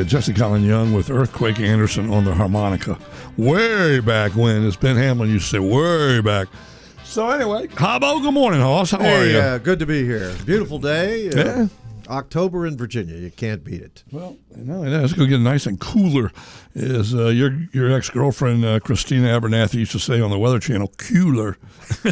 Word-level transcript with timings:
uh. 0.00 0.04
Jesse 0.04 0.32
Colin 0.34 0.62
Young 0.64 0.92
with 0.92 1.10
Earthquake 1.10 1.60
Anderson 1.60 2.10
on 2.10 2.24
the 2.24 2.34
harmonica. 2.34 2.98
Way 3.36 4.00
back 4.00 4.32
when, 4.34 4.64
as 4.66 4.76
Ben 4.76 4.96
Hamlin 4.96 5.28
used 5.30 5.50
to 5.50 5.56
say, 5.56 5.58
way 5.58 6.20
back. 6.20 6.48
So 7.04 7.30
anyway, 7.30 7.68
Hobbo, 7.68 8.20
good 8.22 8.34
morning, 8.34 8.60
Hoss. 8.60 8.90
How 8.90 8.98
are 8.98 9.02
Hey, 9.02 9.32
you? 9.32 9.38
uh, 9.38 9.58
good 9.58 9.78
to 9.78 9.86
be 9.86 10.04
here. 10.04 10.34
Beautiful 10.44 10.78
day. 10.78 11.28
uh, 11.30 11.36
Yeah. 11.36 11.66
October 12.08 12.66
in 12.66 12.76
Virginia. 12.76 13.16
You 13.16 13.32
can't 13.32 13.64
beat 13.64 13.80
it. 13.82 14.04
Well, 14.12 14.36
no, 14.54 14.84
it 14.84 14.92
is. 14.92 15.04
It's 15.04 15.12
going 15.14 15.28
to 15.28 15.36
get 15.36 15.42
nice 15.42 15.66
and 15.66 15.80
cooler. 15.80 16.30
As 16.76 17.12
uh, 17.14 17.28
your 17.28 17.58
your 17.72 17.90
ex 17.90 18.10
girlfriend 18.10 18.64
uh, 18.64 18.78
Christina 18.78 19.26
Abernathy 19.28 19.74
used 19.74 19.90
to 19.92 19.98
say 19.98 20.20
on 20.20 20.30
the 20.30 20.38
Weather 20.38 20.60
Channel, 20.60 20.92
cooler. 20.98 21.56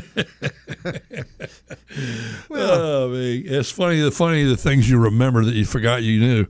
well, 2.49 3.05
I 3.05 3.13
mean, 3.13 3.45
it's 3.47 3.71
funny. 3.71 4.01
The 4.01 4.11
funny 4.11 4.45
the 4.45 4.57
things 4.57 4.89
you 4.89 4.99
remember 4.99 5.45
that 5.45 5.55
you 5.55 5.65
forgot 5.65 6.03
you 6.03 6.21
knew. 6.21 6.47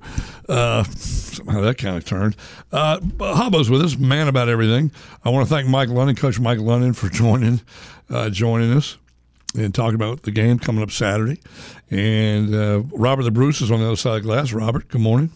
Uh, 0.48 0.84
somehow 0.84 1.60
that 1.62 1.78
kind 1.78 1.96
of 1.96 2.04
turned. 2.04 2.36
Uh, 2.72 3.00
but 3.00 3.34
Hobbo's 3.36 3.70
with 3.70 3.82
us, 3.82 3.96
man 3.96 4.28
about 4.28 4.48
everything. 4.48 4.90
I 5.24 5.30
want 5.30 5.48
to 5.48 5.54
thank 5.54 5.68
Mike 5.68 5.88
London, 5.88 6.16
Coach 6.16 6.38
Mike 6.40 6.58
London, 6.58 6.92
for 6.92 7.08
joining 7.10 7.60
uh, 8.10 8.30
joining 8.30 8.72
us 8.76 8.98
and 9.56 9.74
talking 9.74 9.94
about 9.94 10.22
the 10.22 10.30
game 10.30 10.58
coming 10.58 10.82
up 10.82 10.90
Saturday. 10.90 11.40
And 11.90 12.54
uh, 12.54 12.82
Robert 12.92 13.22
the 13.22 13.30
Bruce 13.30 13.60
is 13.60 13.70
on 13.70 13.80
the 13.80 13.86
other 13.86 13.96
side 13.96 14.16
of 14.16 14.22
the 14.22 14.28
glass. 14.28 14.52
Robert, 14.52 14.88
good 14.88 15.00
morning. 15.00 15.30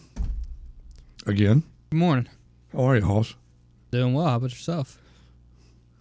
Again. 1.25 1.63
Good 1.91 1.97
morning. 1.97 2.27
How 2.73 2.83
are 2.83 2.95
you, 2.95 3.03
Hoss? 3.03 3.35
Doing 3.91 4.13
well. 4.13 4.25
How 4.25 4.35
about 4.35 4.51
yourself? 4.51 4.99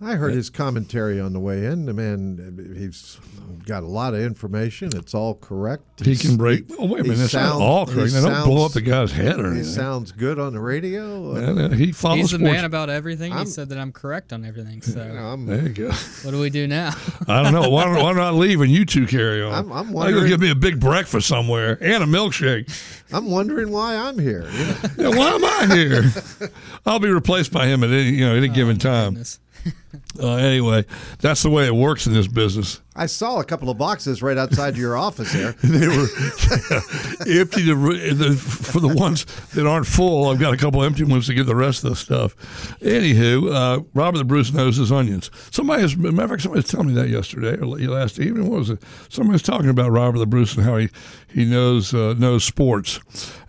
I 0.00 0.14
heard 0.14 0.32
his 0.32 0.48
commentary 0.48 1.20
on 1.20 1.32
the 1.32 1.40
way 1.40 1.66
in. 1.66 1.86
The 1.86 1.92
man, 1.92 2.74
he's 2.78 3.18
got 3.66 3.82
a 3.82 3.86
lot 3.86 4.14
of 4.14 4.20
information. 4.20 4.90
It's 4.96 5.12
all 5.12 5.34
correct. 5.34 5.82
He 6.04 6.14
can 6.16 6.36
break. 6.36 6.66
Oh, 6.78 6.86
wait 6.86 7.00
a 7.00 7.02
minute. 7.02 7.16
That's 7.18 7.32
sound- 7.32 7.58
not 7.58 7.64
all 7.64 7.84
he 7.86 7.94
correct. 7.94 8.12
Now, 8.12 8.28
don't 8.28 8.44
blow 8.48 8.64
up 8.64 8.72
the 8.72 8.80
guy's 8.80 9.10
head 9.10 9.40
or 9.40 9.46
He 9.50 9.56
anything. 9.58 9.64
sounds 9.64 10.12
good 10.12 10.38
on 10.38 10.52
the 10.52 10.60
radio. 10.60 11.34
Uh, 11.34 11.40
Yeah, 11.40 11.68
yeah, 11.68 11.74
he 11.74 11.90
follows 11.90 12.18
He's 12.20 12.30
the 12.30 12.38
man 12.38 12.64
about 12.64 12.90
everything. 12.90 13.32
I'm- 13.32 13.46
he 13.46 13.50
said 13.50 13.70
that 13.70 13.78
I'm 13.78 13.90
correct 13.90 14.32
on 14.32 14.44
everything. 14.44 14.82
So 14.88 15.02
you 15.04 15.12
know, 15.14 15.26
I'm, 15.26 15.46
there 15.46 15.62
you 15.62 15.68
go. 15.70 15.90
what 16.22 16.30
do 16.30 16.38
we 16.38 16.50
do 16.50 16.68
now? 16.68 16.92
I 17.26 17.42
don't 17.42 17.52
know. 17.52 17.68
Why 17.68 17.84
don't, 17.84 17.96
why 17.96 18.12
don't 18.12 18.20
I 18.22 18.30
leave 18.30 18.60
and 18.60 18.70
you 18.70 18.84
two 18.84 19.06
carry 19.06 19.42
on? 19.42 19.52
I'm- 19.52 19.72
I'm 19.72 19.96
I 19.98 20.12
go 20.12 20.24
give 20.26 20.40
me 20.40 20.50
a 20.50 20.54
big 20.54 20.78
breakfast 20.78 21.26
somewhere 21.26 21.76
and 21.80 22.04
a 22.04 22.06
milkshake. 22.06 22.70
I'm 23.12 23.28
wondering 23.28 23.72
why 23.72 23.96
I'm 23.96 24.16
here. 24.18 24.48
You 24.52 24.64
know, 24.64 24.76
Yeah, 25.10 25.16
why 25.18 25.28
am 25.30 25.44
I 25.44 25.74
here? 25.74 26.04
I'll 26.86 27.00
be 27.00 27.10
replaced 27.10 27.52
by 27.52 27.66
him 27.66 27.82
at 27.82 27.90
any 27.90 28.10
you 28.10 28.24
know 28.24 28.34
any 28.36 28.48
given 28.48 28.78
time. 28.78 29.14
Goodness. 29.14 29.40
Uh, 30.20 30.34
anyway, 30.34 30.84
that's 31.20 31.42
the 31.42 31.50
way 31.50 31.66
it 31.66 31.74
works 31.74 32.06
in 32.06 32.12
this 32.12 32.26
business. 32.26 32.80
I 32.96 33.06
saw 33.06 33.38
a 33.38 33.44
couple 33.44 33.70
of 33.70 33.78
boxes 33.78 34.20
right 34.20 34.36
outside 34.36 34.76
your 34.76 34.96
office 34.96 35.32
there. 35.32 35.52
they 35.62 35.86
were 35.86 36.08
empty 37.40 37.62
the, 37.62 38.14
the, 38.16 38.34
for 38.36 38.80
the 38.80 38.92
ones 38.92 39.26
that 39.54 39.66
aren't 39.66 39.86
full. 39.86 40.28
I've 40.28 40.40
got 40.40 40.52
a 40.52 40.56
couple 40.56 40.82
empty 40.82 41.04
ones 41.04 41.26
to 41.26 41.34
get 41.34 41.46
the 41.46 41.54
rest 41.54 41.84
of 41.84 41.90
the 41.90 41.96
stuff. 41.96 42.34
Anywho, 42.80 43.54
uh, 43.54 43.82
Robert 43.94 44.18
the 44.18 44.24
Bruce 44.24 44.52
knows 44.52 44.76
his 44.76 44.90
onions. 44.90 45.30
Somebody, 45.52 45.82
was, 45.82 45.96
matter 45.96 46.24
of 46.24 46.30
fact, 46.30 46.42
somebody 46.42 46.58
was 46.62 46.70
telling 46.70 46.88
me 46.88 46.94
that 46.94 47.08
yesterday 47.08 47.56
or 47.56 47.66
last 47.66 48.18
evening. 48.18 48.48
What 48.48 48.58
was 48.58 48.70
it? 48.70 48.82
Somebody 49.08 49.34
was 49.34 49.42
talking 49.42 49.70
about 49.70 49.92
Robert 49.92 50.18
the 50.18 50.26
Bruce 50.26 50.56
and 50.56 50.64
how 50.64 50.78
he 50.78 50.88
he 51.32 51.44
knows 51.44 51.94
uh, 51.94 52.14
knows 52.18 52.44
sports. 52.44 53.00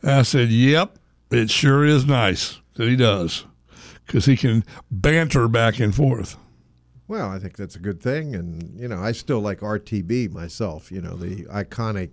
And 0.02 0.12
I 0.12 0.22
said, 0.22 0.50
"Yep, 0.50 0.98
it 1.32 1.50
sure 1.50 1.84
is 1.84 2.06
nice 2.06 2.60
that 2.76 2.88
he 2.88 2.96
does." 2.96 3.46
Because 4.10 4.26
he 4.26 4.36
can 4.36 4.64
banter 4.90 5.48
back 5.48 5.80
and 5.80 5.94
forth. 5.94 6.36
Well, 7.08 7.30
I 7.30 7.38
think 7.38 7.58
that's 7.58 7.76
a 7.76 7.80
good 7.80 8.02
thing, 8.02 8.34
and 8.34 8.80
you 8.80 8.88
know, 8.88 8.98
I 9.00 9.12
still 9.12 9.40
like 9.40 9.60
RTB 9.60 10.32
myself. 10.32 10.92
You 10.92 11.00
know, 11.02 11.16
the 11.16 11.46
iconic 11.46 12.10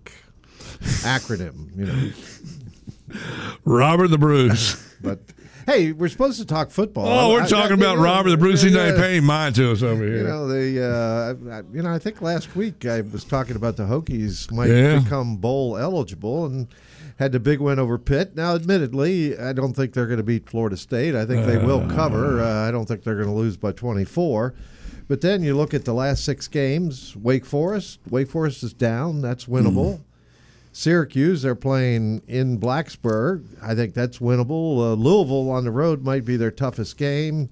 acronym. 1.04 1.74
You 1.74 1.86
know, 1.86 3.18
Robert 3.64 4.08
the 4.08 4.18
Bruce. 4.18 4.76
but 5.02 5.20
hey, 5.66 5.92
we're 5.92 6.08
supposed 6.08 6.38
to 6.40 6.46
talk 6.46 6.70
football. 6.70 7.06
Oh, 7.06 7.32
we're 7.32 7.40
I- 7.40 7.44
I- 7.44 7.48
talking 7.48 7.78
you 7.78 7.82
about 7.82 7.96
know, 7.96 8.02
Robert 8.04 8.30
the 8.30 8.36
Bruce. 8.36 8.62
He's 8.62 8.74
not 8.74 8.96
paying 8.96 9.24
mind 9.24 9.54
to 9.56 9.72
us 9.72 9.82
over 9.82 10.04
here. 10.04 10.18
You 10.18 10.24
know 10.24 10.48
the 10.48 10.84
uh, 10.84 11.50
I- 11.54 11.58
I- 11.58 11.62
you 11.72 11.82
know 11.82 11.92
I 11.94 11.98
think 11.98 12.20
last 12.20 12.54
week 12.56 12.84
I 12.84 13.00
was 13.00 13.24
talking 13.24 13.56
about 13.56 13.76
the 13.76 13.84
Hokies 13.84 14.50
might 14.52 14.68
Yeah. 14.70 14.98
become 15.00 15.36
bowl 15.36 15.76
eligible 15.78 16.46
and 16.46 16.68
had 17.18 17.32
the 17.32 17.40
big 17.40 17.60
win 17.60 17.78
over 17.78 17.98
Pitt. 17.98 18.36
Now, 18.36 18.54
admittedly, 18.54 19.38
I 19.38 19.52
don't 19.52 19.74
think 19.74 19.92
they're 19.92 20.06
going 20.06 20.18
to 20.18 20.22
beat 20.22 20.48
Florida 20.48 20.76
State. 20.76 21.14
I 21.14 21.24
think 21.24 21.46
they 21.46 21.58
will 21.58 21.88
cover. 21.88 22.40
Uh, 22.42 22.68
I 22.68 22.70
don't 22.70 22.86
think 22.86 23.02
they're 23.02 23.14
going 23.14 23.28
to 23.28 23.34
lose 23.34 23.56
by 23.56 23.72
24. 23.72 24.54
But 25.08 25.20
then 25.20 25.42
you 25.42 25.56
look 25.56 25.72
at 25.72 25.84
the 25.84 25.94
last 25.94 26.24
six 26.24 26.48
games. 26.48 27.16
Wake 27.16 27.46
Forest. 27.46 28.00
Wake 28.10 28.28
Forest 28.28 28.62
is 28.64 28.72
down. 28.72 29.22
That's 29.22 29.46
winnable. 29.46 30.00
Syracuse, 30.72 31.40
they're 31.40 31.54
playing 31.54 32.20
in 32.28 32.60
Blacksburg. 32.60 33.44
I 33.62 33.74
think 33.74 33.94
that's 33.94 34.18
winnable. 34.18 34.78
Uh, 34.78 34.92
Louisville 34.92 35.50
on 35.50 35.64
the 35.64 35.70
road 35.70 36.02
might 36.04 36.26
be 36.26 36.36
their 36.36 36.50
toughest 36.50 36.98
game. 36.98 37.48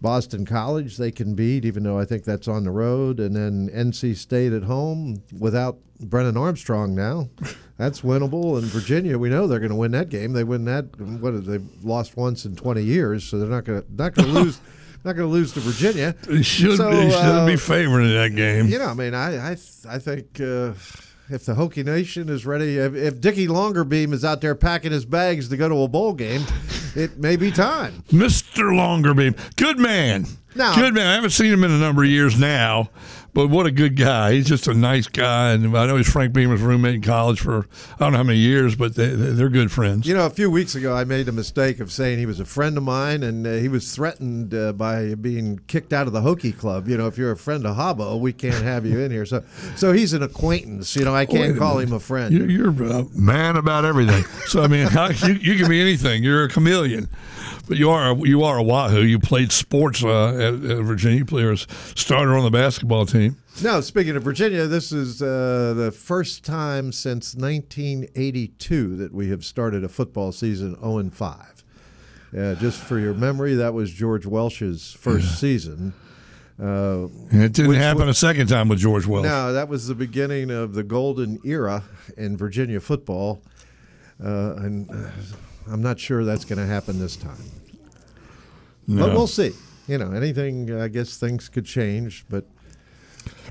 Boston 0.00 0.44
College, 0.44 0.96
they 0.96 1.10
can 1.10 1.34
beat, 1.34 1.64
even 1.64 1.82
though 1.82 1.98
I 1.98 2.04
think 2.04 2.24
that's 2.24 2.48
on 2.48 2.64
the 2.64 2.70
road. 2.70 3.18
And 3.20 3.34
then 3.34 3.68
NC 3.68 4.16
State 4.16 4.52
at 4.52 4.62
home 4.62 5.22
without 5.38 5.78
Brennan 6.00 6.36
Armstrong 6.36 6.94
now. 6.94 7.28
That's 7.78 8.00
winnable. 8.00 8.56
And 8.56 8.66
Virginia, 8.66 9.18
we 9.18 9.28
know 9.28 9.46
they're 9.46 9.58
going 9.58 9.70
to 9.70 9.76
win 9.76 9.90
that 9.92 10.08
game. 10.08 10.32
They 10.32 10.44
win 10.44 10.64
that. 10.64 10.98
What 10.98 11.46
they've 11.46 11.84
lost 11.84 12.16
once 12.16 12.46
in 12.46 12.56
20 12.56 12.82
years, 12.82 13.22
so 13.24 13.38
they're 13.38 13.50
not 13.50 13.64
going 13.64 13.82
to 13.82 13.94
not 13.94 14.14
going 14.14 14.28
to 14.32 14.40
lose. 14.40 14.60
Not 15.04 15.14
going 15.14 15.28
to 15.28 15.32
lose 15.32 15.52
to 15.52 15.60
Virginia. 15.60 16.16
He 16.28 16.42
should, 16.42 16.78
So, 16.78 16.90
he 16.90 17.10
shouldn't 17.10 17.28
uh, 17.28 17.46
be 17.46 17.56
favored 17.56 18.00
in 18.00 18.14
that 18.14 18.34
game. 18.34 18.66
You 18.66 18.78
know, 18.78 18.86
I 18.86 18.94
mean, 18.94 19.14
I 19.14 19.50
I, 19.50 19.56
I 19.88 19.98
think 19.98 20.40
uh, 20.40 20.72
if 21.28 21.44
the 21.44 21.54
Hokie 21.54 21.84
Nation 21.84 22.28
is 22.28 22.46
ready, 22.46 22.78
if, 22.78 22.94
if 22.94 23.20
Dickie 23.20 23.48
Longerbeam 23.48 24.12
is 24.12 24.24
out 24.24 24.40
there 24.40 24.54
packing 24.54 24.92
his 24.92 25.04
bags 25.04 25.48
to 25.48 25.56
go 25.56 25.68
to 25.68 25.82
a 25.82 25.88
bowl 25.88 26.12
game, 26.12 26.42
it 26.94 27.18
may 27.18 27.36
be 27.36 27.50
time. 27.50 28.04
Mr. 28.10 28.70
Longerbeam. 28.72 29.36
Good 29.56 29.78
man. 29.78 30.26
No. 30.54 30.74
Good 30.74 30.94
man. 30.94 31.06
I 31.06 31.14
haven't 31.14 31.30
seen 31.30 31.52
him 31.52 31.64
in 31.64 31.70
a 31.70 31.78
number 31.78 32.02
of 32.04 32.08
years 32.10 32.38
now, 32.38 32.90
but 33.36 33.50
what 33.50 33.66
a 33.66 33.70
good 33.70 33.96
guy. 33.96 34.32
He's 34.32 34.46
just 34.46 34.66
a 34.66 34.72
nice 34.72 35.08
guy. 35.08 35.52
And 35.52 35.76
I 35.76 35.84
know 35.84 35.98
he's 35.98 36.10
Frank 36.10 36.32
Beamer's 36.32 36.62
roommate 36.62 36.94
in 36.94 37.02
college 37.02 37.38
for 37.38 37.66
I 37.92 37.98
don't 37.98 38.12
know 38.12 38.16
how 38.16 38.24
many 38.24 38.38
years, 38.38 38.74
but 38.74 38.94
they, 38.94 39.08
they're 39.08 39.50
good 39.50 39.70
friends. 39.70 40.06
You 40.06 40.14
know, 40.14 40.24
a 40.24 40.30
few 40.30 40.50
weeks 40.50 40.74
ago, 40.74 40.96
I 40.96 41.04
made 41.04 41.28
a 41.28 41.32
mistake 41.32 41.78
of 41.78 41.92
saying 41.92 42.18
he 42.18 42.24
was 42.24 42.40
a 42.40 42.46
friend 42.46 42.78
of 42.78 42.82
mine, 42.82 43.22
and 43.22 43.46
uh, 43.46 43.52
he 43.56 43.68
was 43.68 43.94
threatened 43.94 44.54
uh, 44.54 44.72
by 44.72 45.16
being 45.16 45.60
kicked 45.66 45.92
out 45.92 46.06
of 46.06 46.14
the 46.14 46.22
Hokie 46.22 46.56
Club. 46.56 46.88
You 46.88 46.96
know, 46.96 47.08
if 47.08 47.18
you're 47.18 47.30
a 47.30 47.36
friend 47.36 47.66
of 47.66 47.76
Habbo, 47.76 48.18
we 48.18 48.32
can't 48.32 48.64
have 48.64 48.86
you 48.86 49.00
in 49.00 49.10
here. 49.10 49.26
So, 49.26 49.44
so 49.76 49.92
he's 49.92 50.14
an 50.14 50.22
acquaintance. 50.22 50.96
You 50.96 51.04
know, 51.04 51.14
I 51.14 51.26
can't 51.26 51.58
call 51.58 51.74
minute. 51.74 51.90
him 51.90 51.94
a 51.96 52.00
friend. 52.00 52.32
You're, 52.32 52.48
you're 52.48 52.90
a 52.90 53.04
man 53.12 53.56
about 53.56 53.84
everything. 53.84 54.24
So 54.46 54.62
I 54.62 54.66
mean, 54.66 54.86
how, 54.86 55.10
you, 55.10 55.34
you 55.34 55.56
can 55.56 55.68
be 55.68 55.78
anything. 55.78 56.24
You're 56.24 56.44
a 56.44 56.48
chameleon, 56.48 57.10
but 57.68 57.76
you 57.76 57.90
are 57.90 58.12
a, 58.12 58.28
you 58.28 58.42
are 58.44 58.58
a 58.58 58.62
Wahoo. 58.62 59.02
You 59.02 59.18
played 59.18 59.52
sports 59.52 60.02
uh, 60.04 60.34
at, 60.34 60.54
at 60.54 60.84
Virginia. 60.84 61.18
You 61.18 61.24
played 61.24 61.46
as 61.46 61.66
starter 61.94 62.36
on 62.36 62.44
the 62.44 62.50
basketball 62.50 63.06
team. 63.06 63.36
Now, 63.62 63.80
speaking 63.80 64.16
of 64.16 64.22
Virginia, 64.22 64.66
this 64.66 64.92
is 64.92 65.22
uh, 65.22 65.72
the 65.76 65.90
first 65.90 66.44
time 66.44 66.92
since 66.92 67.34
1982 67.34 68.96
that 68.96 69.12
we 69.14 69.28
have 69.30 69.44
started 69.44 69.82
a 69.84 69.88
football 69.88 70.32
season 70.32 70.78
0 70.78 70.98
and 70.98 71.14
5. 71.14 71.64
Uh, 72.36 72.54
just 72.56 72.80
for 72.80 72.98
your 72.98 73.14
memory, 73.14 73.54
that 73.54 73.72
was 73.72 73.90
George 73.92 74.26
Welsh's 74.26 74.92
first 74.92 75.40
season. 75.40 75.94
Uh, 76.60 77.08
it 77.30 77.52
didn't 77.52 77.74
happen 77.74 78.04
wa- 78.04 78.08
a 78.10 78.14
second 78.14 78.48
time 78.48 78.68
with 78.68 78.78
George 78.78 79.06
Welsh. 79.06 79.24
no, 79.24 79.52
that 79.52 79.68
was 79.68 79.86
the 79.88 79.94
beginning 79.94 80.50
of 80.50 80.74
the 80.74 80.82
golden 80.82 81.38
era 81.44 81.84
in 82.16 82.36
Virginia 82.36 82.80
football, 82.80 83.42
uh, 84.22 84.54
and 84.56 84.90
uh, 84.90 85.10
I'm 85.70 85.82
not 85.82 85.98
sure 85.98 86.24
that's 86.24 86.44
going 86.44 86.58
to 86.58 86.66
happen 86.66 86.98
this 86.98 87.16
time. 87.16 87.50
No. 88.86 89.06
But 89.06 89.14
we'll 89.16 89.26
see. 89.26 89.52
You 89.88 89.98
know, 89.98 90.12
anything. 90.12 90.72
I 90.80 90.88
guess 90.88 91.16
things 91.16 91.48
could 91.48 91.64
change, 91.66 92.24
but 92.28 92.44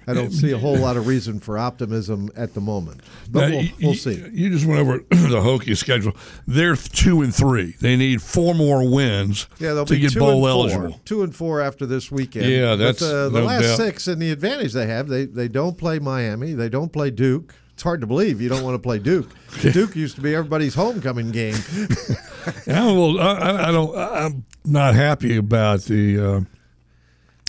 I 0.08 0.14
don't 0.14 0.32
see 0.32 0.52
a 0.52 0.58
whole 0.58 0.78
lot 0.78 0.98
of 0.98 1.08
reason 1.08 1.40
for 1.40 1.58
optimism 1.58 2.30
at 2.36 2.54
the 2.54 2.62
moment. 2.62 3.02
But 3.32 3.40
Now, 3.42 3.56
we'll, 3.58 3.66
we'll 3.82 3.90
you- 3.92 3.96
see. 3.96 4.24
You 4.32 4.50
just 4.50 4.66
went 4.66 4.80
over 4.82 4.98
the 5.10 5.42
Hokies 5.42 5.78
schedule. 5.78 6.14
They're 6.48 6.76
two 6.76 7.22
and 7.22 7.34
three. 7.34 7.76
They 7.82 7.96
need 7.96 8.22
four 8.22 8.54
more 8.54 8.90
wins 8.90 9.48
Yeah, 9.60 9.74
they'll 9.74 9.86
to 9.86 9.94
be 9.94 10.00
get 10.02 10.12
two 10.12 10.20
bowl 10.20 10.46
and 10.46 10.72
four. 10.72 10.80
eligible. 10.80 11.02
Two 11.06 11.24
and 11.24 11.36
four 11.36 11.62
after 11.62 11.86
this 11.86 12.12
weekend. 12.12 12.46
Yeah, 12.46 12.72
But, 12.72 12.76
that's 12.78 13.02
uh, 13.02 13.30
the 13.30 13.40
no 13.40 13.46
last 13.46 13.64
doubt. 13.64 13.78
six, 13.78 14.08
and 14.08 14.22
the 14.22 14.32
advantage 14.32 14.74
they 14.74 14.88
have, 14.88 15.08
they 15.08 15.26
they 15.26 15.48
don't 15.48 15.78
play 15.78 16.00
Miami, 16.00 16.54
they 16.54 16.70
don't 16.70 16.92
play 16.94 17.12
Duke. 17.12 17.56
It's 17.76 17.84
hard 17.84 18.02
to 18.02 18.08
believe 18.08 18.42
you 18.42 18.50
don't 18.50 18.64
want 18.64 18.74
to 18.76 18.80
play 18.80 18.98
Duke. 19.00 19.30
Duke 19.62 19.96
used 19.96 20.16
to 20.16 20.22
be 20.22 20.34
everybody's 20.34 20.74
homecoming 20.76 21.32
game. 21.32 21.56
Yeah, 22.68 22.86
well, 22.92 23.20
I, 23.20 23.70
I- 23.70 23.72
don't. 23.72 23.98
I'm 23.98 24.46
not 24.64 24.94
happy 24.94 25.36
about 25.38 25.82
the 25.82 26.20
uh, 26.20 26.40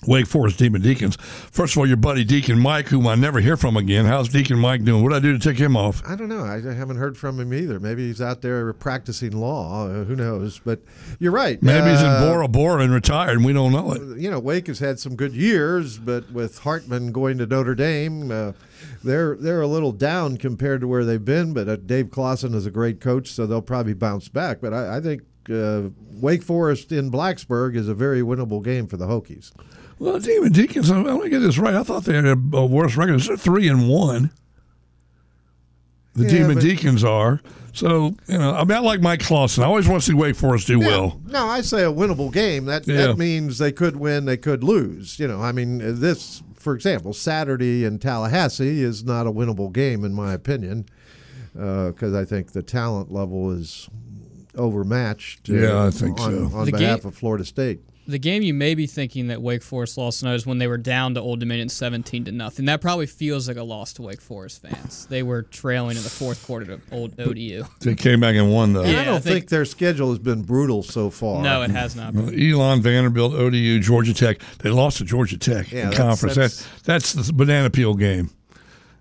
Wake 0.06 0.26
Forest 0.26 0.58
Demon 0.58 0.81
Deacons. 0.81 1.17
First 1.17 1.75
of 1.75 1.78
all, 1.81 1.87
your 1.87 1.99
buddy 1.99 2.25
Deacon 2.25 2.58
Mike, 2.58 2.87
whom 2.88 3.06
I 3.06 3.14
never 3.14 3.40
hear 3.40 3.58
from 3.58 3.76
again. 3.76 4.06
How's 4.06 4.31
Deacon 4.31 4.58
Mike 4.58 4.84
doing? 4.84 5.02
What 5.02 5.11
did 5.11 5.17
I 5.17 5.20
do 5.20 5.37
to 5.37 5.38
take 5.38 5.58
him 5.58 5.76
off? 5.76 6.02
I 6.08 6.17
don't 6.17 6.31
know. 6.31 6.44
I 6.44 6.62
haven't 6.62 6.96
heard 6.96 7.19
from 7.19 7.38
him 7.38 7.52
either. 7.52 7.78
Maybe 7.78 8.06
he's 8.06 8.23
out 8.23 8.40
there 8.40 8.73
practicing 8.73 9.32
law. 9.32 9.87
Uh, 9.87 10.05
who 10.05 10.17
knows? 10.17 10.61
But 10.64 10.81
you're 11.19 11.31
right. 11.32 11.62
Maybe 11.62 11.90
he's 11.90 12.00
in 12.00 12.06
Uh, 12.06 12.26
Bora 12.31 12.49
Bora 12.49 12.82
and 12.82 12.93
retired, 12.94 13.37
and 13.37 13.44
we 13.44 13.52
don't 13.52 13.73
know 13.73 13.93
it. 13.93 14.19
you 14.19 14.31
know, 14.31 14.38
Wake 14.38 14.67
has 14.69 14.78
had 14.78 14.99
some 14.99 15.14
good 15.14 15.34
years, 15.34 15.99
but 15.99 16.31
with 16.31 16.61
Hartman 16.61 17.12
going 17.12 17.37
to 17.37 17.44
Notre 17.46 17.75
Dame, 17.75 18.31
uh, 18.31 18.52
they're 19.05 19.37
they're 19.37 19.61
a 19.61 19.67
little 19.67 19.93
down 19.93 20.37
compared 20.37 20.81
to 20.81 20.88
where 20.88 21.05
they've 21.05 21.25
been. 21.25 21.52
But 21.52 21.69
uh, 21.69 21.76
Dave 21.76 22.11
Clawson 22.11 22.55
is 22.55 22.67
a 22.67 22.70
great 22.70 23.00
coach, 23.00 23.28
so 23.32 23.46
they'll 23.46 23.62
probably 23.62 23.94
bounce 23.94 24.28
back. 24.28 24.61
But 24.61 24.73
I, 24.75 24.96
I 24.96 25.00
think 25.00 25.23
uh, 25.50 25.90
Wake 26.12 26.43
Forest 26.43 26.93
in 26.93 27.11
Blacksburg 27.11 27.76
is 27.76 27.88
a 27.88 27.94
very 27.94 28.20
winnable 28.23 28.62
game 28.62 28.87
for 28.87 28.96
the 28.96 29.06
Hokies. 29.06 29.52
Well, 29.99 30.19
Demon 30.19 30.52
Deacons, 30.52 30.90
I 30.90 31.00
want 31.00 31.23
to 31.23 31.31
get 31.31 31.38
this 31.38 31.56
right. 31.56 31.75
I 31.75 31.82
thought 31.82 32.05
they 32.05 32.14
had 32.14 32.26
a, 32.26 32.37
worse 32.37 32.96
record. 32.96 33.19
They're 33.20 33.37
three 33.37 33.67
and 33.69 33.88
one. 33.88 34.31
The 36.14 36.25
Yeah, 36.25 36.31
Demon 36.31 36.55
but- 36.56 36.62
Deacons 36.62 37.05
are. 37.05 37.40
So, 37.73 38.14
you 38.26 38.38
know, 38.38 38.55
I 38.55 38.64
mean, 38.64 38.73
I 38.76 38.81
like 38.81 39.02
Mike 39.02 39.20
Clawson. 39.20 39.62
I 39.62 39.67
always 39.67 39.87
want 39.87 40.02
to 40.02 40.06
see 40.06 40.14
Wake 40.14 40.34
Forest 40.37 40.67
do 40.67 40.78
well. 40.78 41.20
No, 41.26 41.44
I 41.46 41.61
say 41.61 41.82
a 41.82 41.93
winnable 41.93 42.32
game. 42.32 42.64
That 42.64 42.87
Yeah. 42.87 43.08
that 43.08 43.19
means 43.19 43.58
they 43.58 43.70
could 43.70 43.96
win, 43.96 44.25
they 44.25 44.38
could 44.38 44.64
lose. 44.64 45.19
You 45.19 45.28
know, 45.28 45.43
I 45.43 45.52
mean, 45.52 46.00
this, 46.00 46.43
for 46.66 46.74
example, 46.74 47.12
Saturday 47.12 47.84
in 47.84 47.96
Tallahassee 48.00 48.82
is 48.82 49.04
not 49.04 49.24
a 49.24 49.30
winnable 49.30 49.72
game 49.72 50.04
in 50.04 50.12
my 50.12 50.32
opinion, 50.32 50.84
because 51.52 52.12
I 52.12 52.24
think 52.24 52.50
the 52.50 52.62
talent 52.62 53.12
level 53.12 53.52
is 53.52 53.88
overmatched. 54.56 55.48
uh, 55.48 55.52
Yeah, 55.54 55.84
I 55.86 55.90
think 55.90 56.18
on, 56.18 56.50
so. 56.50 56.56
On 56.58 56.66
The 56.66 56.72
behalf 56.72 57.02
game- 57.02 57.08
of 57.08 57.14
Florida 57.14 57.44
State. 57.44 57.82
The 58.08 58.19
game 58.19 58.43
you 58.43 58.55
may 58.55 58.75
be 58.76 58.87
thinking 58.87 59.26
that 59.29 59.43
Wake 59.43 59.62
Forest 59.62 59.99
lost 59.99 60.20
tonight 60.20 60.35
is 60.35 60.47
when 60.47 60.58
they 60.58 60.69
were 60.69 60.79
down 60.79 61.14
to 61.14 61.20
Old 61.20 61.41
Dominion 61.41 61.69
17 61.69 62.26
to 62.26 62.32
nothing. 62.32 62.67
That 62.67 62.81
probably 62.81 63.06
feels 63.06 63.49
like 63.49 63.56
a 63.56 63.62
loss 63.64 63.93
to 63.94 64.03
Wake 64.03 64.20
Forest 64.20 64.62
fans. 64.62 65.06
They 65.06 65.25
were 65.25 65.43
trailing 65.43 65.97
in 65.97 66.03
the 66.05 66.08
fourth 66.08 66.47
quarter 66.47 66.67
to 66.76 66.81
Old 66.93 67.19
ODU. 67.20 67.64
They 67.81 67.94
came 67.97 68.20
back 68.20 68.37
and 68.37 68.53
won, 68.53 68.75
though. 68.75 68.82
And 68.82 68.93
Yeah, 68.93 69.00
I 69.00 69.05
don't 69.05 69.14
I 69.17 69.19
think, 69.19 69.35
think- 69.41 69.49
their 69.49 69.64
schedule 69.64 70.11
has 70.11 70.20
been 70.20 70.43
brutal 70.43 70.82
so 70.85 71.11
far. 71.11 71.43
No, 71.43 71.62
it 71.62 71.70
has 71.70 71.97
not. 71.97 72.14
Been. 72.14 72.38
Elon, 72.53 72.81
Vanderbilt, 72.81 73.35
ODU, 73.35 73.81
Georgia 73.81 74.14
Tech. 74.14 74.38
They 74.59 74.70
lost 74.70 74.99
to 74.99 75.05
Georgia 75.05 75.37
Tech 75.37 75.73
Yeah, 75.73 75.85
in 75.85 75.91
that's- 75.91 75.99
conference. 76.09 76.35
that's- 76.37 76.69
That's, 76.85 77.12
that's 77.12 77.26
the 77.26 77.32
banana 77.32 77.70
peel 77.70 77.94
game. 77.94 78.31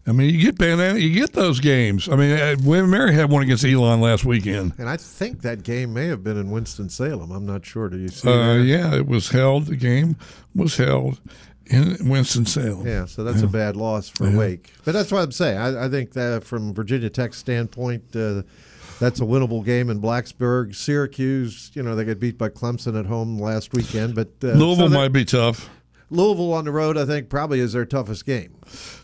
I 0.08 0.12
mean, 0.12 0.34
you 0.34 0.40
get 0.40 0.58
banana, 0.58 1.00
you 1.00 1.12
get 1.14 1.34
those 1.34 1.60
games. 1.60 2.08
I 2.08 2.16
mean, 2.16 2.32
uh, 2.38 2.56
William 2.64 2.92
Mary 2.92 3.14
had 3.16 3.32
one 3.32 3.42
against 3.42 3.66
Elon 3.66 4.02
last 4.02 4.24
weekend. 4.24 4.74
And 4.78 4.88
I 4.88 4.98
think 4.98 5.42
that 5.42 5.64
game 5.64 5.94
may 5.94 6.06
have 6.08 6.24
been 6.24 6.38
in 6.38 6.52
Winston 6.52 6.90
Salem. 6.90 7.32
I'm 7.32 7.46
not 7.46 7.66
sure. 7.66 7.90
Do 7.90 7.98
you 7.98 8.10
see 8.10 8.30
Uh, 8.30 8.56
that? 8.58 8.64
yeah, 8.66 8.94
it 8.96 9.08
was 9.08 9.30
held. 9.30 9.66
The 9.66 9.76
game 9.76 10.16
was 10.54 10.78
held 10.78 11.20
in 11.66 12.08
Winston 12.08 12.46
Salem. 12.46 12.86
Yeah, 12.86 13.06
so 13.06 13.24
that's 13.24 13.42
a 13.42 13.48
bad 13.48 13.76
loss 13.76 14.10
for 14.10 14.30
Yeah. 14.30 14.38
Wake. 14.38 14.74
But 14.84 14.92
that's 14.94 15.12
what 15.12 15.24
I'm 15.24 15.32
saying. 15.32 15.58
I, 15.58 15.86
I 15.86 15.90
think 15.90 16.12
that 16.14 16.44
from 16.44 16.76
Virginia 16.76 17.10
Tech's 17.10 17.40
standpoint, 17.40 18.04
uh, 18.16 18.44
that's 19.00 19.20
a 19.20 19.24
winnable 19.24 19.66
game 19.66 19.90
in 19.90 20.00
Blacksburg. 20.00 20.76
Syracuse, 20.76 21.72
you 21.74 21.82
know, 21.82 21.96
they 21.96 22.06
got 22.06 22.20
beat 22.20 22.38
by 22.38 22.50
Clemson 22.50 22.98
at 23.00 23.08
home 23.08 23.40
last 23.40 23.74
weekend, 23.74 24.14
but 24.14 24.30
uh, 24.44 24.50
Louisville 24.54 24.90
so 24.90 24.94
might 24.94 25.14
be 25.14 25.26
tough. 25.26 25.68
Louisville 26.10 26.54
on 26.54 26.66
the 26.66 26.72
road, 26.72 26.98
I 26.98 27.06
think, 27.06 27.30
probably 27.30 27.60
is 27.60 27.74
their 27.74 27.86
toughest 27.86 28.26
game. 28.26 28.56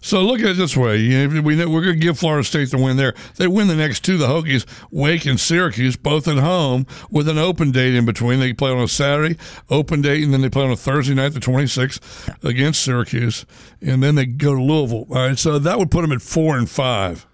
So 0.01 0.21
look 0.21 0.39
at 0.39 0.49
it 0.51 0.57
this 0.57 0.75
way: 0.77 0.97
you 0.97 1.41
we 1.41 1.55
know, 1.55 1.69
we're 1.69 1.83
going 1.83 1.99
to 1.99 2.01
give 2.01 2.19
Florida 2.19 2.43
State 2.43 2.71
the 2.71 2.77
win 2.77 2.97
there. 2.97 3.13
They 3.35 3.47
win 3.47 3.67
the 3.67 3.75
next 3.75 4.03
two, 4.03 4.17
the 4.17 4.27
Hokies, 4.27 4.65
Wake 4.91 5.25
and 5.25 5.39
Syracuse, 5.39 5.95
both 5.95 6.27
at 6.27 6.37
home 6.37 6.85
with 7.09 7.27
an 7.27 7.37
open 7.37 7.71
date 7.71 7.95
in 7.95 8.05
between. 8.05 8.39
They 8.39 8.53
play 8.53 8.71
on 8.71 8.79
a 8.79 8.87
Saturday 8.87 9.37
open 9.69 10.01
date, 10.01 10.23
and 10.23 10.33
then 10.33 10.41
they 10.41 10.49
play 10.49 10.63
on 10.63 10.71
a 10.71 10.75
Thursday 10.75 11.13
night, 11.13 11.29
the 11.29 11.39
26th, 11.39 12.43
against 12.43 12.81
Syracuse, 12.81 13.45
and 13.81 14.01
then 14.01 14.15
they 14.15 14.25
go 14.25 14.55
to 14.55 14.61
Louisville. 14.61 15.07
All 15.09 15.27
right, 15.27 15.37
so 15.37 15.59
that 15.59 15.79
would 15.79 15.91
put 15.91 16.01
them 16.01 16.11
at 16.11 16.21
four 16.21 16.57
and 16.57 16.69
five, 16.69 17.25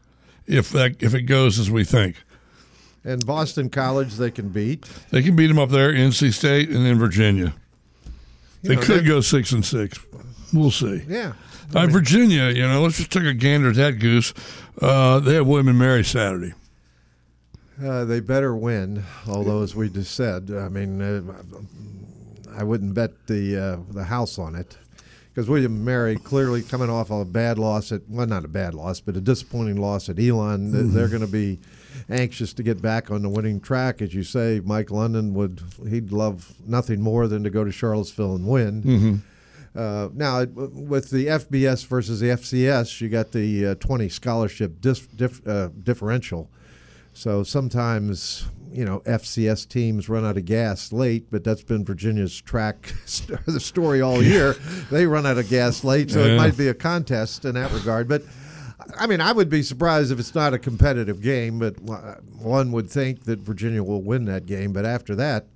if 0.45 0.69
that 0.71 1.01
if 1.01 1.13
it 1.13 1.23
goes 1.23 1.59
as 1.59 1.69
we 1.69 1.83
think. 1.83 2.15
And 3.03 3.25
Boston 3.25 3.69
College, 3.69 4.15
they 4.15 4.31
can 4.31 4.49
beat. 4.49 4.85
They 5.11 5.23
can 5.23 5.35
beat 5.35 5.47
them 5.47 5.59
up 5.59 5.69
there, 5.69 5.93
NC 5.93 6.33
State, 6.33 6.69
and 6.69 6.85
then 6.85 6.97
Virginia. 6.99 7.53
They 8.63 8.75
know, 8.75 8.81
could 8.81 9.05
go 9.05 9.21
six 9.21 9.51
and 9.51 9.65
six. 9.65 9.99
We'll 10.53 10.71
see. 10.71 11.03
Yeah. 11.07 11.33
Right, 11.73 11.89
Virginia, 11.89 12.49
you 12.49 12.65
know, 12.65 12.81
let's 12.81 12.97
just 12.97 13.11
take 13.11 13.25
a 13.25 13.33
gander 13.33 13.69
at 13.69 13.75
that 13.75 13.99
goose. 13.99 14.33
Uh, 14.81 15.19
they 15.19 15.33
have 15.35 15.45
William 15.45 15.67
and 15.67 15.77
Mary 15.77 16.03
Saturday. 16.03 16.53
Uh, 17.83 18.05
they 18.05 18.21
better 18.21 18.55
win, 18.55 19.03
although, 19.27 19.61
as 19.61 19.75
we 19.75 19.89
just 19.89 20.15
said, 20.15 20.49
I 20.49 20.69
mean, 20.69 21.01
uh, 21.01 21.21
I 22.57 22.63
wouldn't 22.63 22.93
bet 22.95 23.27
the 23.27 23.57
uh, 23.57 23.93
the 23.93 24.05
house 24.05 24.39
on 24.39 24.55
it 24.55 24.77
because 25.29 25.47
William 25.47 25.75
and 25.75 25.85
Mary 25.85 26.15
clearly 26.15 26.63
coming 26.63 26.89
off 26.89 27.11
a 27.11 27.23
bad 27.23 27.59
loss 27.59 27.91
at 27.91 28.01
well, 28.09 28.25
not 28.25 28.45
a 28.45 28.47
bad 28.47 28.73
loss, 28.73 28.99
but 28.99 29.15
a 29.15 29.21
disappointing 29.21 29.77
loss 29.79 30.09
at 30.09 30.17
Elon. 30.19 30.71
Th- 30.71 30.85
They're 30.87 31.07
going 31.09 31.21
to 31.21 31.27
be 31.27 31.59
anxious 32.09 32.53
to 32.53 32.63
get 32.63 32.81
back 32.81 33.11
on 33.11 33.21
the 33.21 33.29
winning 33.29 33.59
track, 33.59 34.01
as 34.01 34.13
you 34.13 34.23
say. 34.23 34.61
Mike 34.63 34.91
London 34.91 35.33
would 35.33 35.61
he'd 35.89 36.11
love 36.11 36.53
nothing 36.65 37.01
more 37.01 37.27
than 37.27 37.43
to 37.43 37.49
go 37.49 37.63
to 37.63 37.71
Charlottesville 37.71 38.35
and 38.35 38.47
win. 38.47 39.21
Uh, 39.75 40.09
now, 40.13 40.43
with 40.45 41.11
the 41.11 41.27
FBS 41.27 41.85
versus 41.85 42.19
the 42.19 42.29
FCS, 42.29 42.99
you 42.99 43.09
got 43.09 43.31
the 43.31 43.67
uh, 43.67 43.75
20 43.75 44.09
scholarship 44.09 44.81
dis- 44.81 45.05
dif- 45.05 45.45
uh, 45.47 45.69
differential. 45.83 46.49
So 47.13 47.43
sometimes, 47.43 48.45
you 48.71 48.85
know, 48.85 49.01
FCS 49.01 49.67
teams 49.69 50.07
run 50.09 50.25
out 50.25 50.37
of 50.37 50.45
gas 50.45 50.91
late, 50.91 51.29
but 51.29 51.43
that's 51.43 51.61
been 51.63 51.83
Virginia's 51.85 52.39
track 52.41 52.93
the 53.45 53.59
story 53.59 54.01
all 54.01 54.23
year. 54.23 54.55
They 54.89 55.05
run 55.05 55.25
out 55.27 55.37
of 55.37 55.47
gas 55.49 55.83
late, 55.83 56.09
so 56.09 56.25
Yeah. 56.25 56.33
it 56.33 56.37
might 56.37 56.57
be 56.57 56.69
a 56.69 56.73
contest 56.73 57.45
in 57.45 57.53
that 57.55 57.71
regard. 57.71 58.07
But 58.07 58.23
I 58.97 59.07
mean, 59.07 59.21
I 59.21 59.31
would 59.31 59.49
be 59.49 59.63
surprised 59.63 60.11
if 60.11 60.19
it's 60.19 60.35
not 60.35 60.53
a 60.53 60.59
competitive 60.59 61.21
game, 61.21 61.59
but 61.59 61.75
uh, 61.89 62.15
one 62.39 62.71
would 62.71 62.89
think 62.89 63.23
that 63.23 63.39
Virginia 63.39 63.83
will 63.83 64.01
win 64.01 64.25
that 64.25 64.45
game. 64.45 64.71
But 64.71 64.85
after 64.85 65.15
that, 65.15 65.47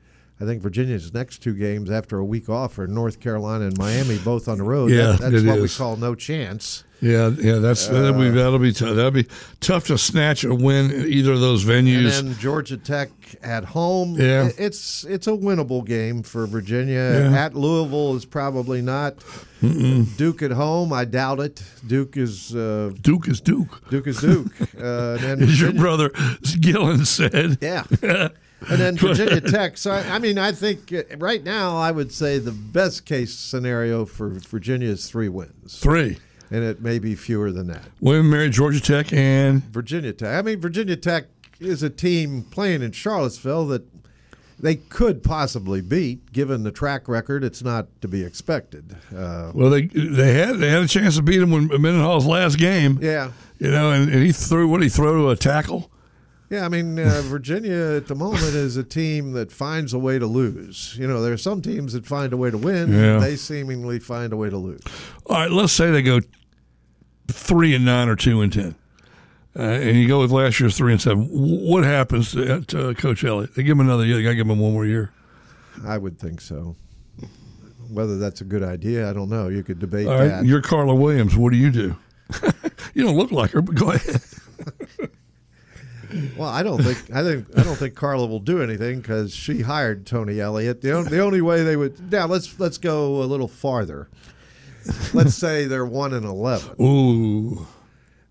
I 0.42 0.46
think 0.46 0.62
Virginia's 0.64 1.14
next 1.14 1.40
two 1.44 1.54
games 1.54 1.92
after 1.92 2.18
a 2.18 2.26
week 2.26 2.50
off 2.50 2.80
are 2.80 2.88
North 2.88 3.20
Carolina 3.20 3.66
and 3.66 3.78
Miami, 3.78 4.18
both 4.18 4.48
on 4.48 4.58
the 4.58 4.64
road. 4.64 4.90
Yeah, 4.92 5.12
That- 5.20 5.32
that's 5.32 5.44
what 5.44 5.62
we 5.62 5.70
call 5.70 5.98
no 5.98 6.16
chance. 6.16 6.84
Yeah, 7.04 7.30
yeah, 7.30 7.56
that's 7.56 7.88
that'll 7.88 8.14
be 8.14 8.30
that'll 8.30 8.60
be 8.60 8.72
tough. 8.72 8.96
That'll 8.96 9.10
be 9.10 9.26
tough 9.60 9.88
to 9.88 9.98
snatch 9.98 10.44
a 10.44 10.54
win 10.54 10.92
in 10.92 11.08
either 11.08 11.32
of 11.32 11.40
those 11.40 11.66
venues. 11.66 12.16
And 12.20 12.28
then 12.30 12.38
Georgia 12.38 12.78
Tech 12.78 13.10
at 13.42 13.66
home. 13.66 14.20
Yeah. 14.20 14.50
It's 14.56 15.04
it's 15.06 15.26
a 15.26 15.32
winnable 15.32 15.84
game 15.84 16.22
for 16.22 16.46
Virginia. 16.46 17.30
Yeah. 17.32 17.36
At 17.46 17.56
Louisville 17.56 18.16
is 18.16 18.26
probably 18.26 18.84
not. 18.84 19.16
Duke 19.62 20.44
at 20.44 20.52
home, 20.52 20.94
I 20.94 21.06
doubt 21.06 21.40
it. 21.40 21.64
Duke 21.88 22.18
is 22.18 22.56
uh, 22.56 22.92
Duke 23.02 23.28
is 23.28 23.42
Duke, 23.42 23.82
Duke 23.90 24.06
is 24.06 24.22
Duke. 24.22 24.52
uh, 24.80 25.18
and 25.22 25.42
as 25.42 25.60
your 25.60 25.74
brother 25.74 26.12
Gillen 26.60 27.06
said. 27.06 27.58
Yeah. 27.62 27.84
And 28.70 28.80
then 28.80 28.96
Virginia 28.98 29.42
Tech. 29.42 29.78
So 29.78 29.92
I 29.92 30.16
I 30.16 30.20
mean, 30.20 30.38
I 30.38 30.52
think 30.52 30.94
uh, 30.94 31.04
right 31.18 31.44
now 31.44 31.78
I 31.78 31.92
would 31.92 32.12
say 32.12 32.38
the 32.40 32.52
best 32.52 33.06
case 33.06 33.34
scenario 33.34 34.06
for 34.06 34.30
Virginia 34.30 34.90
is 34.90 35.10
three 35.10 35.30
wins, 35.30 35.80
Three. 35.80 36.18
and 36.52 36.64
it 36.64 36.82
may 36.82 37.00
be 37.00 37.16
fewer 37.16 37.52
than 37.52 37.68
that. 37.68 37.84
William 38.00 38.30
Mary, 38.30 38.50
Georgia 38.50 38.80
Tech, 38.82 39.12
and 39.14 39.64
Virginia 39.66 40.14
Tech. 40.14 40.38
I 40.38 40.42
mean, 40.42 40.60
Virginia 40.60 40.96
Tech 40.96 41.26
is 41.60 41.84
a 41.84 41.90
team 41.90 42.44
playing 42.52 42.82
in 42.82 42.92
Charlottesville 42.92 43.68
that 43.68 43.84
they 44.60 44.76
could 44.76 45.24
possibly 45.24 45.82
beat, 45.82 46.32
given 46.32 46.62
the 46.64 46.72
track 46.72 47.08
record. 47.08 47.44
It's 47.44 47.64
not 47.64 47.88
to 48.02 48.08
be 48.08 48.24
expected. 48.24 48.96
Uh, 49.16 49.52
well, 49.56 49.72
they 49.72 49.88
they 49.88 50.34
had 50.36 50.58
they 50.58 50.70
had 50.70 50.84
a 50.84 50.88
chance 50.88 51.16
to 51.16 51.24
beat 51.24 51.42
him 51.42 51.50
when 51.52 51.68
Mendenhall's 51.68 52.28
last 52.28 52.58
game. 52.60 53.00
yeah, 53.02 53.32
You 53.58 53.72
know, 53.72 53.92
and, 53.92 54.12
and 54.12 54.24
he 54.24 54.32
threw 54.32 54.68
what 54.68 54.84
he 54.84 54.90
throw 54.90 55.18
to 55.24 55.30
a 55.32 55.36
tackle. 55.36 55.91
Yeah. 56.52 56.66
I 56.66 56.70
mean, 56.70 57.00
uh, 57.00 57.22
Virginia 57.26 57.96
at 57.96 58.08
the 58.08 58.16
moment 58.16 58.54
is 58.54 58.78
a 58.78 58.84
team 58.84 59.32
that 59.32 59.52
finds 59.52 59.94
a 59.94 60.00
way 60.00 60.20
to 60.20 60.28
lose. 60.28 60.96
You 61.00 61.08
know, 61.08 61.22
there 61.22 61.34
are 61.34 61.38
some 61.38 61.62
teams 61.62 61.94
that 61.94 62.06
find 62.06 62.34
a 62.34 62.38
way 62.38 62.52
to 62.52 62.58
win. 62.58 62.94
Yeah. 62.94 63.18
They 63.18 63.36
seemingly 63.36 64.00
find 64.00 64.34
a 64.34 64.38
way 64.38 64.50
to 64.50 64.58
lose. 64.58 64.82
All 65.26 65.38
right, 65.38 65.50
let's 65.50 65.74
say 65.74 65.90
they 65.90 66.02
go 66.02 66.20
three 67.28 67.74
and 67.74 67.86
nine 67.86 68.10
or 68.10 68.16
two 68.16 68.42
and 68.42 68.52
ten, 68.52 68.76
uh, 69.58 69.62
and 69.62 69.98
you 69.98 70.08
go 70.08 70.20
with 70.20 70.32
last 70.32 70.60
year's 70.60 70.78
three 70.78 70.92
and 70.92 71.02
seven. 71.02 71.28
What 71.32 71.84
happens 71.84 72.32
to, 72.34 72.62
to 72.62 72.90
uh, 72.90 72.94
Coach 72.94 73.24
Elliott? 73.24 73.56
They 73.56 73.64
give 73.64 73.80
him 73.80 73.82
another 73.82 74.06
year. 74.06 74.18
They 74.18 74.24
got 74.24 74.30
to 74.30 74.36
give 74.36 74.48
him 74.48 74.60
one 74.60 74.74
more 74.74 74.86
year. 74.86 75.12
I 75.86 75.98
would 75.98 76.20
think 76.20 76.42
so. 76.42 76.76
Whether 77.90 78.18
that's 78.18 78.40
a 78.42 78.46
good 78.46 78.64
idea, 78.64 79.10
I 79.10 79.14
don't 79.14 79.30
know. 79.30 79.50
You 79.50 79.64
could 79.64 79.80
debate 79.80 80.08
right, 80.08 80.28
that. 80.28 80.46
you're 80.46 80.62
Carla 80.62 80.96
Williams. 80.96 81.36
What 81.36 81.52
do 81.52 81.58
you 81.58 81.72
do? 81.72 81.98
you 82.94 83.04
don't 83.04 83.18
look 83.18 83.32
like 83.32 83.52
her, 83.52 83.62
but 83.62 83.76
go 83.76 83.92
ahead. 83.92 84.22
Well, 86.38 86.50
I 86.50 86.64
don't 86.64 86.82
think 86.84 87.16
I 87.16 87.24
think 87.24 87.48
I 87.58 87.64
don't 87.64 87.76
think 87.78 87.96
Carla 87.96 88.26
will 88.28 88.40
do 88.40 88.62
anything 88.62 89.00
because 89.02 89.34
she 89.34 89.62
hired 89.62 90.06
Tony 90.06 90.40
Elliott. 90.40 90.82
The, 90.82 90.96
on, 90.98 91.06
the 91.06 91.20
only 91.20 91.42
way 91.42 91.64
they 91.64 91.76
would 91.76 92.12
now 92.12 92.28
let's 92.28 92.60
let's 92.60 92.78
go 92.78 93.22
a 93.22 93.26
little 93.26 93.48
farther. 93.48 94.10
Let's 95.14 95.36
say 95.36 95.66
they're 95.66 95.86
one 95.86 96.14
and 96.14 96.26
eleven. 96.26 96.76
Ooh, 96.82 97.68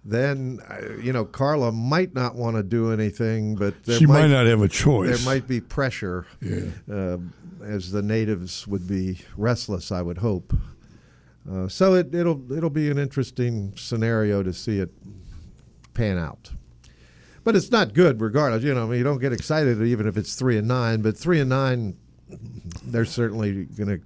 Then 0.04 0.58
uh, 0.68 0.96
you 1.00 1.12
know 1.12 1.24
Carla 1.24 1.70
might 1.72 2.14
not 2.14 2.34
want 2.34 2.56
to 2.56 2.62
do 2.62 2.92
anything, 2.92 3.54
but 3.54 3.84
there 3.84 3.98
she 3.98 4.06
might, 4.06 4.22
might, 4.22 4.30
not 4.30 4.46
have 4.46 4.62
a 4.62 4.68
choice. 4.68 5.08
there 5.16 5.24
might 5.32 5.46
be 5.46 5.60
pressure, 5.60 6.26
Yeah. 6.40 6.64
uh, 6.92 7.18
as 7.64 7.92
the 7.92 8.02
natives 8.02 8.66
would 8.66 8.88
be 8.88 9.20
restless. 9.36 9.92
I 9.92 10.02
would 10.02 10.18
hope. 10.18 10.52
Uh, 11.50 11.68
so 11.68 11.94
it, 11.94 12.14
it'll 12.14 12.52
it'll 12.52 12.68
be 12.70 12.90
an 12.90 12.98
interesting 12.98 13.72
scenario 13.76 14.42
to 14.42 14.52
see 14.52 14.78
it 14.80 14.90
pan 15.94 16.18
out. 16.18 16.50
But 17.44 17.56
it's 17.56 17.70
not 17.70 17.94
good 17.94 18.20
regardless. 18.20 18.62
You 18.62 18.74
know, 18.74 18.84
I 18.84 18.86
mean, 18.88 18.98
you 18.98 19.04
don't 19.04 19.18
get 19.20 19.32
excited 19.32 19.80
even 19.82 20.06
if 20.06 20.16
it's 20.16 20.34
three 20.34 20.58
and 20.58 20.68
nine. 20.68 21.00
But 21.02 21.16
three 21.16 21.40
and 21.40 21.48
nine, 21.48 21.96
they're 22.84 23.04
certainly 23.04 23.64
going 23.64 23.88
to 23.88 24.00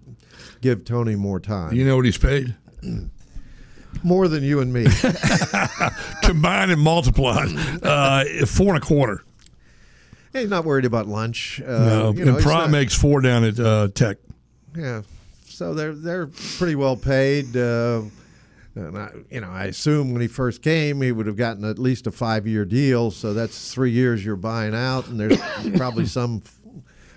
give 0.60 0.84
Tony 0.84 1.16
more 1.16 1.40
time. 1.40 1.74
You 1.74 1.84
know 1.84 1.96
what 1.96 2.04
he's 2.04 2.18
paid? 2.18 2.54
More 4.02 4.26
than 4.28 4.42
you 4.42 4.58
and 4.60 4.72
me. 4.72 4.86
combined 6.22 6.72
and 6.72 6.80
multiplied, 6.80 7.48
uh, 7.82 8.24
four 8.44 8.74
and 8.74 8.82
a 8.82 8.86
quarter. 8.86 9.22
He's 10.32 10.50
not 10.50 10.64
worried 10.64 10.84
about 10.84 11.06
lunch. 11.06 11.60
Uh, 11.64 11.66
No, 11.78 12.12
you 12.12 12.24
know, 12.24 12.34
and 12.34 12.42
Pry 12.42 12.66
makes 12.66 12.94
four 12.94 13.20
down 13.20 13.44
at 13.44 13.58
uh, 13.60 13.88
Tech. 13.94 14.18
Yeah, 14.76 15.02
so 15.46 15.74
they're 15.74 15.94
they're 15.94 16.26
pretty 16.26 16.74
well 16.74 16.96
paid. 16.96 17.56
Uh, 17.56 18.02
and 18.74 18.98
I, 18.98 19.10
you 19.30 19.40
know, 19.40 19.50
I 19.50 19.64
assume 19.64 20.12
when 20.12 20.20
he 20.22 20.28
first 20.28 20.62
came, 20.62 21.00
he 21.00 21.12
would 21.12 21.26
have 21.26 21.36
gotten 21.36 21.64
at 21.64 21.78
least 21.78 22.06
a 22.06 22.10
five-year 22.10 22.64
deal. 22.64 23.10
So 23.10 23.32
that's 23.34 23.72
three 23.72 23.90
years 23.92 24.24
you're 24.24 24.36
buying 24.36 24.74
out, 24.74 25.06
and 25.08 25.18
there's 25.20 25.38
probably 25.76 26.06
some 26.06 26.42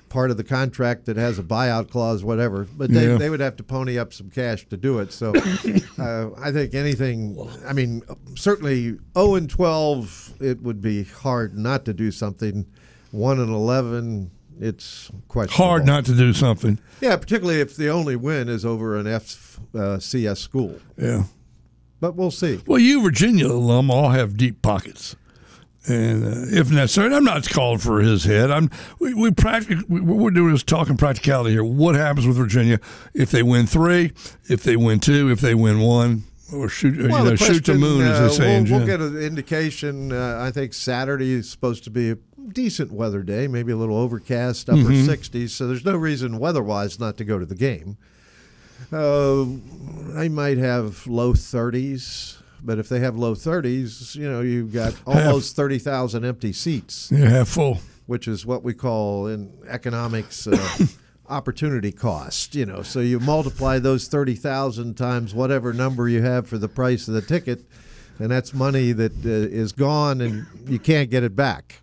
part 0.09 0.31
of 0.31 0.37
the 0.37 0.43
contract 0.43 1.05
that 1.05 1.17
has 1.17 1.37
a 1.37 1.43
buyout 1.43 1.89
clause, 1.89 2.23
whatever. 2.23 2.65
But 2.77 2.91
they, 2.91 3.07
Yeah. 3.07 3.17
they 3.17 3.29
would 3.29 3.41
have 3.41 3.55
to 3.57 3.63
pony 3.63 3.97
up 3.97 4.13
some 4.13 4.29
cash 4.29 4.65
to 4.69 4.77
do 4.77 4.99
it. 4.99 5.11
So 5.11 5.33
uh, 5.99 6.29
I 6.39 6.51
think 6.51 6.73
anything. 6.73 7.37
I 7.67 7.73
mean, 7.73 8.03
certainly 8.35 8.97
0 9.17 9.35
and 9.35 9.49
12, 9.49 10.33
it 10.39 10.61
would 10.61 10.81
be 10.81 11.03
hard 11.03 11.57
not 11.57 11.83
to 11.85 11.93
do 11.93 12.11
something. 12.11 12.65
One 13.11 13.39
and 13.39 13.49
11, 13.51 14.31
it's 14.61 15.11
questionable. 15.27 15.65
Hard 15.65 15.85
not 15.85 16.05
to 16.05 16.13
do 16.15 16.31
something. 16.33 16.79
Yeah, 17.01 17.15
particularly 17.17 17.59
if 17.61 17.75
the 17.75 17.89
only 17.89 18.15
win 18.15 18.47
is 18.47 18.65
over 18.65 18.95
an 18.95 19.05
FCS 19.07 20.37
school. 20.37 20.79
Yeah. 20.97 21.23
But 21.99 22.15
we'll 22.15 22.31
see. 22.31 22.61
Well, 22.67 22.79
you 22.79 23.01
Virginia 23.01 23.47
alum 23.47 23.89
all 23.89 24.09
have 24.09 24.37
deep 24.37 24.61
pockets, 24.61 25.15
and 25.87 26.23
uh, 26.23 26.59
if 26.59 26.69
necessary, 26.69 27.13
I'm 27.15 27.23
not 27.23 27.49
calling 27.49 27.79
for 27.79 28.01
his 28.01 28.23
head. 28.25 28.51
I'm 28.51 28.69
we, 28.99 29.13
we 29.13 29.31
practically 29.31 29.83
what 29.87 30.17
we're 30.17 30.31
doing 30.31 30.53
is 30.53 30.63
talking 30.63 30.95
practicality 30.97 31.51
here. 31.51 31.63
What 31.63 31.95
happens 31.95 32.27
with 32.27 32.37
Virginia 32.37 32.79
if 33.13 33.31
they 33.31 33.41
win 33.43 33.65
three, 33.65 34.11
if 34.49 34.63
they 34.63 34.75
win 34.75 34.99
two, 34.99 35.29
if 35.31 35.41
they 35.41 35.55
win 35.55 35.79
one, 35.79 36.23
or 36.53 36.69
shoot 36.69 36.95
you 36.95 37.07
Well, 37.09 37.23
know 37.23 37.31
the 37.31 37.37
shoot 37.37 37.65
the 37.65 37.73
moon 37.75 38.03
as 38.03 38.19
uh, 38.19 38.27
they 38.27 38.33
say 38.33 38.61
we'll, 38.61 38.77
we'll 38.79 38.87
get 38.87 38.99
an 39.01 39.17
indication. 39.17 40.11
Uh, 40.11 40.37
I 40.39 40.51
think 40.51 40.73
Saturday 40.73 41.33
is 41.33 41.49
supposed 41.49 41.83
to 41.85 41.89
be 41.89 42.11
a 42.11 42.17
decent 42.53 42.91
weather 42.91 43.23
day, 43.23 43.47
maybe 43.47 43.71
a 43.71 43.75
little 43.75 43.97
overcast, 43.97 44.69
upper 44.69 44.79
Mm-hmm. 44.81 45.09
60s. 45.09 45.49
So 45.49 45.67
there's 45.67 45.83
no 45.83 45.97
reason 45.97 46.37
weather-wise 46.39 46.99
not 46.99 47.17
to 47.17 47.25
go 47.25 47.37
to 47.39 47.45
the 47.45 47.55
game. 47.55 47.97
Uh, 48.91 49.45
they 50.15 50.29
might 50.29 50.57
have 50.57 51.05
low 51.07 51.33
30s, 51.33 52.37
but 52.63 52.79
if 52.79 52.87
they 52.89 52.99
have 52.99 53.15
low 53.17 53.35
30s, 53.35 54.15
you 54.15 54.29
know, 54.29 54.41
you've 54.41 54.73
got 54.73 54.95
almost 55.05 55.55
30,000 55.55 56.23
empty 56.25 56.53
seats. 56.53 57.11
Yeah, 57.11 57.27
half 57.29 57.49
full. 57.49 57.79
which 58.05 58.27
is 58.27 58.45
what 58.45 58.63
we 58.63 58.73
call 58.73 59.27
in 59.27 59.51
economics 59.67 60.47
uh, 60.47 60.77
opportunity 61.29 61.91
cost. 61.91 62.55
You 62.55 62.65
know, 62.65 62.81
so 62.81 62.99
you 63.01 63.19
multiply 63.19 63.79
those 63.79 64.07
thirty 64.07 64.35
thousand 64.35 64.95
times 64.95 65.33
whatever 65.33 65.73
number 65.73 66.07
you 66.07 66.21
have 66.21 66.47
for 66.47 66.57
the 66.57 66.69
price 66.69 67.07
of 67.09 67.13
the 67.15 67.21
ticket, 67.21 67.65
and 68.19 68.31
that's 68.31 68.53
money 68.53 68.93
that 68.93 69.11
uh, 69.25 69.29
is 69.29 69.73
gone 69.73 70.21
and 70.21 70.45
you 70.65 70.79
can't 70.79 71.09
get 71.09 71.23
it 71.23 71.35
back. 71.35 71.81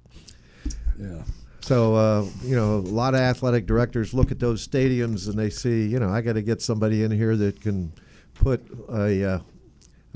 Yeah. 0.98 1.22
So 1.64 1.94
uh, 1.94 2.26
you 2.42 2.54
know, 2.54 2.74
a 2.74 2.92
lot 2.92 3.14
of 3.14 3.20
athletic 3.20 3.64
directors 3.64 4.12
look 4.12 4.30
at 4.30 4.38
those 4.38 4.68
stadiums 4.68 5.30
and 5.30 5.38
they 5.38 5.48
see, 5.48 5.86
you 5.86 5.98
know, 5.98 6.10
I 6.10 6.20
got 6.20 6.34
to 6.34 6.42
get 6.42 6.60
somebody 6.60 7.04
in 7.04 7.10
here 7.10 7.38
that 7.38 7.58
can 7.62 7.90
put 8.34 8.60
a 8.90 9.24
uh, 9.24 9.38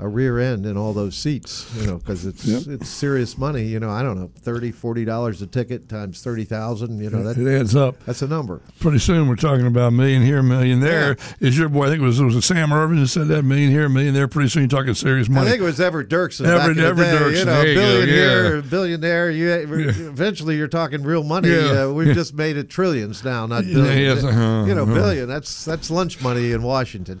a 0.01 0.07
rear 0.07 0.39
end 0.39 0.65
in 0.65 0.77
all 0.77 0.93
those 0.93 1.13
seats, 1.15 1.69
you 1.77 1.85
know, 1.85 1.97
because 1.97 2.25
it's 2.25 2.45
Yep. 2.45 2.63
it's 2.67 2.87
serious 2.89 3.37
money. 3.37 3.63
You 3.65 3.79
know, 3.81 3.89
I 3.89 4.01
don't 4.01 4.17
know, 4.17 4.31
30 4.41 4.71
40 4.71 5.03
dollars 5.03 5.41
a 5.41 5.47
ticket 5.47 5.89
times 5.89 6.21
thirty 6.23 6.45
thousand. 6.45 6.99
You 6.99 7.09
know, 7.09 7.21
that 7.23 7.37
It 7.37 7.47
adds 7.59 7.75
up. 7.75 7.95
that's 8.05 8.21
a 8.21 8.27
number. 8.27 8.61
Pretty 8.79 8.99
soon 8.99 9.27
we're 9.27 9.35
talking 9.35 9.67
about 9.67 9.87
a 9.89 9.91
million 9.91 10.21
here, 10.23 10.37
a 10.39 10.43
million 10.43 10.79
there. 10.79 11.17
Is 11.41 11.57
your 11.57 11.67
boy? 11.67 11.87
I 11.87 11.89
think 11.89 12.01
it 12.01 12.05
was 12.05 12.19
it 12.19 12.23
was 12.25 12.45
Sam 12.45 12.71
Ervin 12.71 12.99
that 13.01 13.07
said 13.09 13.27
that 13.27 13.43
million 13.43 13.71
here, 13.71 13.85
a 13.85 13.89
million 13.89 14.13
there. 14.13 14.27
Pretty 14.29 14.47
soon 14.49 14.63
you're 14.63 14.69
talking 14.69 14.93
serious 14.93 15.27
money. 15.27 15.47
I 15.47 15.49
think 15.51 15.61
it 15.61 15.65
was 15.65 15.81
Everett 15.81 16.07
Dirksen. 16.09 16.45
Everett- 16.45 16.67
back 16.67 16.75
the 16.77 16.85
Everett 16.85 17.11
day, 17.11 17.25
Dirksen, 17.25 17.39
You 17.39 17.45
know, 17.45 17.51
there 17.61 17.67
you 17.67 17.75
go, 17.75 17.99
yeah. 17.99 18.05
here, 18.05 18.61
billionaire. 18.61 19.31
You 19.31 19.51
eventually 19.51 20.55
you're 20.55 20.67
talking 20.69 21.03
real 21.03 21.23
money. 21.23 21.49
Yeah. 21.49 21.83
Uh, 21.87 21.91
we've 21.91 22.15
just 22.15 22.33
made 22.33 22.55
it 22.55 22.69
trillions 22.69 23.23
now, 23.25 23.45
not 23.47 23.65
Yeah, 23.65 23.73
billions. 23.73 24.23
yes, 24.23 24.33
uh-huh, 24.33 24.63
you 24.65 24.75
know, 24.75 24.83
uh-huh. 24.83 24.93
billion. 24.93 25.27
That's 25.27 25.65
that's 25.65 25.91
lunch 25.91 26.21
money 26.21 26.53
in 26.53 26.63
Washington. 26.63 27.19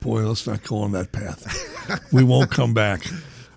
Boy, 0.00 0.26
let's 0.26 0.46
not 0.46 0.62
go 0.62 0.78
on 0.78 0.92
that 0.92 1.12
path. 1.12 2.12
we 2.12 2.22
won't 2.24 2.50
come 2.50 2.72
back. 2.74 3.02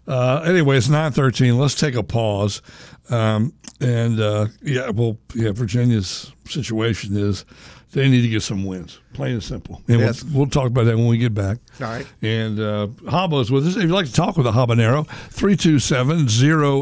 Uh, 0.08 0.42
anyway, 0.46 0.78
it's 0.78 0.90
nine 0.90 1.12
thirteen. 1.12 1.58
Let's 1.58 1.76
take 1.76 1.96
a 1.96 2.04
pause. 2.04 2.62
Um, 3.10 3.54
and 3.80 4.20
uh, 4.20 4.48
yeah, 4.62 4.90
well, 4.90 5.18
yeah, 5.36 5.52
Virginia's 5.52 6.32
situation 6.48 7.16
is 7.18 7.46
they 7.92 8.08
need 8.10 8.22
to 8.22 8.28
get 8.30 8.42
some 8.42 8.64
wins, 8.66 9.00
plain 9.14 9.34
and 9.34 9.44
simple. 9.44 9.82
And 9.88 10.00
Yes. 10.00 10.24
we'll, 10.24 10.38
we'll 10.40 10.50
talk 10.50 10.68
about 10.68 10.86
that 10.86 10.96
when 10.98 11.08
we 11.08 11.18
get 11.18 11.34
back. 11.34 11.58
All 11.82 11.88
right. 11.88 12.08
And 12.22 12.60
uh, 12.60 12.88
Habo's 13.10 13.52
with 13.52 13.68
us. 13.68 13.76
If 13.76 13.84
you'd 13.84 13.92
like 13.92 14.06
to 14.06 14.14
talk 14.14 14.38
with 14.38 14.48
a 14.48 14.52
habanero, 14.52 15.06
327 15.32 16.28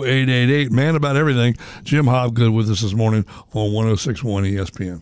0888. 0.08 0.72
Man 0.72 0.96
about 0.96 1.16
everything. 1.16 1.56
Jim 1.84 2.06
Hobgood 2.06 2.54
with 2.54 2.70
us 2.70 2.82
this 2.82 2.94
morning 2.94 3.26
on 3.54 3.74
1061 3.74 4.44
ESPN. 4.44 5.02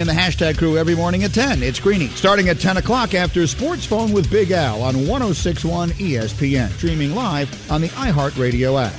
In 0.00 0.06
the 0.06 0.12
hashtag 0.12 0.58
crew 0.58 0.78
every 0.78 0.94
morning 0.94 1.24
at 1.24 1.34
10. 1.34 1.60
It's 1.60 1.80
Greeny. 1.80 2.06
Starting 2.10 2.48
at 2.50 2.60
10 2.60 2.76
o'clock 2.76 3.14
after 3.14 3.44
Sports 3.48 3.84
Phone 3.84 4.12
with 4.12 4.30
Big 4.30 4.52
Al 4.52 4.80
on 4.80 5.08
1061 5.08 5.90
ESPN. 5.90 6.68
Streaming 6.68 7.16
live 7.16 7.50
on 7.68 7.80
the 7.80 7.88
iHeartRadio 7.88 8.80
app. 8.80 8.94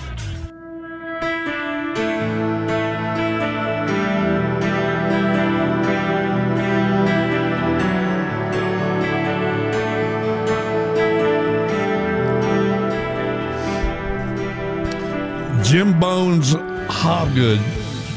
Jim 15.63 15.97
Bones 15.97 16.55
Hobgood. 16.55 17.61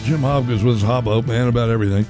Jim 0.02 0.22
Hobgood's 0.22 0.64
with 0.64 0.78
us. 0.78 0.82
Hobbo, 0.82 1.24
man 1.24 1.46
about 1.46 1.70
everything, 1.70 2.04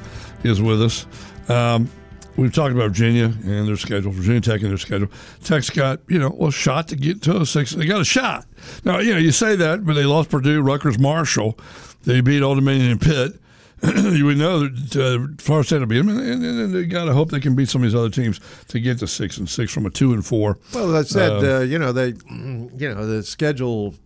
is 0.44 0.60
with 0.60 0.82
us. 0.82 1.06
Um, 1.48 1.90
we've 2.36 2.52
talked 2.52 2.72
about 2.72 2.88
Virginia 2.88 3.26
and 3.26 3.68
their 3.68 3.76
schedule, 3.76 4.12
Virginia 4.12 4.40
Tech 4.40 4.60
and 4.62 4.70
their 4.70 4.78
schedule. 4.78 5.08
Tech's 5.42 5.70
got, 5.70 6.00
you 6.08 6.18
know, 6.18 6.34
well, 6.36 6.50
shot 6.50 6.88
to 6.88 6.96
get 6.96 7.22
to 7.22 7.40
a 7.40 7.46
six. 7.46 7.72
They 7.72 7.86
got 7.86 8.00
a 8.00 8.04
shot. 8.04 8.46
Now, 8.84 8.98
you 8.98 9.12
know, 9.12 9.18
you 9.18 9.32
say 9.32 9.56
that, 9.56 9.84
but 9.84 9.94
they 9.94 10.04
lost 10.04 10.30
Purdue, 10.30 10.62
Rutgers, 10.62 10.98
Marshall. 10.98 11.58
They 12.04 12.20
beat 12.20 12.42
Old 12.42 12.58
Dominion 12.58 12.92
and 12.92 13.00
Pitt. 13.00 13.38
you 14.12 14.24
would 14.26 14.36
know 14.36 14.68
that 14.68 14.96
uh, 14.96 15.42
Florida 15.42 15.66
State 15.66 15.80
will 15.80 15.86
beat 15.86 15.98
them, 15.98 16.08
and, 16.08 16.20
and, 16.20 16.44
and 16.44 16.72
they 16.72 16.84
got 16.84 17.06
to 17.06 17.12
hope 17.12 17.30
they 17.30 17.40
can 17.40 17.56
beat 17.56 17.68
some 17.68 17.82
of 17.82 17.90
these 17.90 17.96
other 17.96 18.10
teams 18.10 18.38
to 18.68 18.78
get 18.78 19.00
to 19.00 19.08
six 19.08 19.38
and 19.38 19.48
six 19.48 19.72
from 19.72 19.86
a 19.86 19.90
two 19.90 20.12
and 20.12 20.24
four. 20.24 20.58
Well, 20.72 20.86
that 20.92 21.08
said, 21.08 21.44
uh, 21.44 21.60
you 21.62 21.80
know 21.80 21.90
they, 21.90 22.14
you 22.30 22.94
know 22.94 23.06
the 23.06 23.24
schedule 23.24 23.96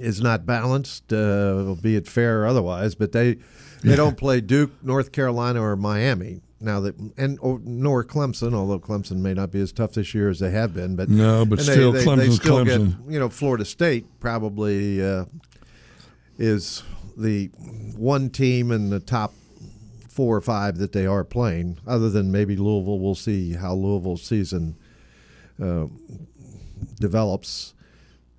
is 0.00 0.20
not 0.20 0.46
balanced, 0.46 1.12
uh, 1.12 1.76
be 1.80 1.94
it 1.94 2.08
fair 2.08 2.42
or 2.42 2.46
otherwise. 2.46 2.96
But 2.96 3.12
they 3.12 3.36
they 3.82 3.96
don't 3.96 4.16
play 4.16 4.40
Duke, 4.40 4.72
North 4.82 5.12
Carolina, 5.12 5.62
or 5.62 5.76
Miami 5.76 6.40
now 6.60 6.80
that 6.80 6.94
and 7.16 7.38
or, 7.40 7.60
nor 7.64 8.04
Clemson. 8.04 8.54
Although 8.54 8.78
Clemson 8.78 9.16
may 9.18 9.34
not 9.34 9.50
be 9.50 9.60
as 9.60 9.72
tough 9.72 9.92
this 9.92 10.14
year 10.14 10.28
as 10.28 10.38
they 10.38 10.50
have 10.50 10.74
been, 10.74 10.96
but 10.96 11.08
No, 11.08 11.44
but 11.44 11.60
still, 11.60 11.92
they, 11.92 12.04
they, 12.04 12.14
they 12.16 12.30
still 12.30 12.64
Clemson. 12.64 13.04
get 13.04 13.12
you 13.12 13.18
know 13.18 13.28
Florida 13.28 13.64
State 13.64 14.06
probably 14.20 15.02
uh, 15.02 15.24
is 16.38 16.82
the 17.16 17.46
one 17.96 18.30
team 18.30 18.70
in 18.70 18.90
the 18.90 19.00
top 19.00 19.32
four 20.08 20.36
or 20.36 20.40
five 20.40 20.78
that 20.78 20.92
they 20.92 21.06
are 21.06 21.24
playing. 21.24 21.78
Other 21.86 22.10
than 22.10 22.30
maybe 22.30 22.56
Louisville, 22.56 22.98
we'll 22.98 23.14
see 23.14 23.54
how 23.54 23.74
Louisville's 23.74 24.22
season 24.22 24.76
uh, 25.62 25.86
develops. 26.98 27.74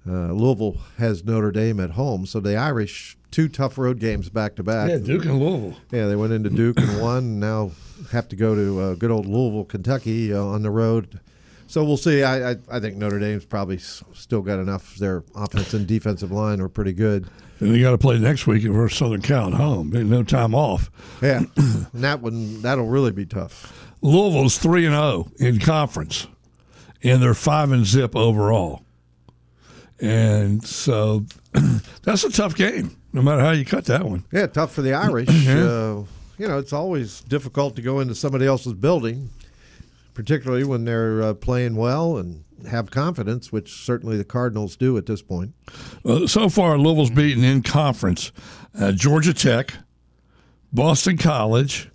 Uh, 0.07 0.33
Louisville 0.33 0.77
has 0.97 1.23
Notre 1.23 1.51
Dame 1.51 1.79
at 1.79 1.91
home, 1.91 2.25
so 2.25 2.39
the 2.39 2.55
Irish 2.55 3.17
two 3.31 3.47
tough 3.49 3.77
road 3.77 3.99
games 3.99 4.29
back 4.29 4.55
to 4.57 4.63
back. 4.63 4.89
Yeah, 4.89 4.97
Duke 4.97 5.25
and 5.25 5.39
Louisville. 5.39 5.77
Yeah, 5.91 6.07
they 6.07 6.15
went 6.15 6.33
into 6.33 6.49
Duke 6.49 6.79
and 6.79 7.01
won. 7.01 7.39
Now 7.39 7.71
have 8.11 8.27
to 8.29 8.35
go 8.35 8.53
to 8.55 8.79
uh, 8.81 8.93
good 8.95 9.11
old 9.11 9.25
Louisville, 9.25 9.65
Kentucky 9.65 10.33
uh, 10.33 10.43
on 10.43 10.61
the 10.63 10.71
road. 10.71 11.19
So 11.67 11.83
we'll 11.85 11.97
see. 11.97 12.21
I, 12.23 12.51
I 12.51 12.55
I 12.69 12.79
think 12.81 12.97
Notre 12.97 13.19
Dame's 13.19 13.45
probably 13.45 13.77
s- 13.77 14.03
still 14.13 14.41
got 14.41 14.59
enough. 14.59 14.95
Their 14.97 15.23
offense 15.35 15.73
and 15.73 15.87
defensive 15.87 16.31
line 16.31 16.59
are 16.59 16.67
pretty 16.69 16.91
good. 16.93 17.27
And 17.61 17.73
they 17.73 17.79
got 17.79 17.91
to 17.91 17.97
play 17.97 18.17
next 18.19 18.47
week 18.47 18.63
versus 18.63 18.97
Southern 18.97 19.21
Cal 19.21 19.47
at 19.47 19.53
home. 19.53 19.91
No 19.91 20.23
time 20.23 20.53
off. 20.53 20.89
Yeah, 21.21 21.43
and 21.55 21.85
that 22.03 22.19
one 22.21 22.61
that'll 22.61 22.87
really 22.87 23.11
be 23.11 23.25
tough. 23.25 23.87
Louisville's 24.01 24.57
three 24.57 24.85
and 24.85 24.95
zero 24.95 25.31
in 25.37 25.59
conference, 25.59 26.27
and 27.03 27.21
they're 27.21 27.33
five 27.35 27.71
and 27.71 27.85
zip 27.85 28.15
overall. 28.15 28.83
And 29.99 30.63
so 30.65 31.25
that's 32.03 32.23
a 32.23 32.31
tough 32.31 32.55
game, 32.55 32.97
no 33.13 33.21
matter 33.21 33.41
how 33.41 33.51
you 33.51 33.65
cut 33.65 33.85
that 33.85 34.05
one. 34.05 34.25
Yeah, 34.31 34.47
tough 34.47 34.73
for 34.73 34.81
the 34.81 34.93
Irish. 34.93 35.29
uh, 35.47 36.03
you 36.37 36.47
know, 36.47 36.57
it's 36.57 36.73
always 36.73 37.21
difficult 37.21 37.75
to 37.75 37.81
go 37.81 37.99
into 37.99 38.15
somebody 38.15 38.45
else's 38.45 38.73
building, 38.73 39.29
particularly 40.13 40.63
when 40.63 40.85
they're 40.85 41.21
uh, 41.21 41.33
playing 41.33 41.75
well 41.75 42.17
and 42.17 42.43
have 42.69 42.91
confidence, 42.91 43.51
which 43.51 43.71
certainly 43.71 44.17
the 44.17 44.23
Cardinals 44.23 44.75
do 44.75 44.97
at 44.97 45.05
this 45.05 45.21
point. 45.21 45.53
Well, 46.03 46.27
so 46.27 46.49
far, 46.49 46.77
Louisville's 46.77 47.11
beaten 47.11 47.43
in 47.43 47.63
conference 47.63 48.31
uh, 48.79 48.91
Georgia 48.91 49.33
Tech, 49.33 49.73
Boston 50.71 51.17
College, 51.17 51.89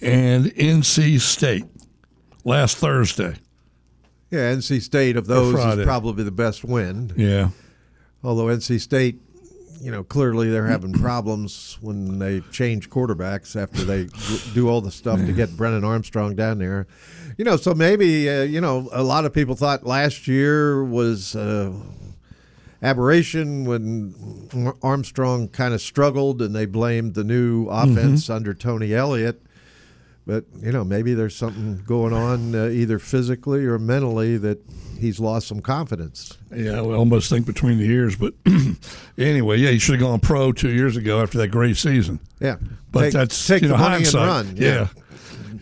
and 0.00 0.46
NC 0.46 1.20
State 1.20 1.64
last 2.44 2.78
Thursday. 2.78 3.36
Yeah, 4.30 4.52
NC 4.52 4.82
State 4.82 5.16
of 5.16 5.26
those 5.26 5.54
is 5.54 5.84
probably 5.84 6.24
the 6.24 6.30
best 6.30 6.64
win. 6.64 7.12
Yeah. 7.16 7.50
Although 8.24 8.46
NC 8.46 8.80
State, 8.80 9.20
you 9.80 9.90
know, 9.90 10.02
clearly 10.02 10.50
they're 10.50 10.66
having 10.66 10.92
problems 11.00 11.78
when 11.80 12.18
they 12.18 12.40
change 12.52 12.90
quarterbacks 12.90 13.60
after 13.60 13.84
they 13.84 14.08
do 14.54 14.68
all 14.68 14.80
the 14.80 14.90
stuff 14.90 15.18
to 15.20 15.32
get 15.32 15.56
Brennan 15.56 15.84
Armstrong 15.84 16.34
down 16.34 16.58
there. 16.58 16.86
You 17.36 17.44
know, 17.44 17.56
so 17.56 17.74
maybe 17.74 18.28
uh, 18.28 18.42
you 18.42 18.60
know 18.60 18.88
a 18.92 19.02
lot 19.02 19.24
of 19.24 19.32
people 19.32 19.54
thought 19.54 19.84
last 19.84 20.26
year 20.26 20.82
was 20.82 21.36
uh, 21.36 21.72
aberration 22.82 23.64
when 23.64 24.14
Armstrong 24.82 25.48
kind 25.48 25.74
of 25.74 25.80
struggled 25.80 26.40
and 26.40 26.54
they 26.54 26.66
blamed 26.66 27.14
the 27.14 27.24
new 27.24 27.68
offense 27.68 28.30
under 28.30 28.54
Tony 28.54 28.94
Elliott. 28.94 29.42
But 30.26 30.44
you 30.60 30.72
know, 30.72 30.82
maybe 30.82 31.14
there's 31.14 31.36
something 31.36 31.82
going 31.86 32.12
on 32.12 32.54
uh, 32.54 32.66
either 32.66 32.98
physically 32.98 33.64
or 33.64 33.78
mentally 33.78 34.36
that 34.38 34.58
he's 34.98 35.20
lost 35.20 35.46
some 35.46 35.60
confidence. 35.60 36.36
Yeah, 36.54 36.82
we 36.82 36.94
almost 36.94 37.30
think 37.30 37.46
between 37.46 37.78
the 37.78 37.84
ears. 37.84 38.16
But 38.16 38.34
anyway, 39.18 39.58
yeah, 39.58 39.70
he 39.70 39.78
should 39.78 40.00
have 40.00 40.00
gone 40.00 40.18
pro 40.18 40.50
two 40.50 40.70
years 40.70 40.96
ago 40.96 41.22
after 41.22 41.38
that 41.38 41.48
great 41.48 41.76
season. 41.76 42.18
Yeah, 42.40 42.56
But 42.90 43.02
take, 43.02 43.12
that's 43.12 43.46
take 43.46 43.62
you 43.62 43.68
know, 43.68 43.76
hindsight. 43.76 44.20
and 44.22 44.28
run. 44.48 44.56
Yeah. 44.56 44.88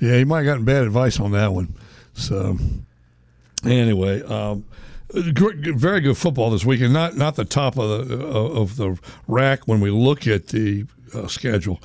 yeah, 0.01 0.17
he 0.17 0.25
might 0.25 0.39
have 0.39 0.47
gotten 0.47 0.65
bad 0.65 0.85
advice 0.85 1.21
on 1.21 1.33
that 1.33 1.53
one. 1.53 1.75
So 2.15 2.57
anyway, 3.65 4.23
um, 4.23 4.65
very 5.13 6.01
good 6.01 6.17
football 6.17 6.51
this 6.51 6.65
weekend. 6.65 6.95
Not 6.95 7.17
not 7.17 7.37
the 7.37 7.45
top 7.45 7.77
of 7.79 8.09
the 8.09 8.19
of 8.27 8.77
the 8.77 8.99
rack 9.29 9.69
when 9.69 9.81
we 9.81 9.91
look 9.91 10.27
at 10.27 10.49
the 10.49 10.87
uh, 11.15 11.27
schedule. 11.27 11.81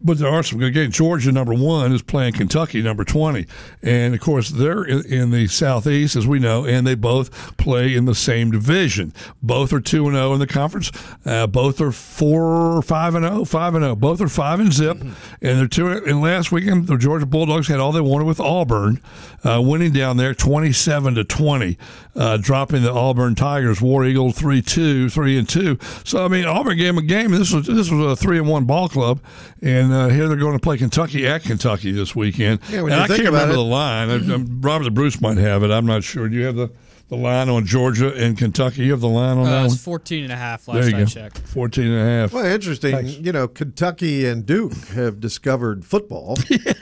But 0.00 0.18
there 0.18 0.28
are 0.28 0.44
some 0.44 0.60
good 0.60 0.74
games. 0.74 0.96
Georgia, 0.96 1.32
number 1.32 1.54
one, 1.54 1.92
is 1.92 2.02
playing 2.02 2.34
Kentucky, 2.34 2.80
number 2.82 3.04
20. 3.04 3.46
And, 3.82 4.14
of 4.14 4.20
course, 4.20 4.48
they're 4.48 4.84
in, 4.84 5.30
the 5.30 5.48
Southeast, 5.48 6.14
as 6.14 6.26
we 6.26 6.38
know, 6.38 6.64
and 6.64 6.86
they 6.86 6.94
both 6.94 7.56
play 7.56 7.94
in 7.94 8.04
the 8.04 8.14
same 8.14 8.50
division. 8.50 9.12
Both 9.42 9.72
are 9.72 9.80
2 9.80 10.10
0 10.10 10.32
in 10.32 10.38
the 10.38 10.46
conference. 10.46 10.92
Uh, 11.24 11.46
both 11.46 11.80
are 11.80 11.90
4 11.90 12.80
5 12.82 13.12
0, 13.12 13.44
5 13.44 13.72
0. 13.72 13.96
Both 13.96 14.20
are 14.20 14.28
5 14.28 14.60
and 14.60 14.72
zip. 14.72 15.00
And 15.00 15.58
they're 15.58 15.66
2 15.66 16.04
And 16.06 16.22
last 16.22 16.52
weekend, 16.52 16.86
the 16.86 16.96
Georgia 16.96 17.26
Bulldogs 17.26 17.66
had 17.66 17.80
all 17.80 17.90
they 17.90 18.00
wanted 18.00 18.24
with 18.26 18.40
Auburn, 18.40 19.02
uh, 19.44 19.60
winning 19.60 19.92
down 19.92 20.16
there 20.16 20.32
27 20.32 21.16
to 21.16 21.24
20, 21.24 21.76
uh, 22.14 22.36
dropping 22.36 22.82
the 22.82 22.92
Auburn 22.92 23.34
Tigers, 23.34 23.80
War 23.80 24.04
Eagle 24.04 24.30
3 24.30 24.62
2, 24.62 25.10
3 25.10 25.38
and 25.38 25.48
2. 25.48 25.78
So, 26.04 26.24
I 26.24 26.28
mean, 26.28 26.44
Auburn 26.44 26.76
gave 26.76 26.94
them 26.94 27.04
a 27.04 27.06
game. 27.06 27.32
This 27.32 27.52
was, 27.52 27.66
this 27.66 27.90
was 27.90 28.12
a 28.12 28.16
3 28.16 28.38
and 28.38 28.48
1 28.48 28.64
ball 28.64 28.88
club. 28.88 29.20
And 29.60 29.87
uh, 29.92 30.08
here 30.08 30.28
they're 30.28 30.36
going 30.36 30.52
to 30.54 30.58
play 30.62 30.76
Kentucky 30.78 31.26
at 31.26 31.42
Kentucky 31.42 31.92
this 31.92 32.14
weekend. 32.16 32.60
Yeah, 32.70 32.82
when 32.82 32.92
and 32.92 32.98
you 33.00 33.04
I 33.04 33.06
think 33.06 33.18
can't 33.22 33.28
about 33.28 33.48
remember 33.48 33.54
it- 33.54 33.56
the 33.56 33.62
line. 33.62 34.10
I, 34.10 34.14
I'm, 34.34 34.60
Robert 34.60 34.84
the 34.84 34.90
Bruce 34.90 35.20
might 35.20 35.38
have 35.38 35.62
it. 35.62 35.70
I'm 35.70 35.86
not 35.86 36.04
sure. 36.04 36.28
Do 36.28 36.36
you 36.36 36.44
have 36.46 36.56
the, 36.56 36.70
the 37.08 37.16
line 37.16 37.48
on 37.48 37.64
Georgia 37.66 38.12
and 38.14 38.36
Kentucky? 38.36 38.84
You 38.84 38.92
have 38.92 39.00
the 39.00 39.08
line 39.08 39.38
on 39.38 39.46
Uh, 39.46 39.50
that 39.50 39.64
it 39.64 39.68
one? 39.68 39.76
14 39.76 40.24
and 40.24 40.32
a 40.32 40.36
half 40.36 40.66
There 40.66 40.74
last 40.76 40.90
you 40.90 40.96
I 40.96 41.00
go. 41.00 41.06
checked. 41.06 41.38
14 41.38 41.84
and 41.86 41.94
a 42.00 42.04
half. 42.04 42.32
Well, 42.32 42.44
interesting. 42.44 42.92
Thanks. 42.92 43.12
You 43.18 43.32
know, 43.32 43.48
Kentucky 43.48 44.26
and 44.26 44.44
Duke 44.44 44.74
have 44.88 45.20
discovered 45.20 45.84
football, 45.84 46.36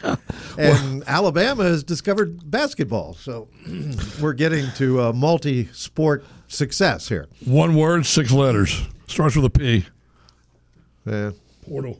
and 0.59 1.05
Alabama 1.07 1.65
has 1.65 1.85
discovered 1.85 2.51
basketball. 2.51 3.15
So 3.15 3.49
we're 4.21 4.33
getting 4.33 4.71
to 4.77 5.01
uh, 5.03 5.13
multi-sport 5.13 6.25
success 6.49 7.09
here. 7.09 7.27
One 7.45 7.75
word, 7.77 8.07
six 8.07 8.33
letters. 8.33 8.83
Starts 9.09 9.37
with 9.37 9.45
a 9.45 9.51
P. 9.51 9.87
Yeah. 11.05 11.31
Portal. 11.69 11.99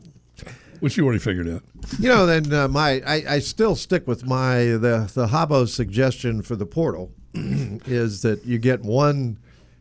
Which 0.79 0.97
you 0.97 1.03
already 1.05 1.19
figured 1.19 1.47
out. 1.49 1.63
You 1.99 2.09
know, 2.09 2.25
then 2.25 2.51
uh, 2.53 2.67
my 2.67 3.01
I, 3.05 3.23
I 3.35 3.39
still 3.39 3.75
stick 3.75 4.07
with 4.07 4.25
my 4.25 4.57
the 4.59 5.09
the 5.13 5.27
Habbo 5.27 5.67
suggestion 5.67 6.41
for 6.41 6.55
the 6.55 6.65
portal 6.65 7.11
is 7.33 8.21
that 8.21 8.45
you 8.45 8.57
get 8.57 8.81
one 8.81 9.37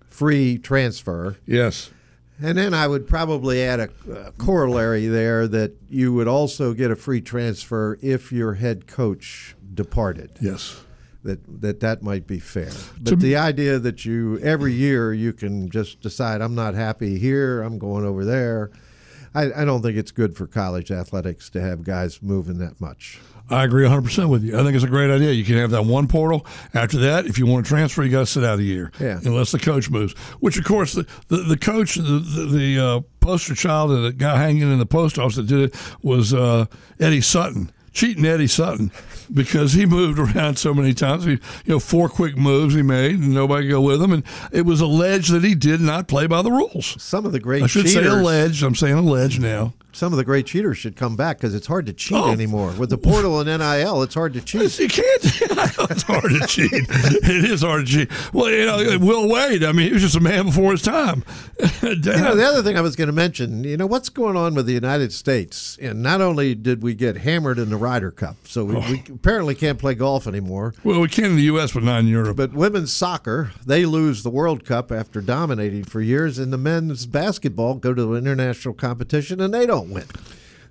free 0.09 0.57
transfer, 0.59 1.37
Yes. 1.47 1.91
and 2.41 2.57
then 2.57 2.73
I 2.73 2.87
would 2.89 3.07
probably 3.07 3.63
add 3.63 3.81
a, 3.81 3.89
a 4.11 4.33
corollary 4.33 5.07
there 5.09 5.47
that 5.49 5.73
you 5.91 6.13
would 6.15 6.27
also 6.29 6.73
get 6.73 6.91
a 6.91 6.97
free 6.97 7.21
transfer 7.21 7.99
if 8.01 8.33
your 8.33 8.55
head 8.55 8.87
coach 8.87 9.55
departed. 9.75 10.31
Yes. 10.41 10.81
That 11.25 11.61
that 11.61 11.81
that 11.81 12.03
might 12.03 12.27
be 12.29 12.39
fair, 12.39 12.71
but 13.01 13.19
the 13.19 13.35
idea 13.37 13.81
that 13.81 14.05
you 14.05 14.39
every 14.39 14.73
year 14.73 15.13
you 15.13 15.33
can 15.33 15.69
just 15.69 16.01
decide 16.01 16.41
I'm 16.41 16.55
not 16.55 16.75
happy 16.75 17.19
here, 17.19 17.63
I'm 17.63 17.79
going 17.79 18.05
over 18.05 18.25
there. 18.25 18.71
I, 19.37 19.62
I 19.62 19.64
don't 19.66 19.83
think 19.83 19.99
it's 19.99 20.12
good 20.12 20.35
for 20.35 20.46
college 20.46 20.90
athletics 20.90 21.51
to 21.51 21.61
have 21.61 21.85
guys 21.85 22.22
moving 22.22 22.57
that 22.59 22.81
much. 22.81 23.20
I 23.51 23.64
agree 23.64 23.87
100% 23.87 24.29
with 24.31 24.42
you. 24.42 24.59
I 24.59 24.62
think 24.62 24.75
it's 24.75 24.85
a 24.85 24.88
great 24.88 25.11
idea. 25.11 25.31
You 25.31 25.44
can 25.44 25.57
have 25.57 25.70
that 25.70 25.85
one 25.85 26.09
portal. 26.09 26.46
After 26.75 26.99
that, 27.01 27.27
if 27.27 27.38
you 27.38 27.46
want 27.46 27.66
to 27.66 27.68
transfer, 27.68 28.03
you 28.03 28.11
got 28.11 28.20
to 28.20 28.27
sit 28.27 28.42
out 28.42 28.59
a 28.59 28.62
year. 28.62 28.90
Yeah. 28.99 29.20
Unless 29.22 29.53
the 29.53 29.59
coach 29.59 29.90
moves. 29.90 30.14
Which, 30.40 30.59
of 30.59 30.64
course, 30.64 30.94
the, 30.94 31.07
the, 31.29 31.37
the 31.37 31.57
coach, 31.57 31.96
the, 31.96 32.03
the, 32.03 32.46
the 32.46 32.85
uh, 32.85 33.01
poster 33.20 33.55
child 33.55 33.90
the 33.90 34.12
guy 34.12 34.38
hanging 34.38 34.62
in 34.62 34.79
the 34.79 34.87
post 34.87 35.18
office 35.18 35.37
that 35.37 35.46
did 35.46 35.61
it 35.61 35.77
was 36.03 36.33
uh, 36.33 36.66
Eddie 36.99 37.20
Sutton. 37.20 37.70
Cheating 37.97 38.27
Eddie 38.27 38.47
Sutton 38.47 38.93
because 39.33 39.73
he 39.73 39.87
moved 39.87 40.19
around 40.37 40.59
so 40.59 40.75
many 40.75 40.93
times. 40.93 41.25
He, 41.25 41.31
you 41.31 41.41
know, 41.67 41.81
four 41.81 42.11
quick 42.11 42.37
moves 42.37 42.75
he 42.75 42.83
made 42.83 43.19
and 43.19 43.33
nobody 43.33 43.65
could 43.65 43.71
go 43.71 43.81
with 43.81 44.03
him. 44.03 44.13
And 44.13 44.23
it 44.53 44.67
was 44.67 44.83
alleged 44.83 45.33
that 45.33 45.43
he 45.43 45.55
did 45.55 45.81
not 45.81 46.07
play 46.07 46.27
by 46.27 46.43
the 46.43 46.51
rules. 46.51 47.03
Some 47.03 47.25
of 47.25 47.33
the 47.33 47.41
great 47.41 47.63
I 47.63 47.67
should 47.69 47.87
cheaters, 47.87 48.05
say 48.05 48.09
alleged. 48.11 48.63
I'm 48.63 48.75
saying 48.75 48.99
alleged 48.99 49.41
now. 49.41 49.73
Some 49.97 50.13
of 50.13 50.19
the 50.19 50.25
great 50.25 50.45
cheaters 50.45 50.77
should 50.77 50.95
come 50.95 51.17
back 51.17 51.39
because 51.39 51.55
it's 51.55 51.67
hard 51.67 51.87
to 51.87 51.93
cheat 51.95 52.19
Oh. 52.19 52.31
anymore 52.31 52.73
with 52.73 52.91
the 52.91 52.99
portal 52.99 53.41
and 53.41 53.49
NIL. 53.49 54.03
It's 54.03 54.15
hard 54.15 54.35
to 54.35 54.43
cheat. 54.43 54.79
You 54.79 54.89
can't. 54.89 55.25
it's 55.91 56.03
hard 56.03 56.31
to 56.31 56.47
cheat. 56.47 56.71
It 56.73 57.45
is 57.51 57.63
hard 57.63 57.87
to 57.87 57.93
cheat. 57.93 58.35
Well, 58.35 58.51
you 58.51 58.67
know, 58.67 58.99
Will 58.99 59.27
Wade. 59.27 59.65
I 59.65 59.73
mean, 59.73 59.87
he 59.89 59.95
was 59.95 60.03
just 60.03 60.17
a 60.17 60.21
man 60.21 60.47
before 60.47 60.73
his 60.73 60.83
time. 60.83 61.25
You 61.83 61.95
know, 61.95 62.35
the 62.35 62.45
other 62.45 62.63
thing 62.63 62.77
I 62.77 62.81
was 62.81 62.97
going 62.97 63.07
to 63.07 63.13
mention, 63.13 63.63
you 63.65 63.77
know, 63.77 63.87
what's 63.87 64.09
going 64.09 64.37
on 64.37 64.55
with 64.55 64.67
the 64.67 64.73
United 64.73 65.13
States? 65.13 65.79
And 65.81 66.03
not 66.03 66.21
only 66.21 66.55
did 66.55 66.83
we 66.83 66.95
get 66.95 67.19
hammered 67.19 67.59
in 67.59 67.71
the 67.71 67.77
Ryder 67.77 68.11
Cup, 68.11 68.37
so 68.45 68.65
we, 68.65 68.75
we 68.75 69.03
oh. 69.09 69.15
apparently 69.15 69.55
can't 69.55 69.79
play 69.79 69.95
golf 69.95 70.27
anymore. 70.27 70.75
well, 70.85 71.01
we 71.01 71.09
can 71.09 71.25
in 71.25 71.37
the 71.37 71.43
U.S., 71.43 71.73
but 71.73 71.83
not 71.85 72.01
in 72.01 72.09
Europe. 72.09 72.37
But 72.37 72.53
women's 72.53 72.93
soccer, 72.93 73.53
they 73.65 73.87
lose 73.87 74.23
the 74.23 74.31
World 74.31 74.65
Cup 74.65 74.91
after 74.91 75.21
dominating 75.21 75.85
for 75.85 76.01
years, 76.01 76.39
and 76.39 76.53
the 76.53 76.59
men's 76.59 77.07
basketball 77.07 77.75
go 77.75 77.95
to 77.95 78.17
international 78.17 78.75
competition 78.75 79.41
and 79.41 79.55
they 79.55 79.67
don't 79.67 79.86
win. 79.90 80.05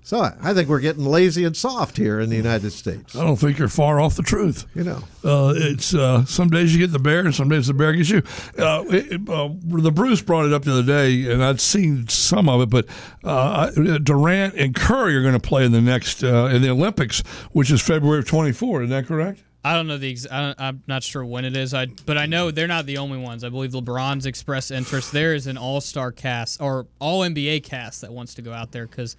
So 0.02 0.20
I 0.20 0.54
think 0.54 0.68
we're 0.68 0.78
getting 0.78 1.04
lazy 1.04 1.42
and 1.42 1.56
soft 1.56 1.96
here 1.96 2.20
in 2.20 2.30
the 2.30 2.36
United 2.36 2.70
States. 2.70 3.16
I 3.16 3.24
don't 3.24 3.34
think 3.34 3.58
you're 3.58 3.66
far 3.66 3.98
off 4.00 4.14
the 4.14 4.22
truth. 4.22 4.64
You 4.72 4.84
know, 4.84 5.02
Uh, 5.24 5.52
it's 5.56 5.94
uh, 5.96 6.24
some 6.26 6.48
days 6.48 6.72
you 6.72 6.78
get 6.78 6.92
the 6.92 7.00
bear, 7.00 7.22
and 7.22 7.34
some 7.34 7.48
days 7.48 7.66
the 7.66 7.74
bear 7.74 7.92
gets 7.92 8.10
you. 8.10 8.22
Uh, 8.56 8.84
it, 8.88 9.28
uh, 9.28 9.48
the 9.64 9.90
Bruce 9.90 10.22
brought 10.22 10.46
it 10.46 10.52
up 10.52 10.62
the 10.62 10.70
other 10.70 10.84
day, 10.84 11.28
and 11.28 11.42
I'd 11.42 11.60
seen 11.60 12.06
some 12.06 12.48
of 12.48 12.60
it. 12.60 12.70
But 12.70 12.86
uh, 13.24 13.72
Durant 13.98 14.54
and 14.54 14.76
Curry 14.76 15.16
are 15.16 15.22
going 15.22 15.34
to 15.34 15.40
play 15.40 15.64
in 15.64 15.72
the 15.72 15.80
next 15.80 16.22
uh, 16.22 16.50
in 16.52 16.62
the 16.62 16.70
Olympics, 16.70 17.22
which 17.50 17.72
is 17.72 17.82
February 17.82 18.20
of 18.20 18.28
24. 18.28 18.82
Isn't 18.84 18.90
that 18.90 19.06
correct? 19.08 19.40
I 19.66 19.74
don't 19.74 19.88
know 19.88 19.98
the. 19.98 20.12
Ex- 20.12 20.28
I 20.30 20.54
I'm 20.58 20.84
not 20.86 21.02
sure 21.02 21.24
when 21.24 21.44
it 21.44 21.56
is. 21.56 21.74
I 21.74 21.86
but 21.86 22.16
I 22.16 22.26
know 22.26 22.52
they're 22.52 22.68
not 22.68 22.86
the 22.86 22.98
only 22.98 23.18
ones. 23.18 23.42
I 23.42 23.48
believe 23.48 23.72
LeBron's 23.72 24.24
expressed 24.24 24.70
interest. 24.70 25.10
There 25.10 25.34
is 25.34 25.48
an 25.48 25.58
All 25.58 25.80
Star 25.80 26.12
cast 26.12 26.62
or 26.62 26.86
All 27.00 27.22
NBA 27.22 27.64
cast 27.64 28.02
that 28.02 28.12
wants 28.12 28.34
to 28.34 28.42
go 28.42 28.52
out 28.52 28.70
there 28.70 28.86
because 28.86 29.16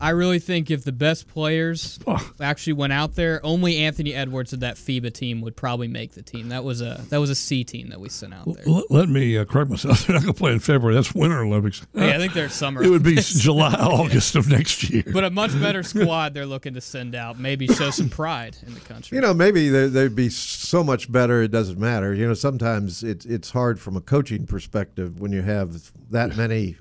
I 0.00 0.10
really 0.10 0.38
think 0.38 0.70
if 0.70 0.84
the 0.84 0.92
best 0.92 1.26
players 1.28 1.98
Oh. 2.06 2.30
actually 2.40 2.74
went 2.74 2.92
out 2.92 3.14
there, 3.16 3.40
only 3.44 3.78
Anthony 3.78 4.14
Edwards 4.14 4.52
of 4.52 4.60
that 4.60 4.76
FIBA 4.76 5.12
team 5.12 5.40
would 5.40 5.56
probably 5.56 5.88
make 5.88 6.12
the 6.12 6.22
team. 6.22 6.50
That 6.50 6.62
was 6.64 6.80
a 6.80 7.04
that 7.10 7.18
was 7.18 7.30
a 7.30 7.34
C 7.34 7.64
team 7.64 7.88
that 7.88 8.00
we 8.00 8.08
sent 8.08 8.32
out 8.32 8.46
there. 8.46 8.64
Let, 8.66 8.90
let 8.90 9.08
me 9.08 9.36
uh, 9.36 9.44
correct 9.44 9.70
myself. 9.70 9.98
They're 10.06 10.14
not 10.14 10.22
going 10.22 10.34
to 10.34 10.38
play 10.38 10.52
in 10.52 10.60
February. 10.60 10.94
That's 10.94 11.14
Winter 11.14 11.40
Olympics. 11.42 11.86
Yeah, 11.94 12.08
I 12.14 12.18
think 12.18 12.32
they're 12.32 12.48
summer. 12.48 12.82
It 12.88 12.90
would 12.90 13.02
be 13.02 13.16
July, 13.16 13.74
August 13.80 14.36
of 14.36 14.48
next 14.48 14.88
year. 14.88 15.02
but 15.12 15.24
a 15.24 15.30
much 15.30 15.52
better 15.60 15.82
squad 15.82 16.32
they're 16.34 16.46
looking 16.46 16.74
to 16.74 16.80
send 16.80 17.14
out. 17.14 17.38
Maybe 17.38 17.66
show 17.66 17.90
some 17.90 18.08
pride 18.08 18.56
in 18.66 18.74
the 18.74 18.80
country. 18.80 19.16
you 19.16 19.22
know, 19.22 19.34
maybe 19.34 19.68
they- 19.68 19.88
they'd 19.88 20.14
be 20.14 20.28
so 20.30 20.84
much 20.84 21.10
better. 21.10 21.42
It 21.42 21.50
doesn't 21.50 21.78
matter. 21.78 22.14
You 22.14 22.28
know, 22.28 22.34
sometimes 22.34 23.02
it's 23.02 23.26
it's 23.26 23.50
hard 23.50 23.80
from 23.80 23.96
a 23.96 24.00
coaching 24.00 24.46
perspective 24.46 25.20
when 25.20 25.32
you 25.32 25.42
have 25.42 25.90
that 26.10 26.36
many 26.36 26.76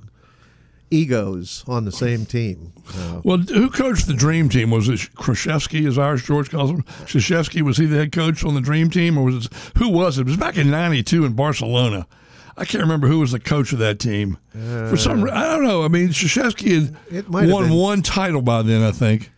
egos 0.90 1.64
on 1.68 1.86
the 1.86 1.92
same 1.92 2.26
team. 2.26 2.72
Uh, 2.96 3.22
Well, 3.24 3.38
who 3.40 3.70
coached 3.70 4.08
the 4.08 4.14
Dream 4.14 4.48
Team? 4.50 4.72
Was 4.72 4.88
it 4.90 5.00
Krzyzewski, 5.16 5.88
as 5.88 5.98
Irish 5.98 6.26
George 6.26 6.50
calls 6.50 6.72
him? 6.72 6.84
Krzyzewski, 6.84 7.62
was 7.62 7.78
he 7.78 7.86
the 7.86 7.98
head 7.98 8.12
coach 8.12 8.44
on 8.46 8.54
the 8.56 8.62
Dream 8.62 8.90
Team? 8.90 9.18
Or 9.18 9.24
was 9.26 9.46
it, 9.48 9.54
who 9.78 9.90
was 9.90 10.18
it? 10.18 10.22
It 10.22 10.28
was 10.28 10.38
back 10.38 10.58
in 10.58 10.70
92 10.72 11.26
in 11.26 11.34
Barcelona. 11.34 12.08
I 12.60 12.66
can't 12.66 12.82
remember 12.82 13.08
who 13.08 13.20
was 13.20 13.32
the 13.34 13.40
coach 13.40 13.72
of 13.74 13.80
that 13.80 14.00
team. 14.00 14.38
For 14.54 14.98
some 14.98 15.24
re- 15.24 15.30
I 15.32 15.44
don't 15.56 15.64
know. 15.64 15.84
I 15.84 15.90
mean, 15.90 16.10
Krzyzewski 16.10 16.90
It 17.12 17.14
had 17.14 17.30
might 17.30 17.42
have 17.44 17.52
won 17.52 17.70
one 17.72 18.02
title 18.02 18.42
by 18.42 18.62
then, 18.64 18.82
I 18.82 18.92
think. 18.92 19.32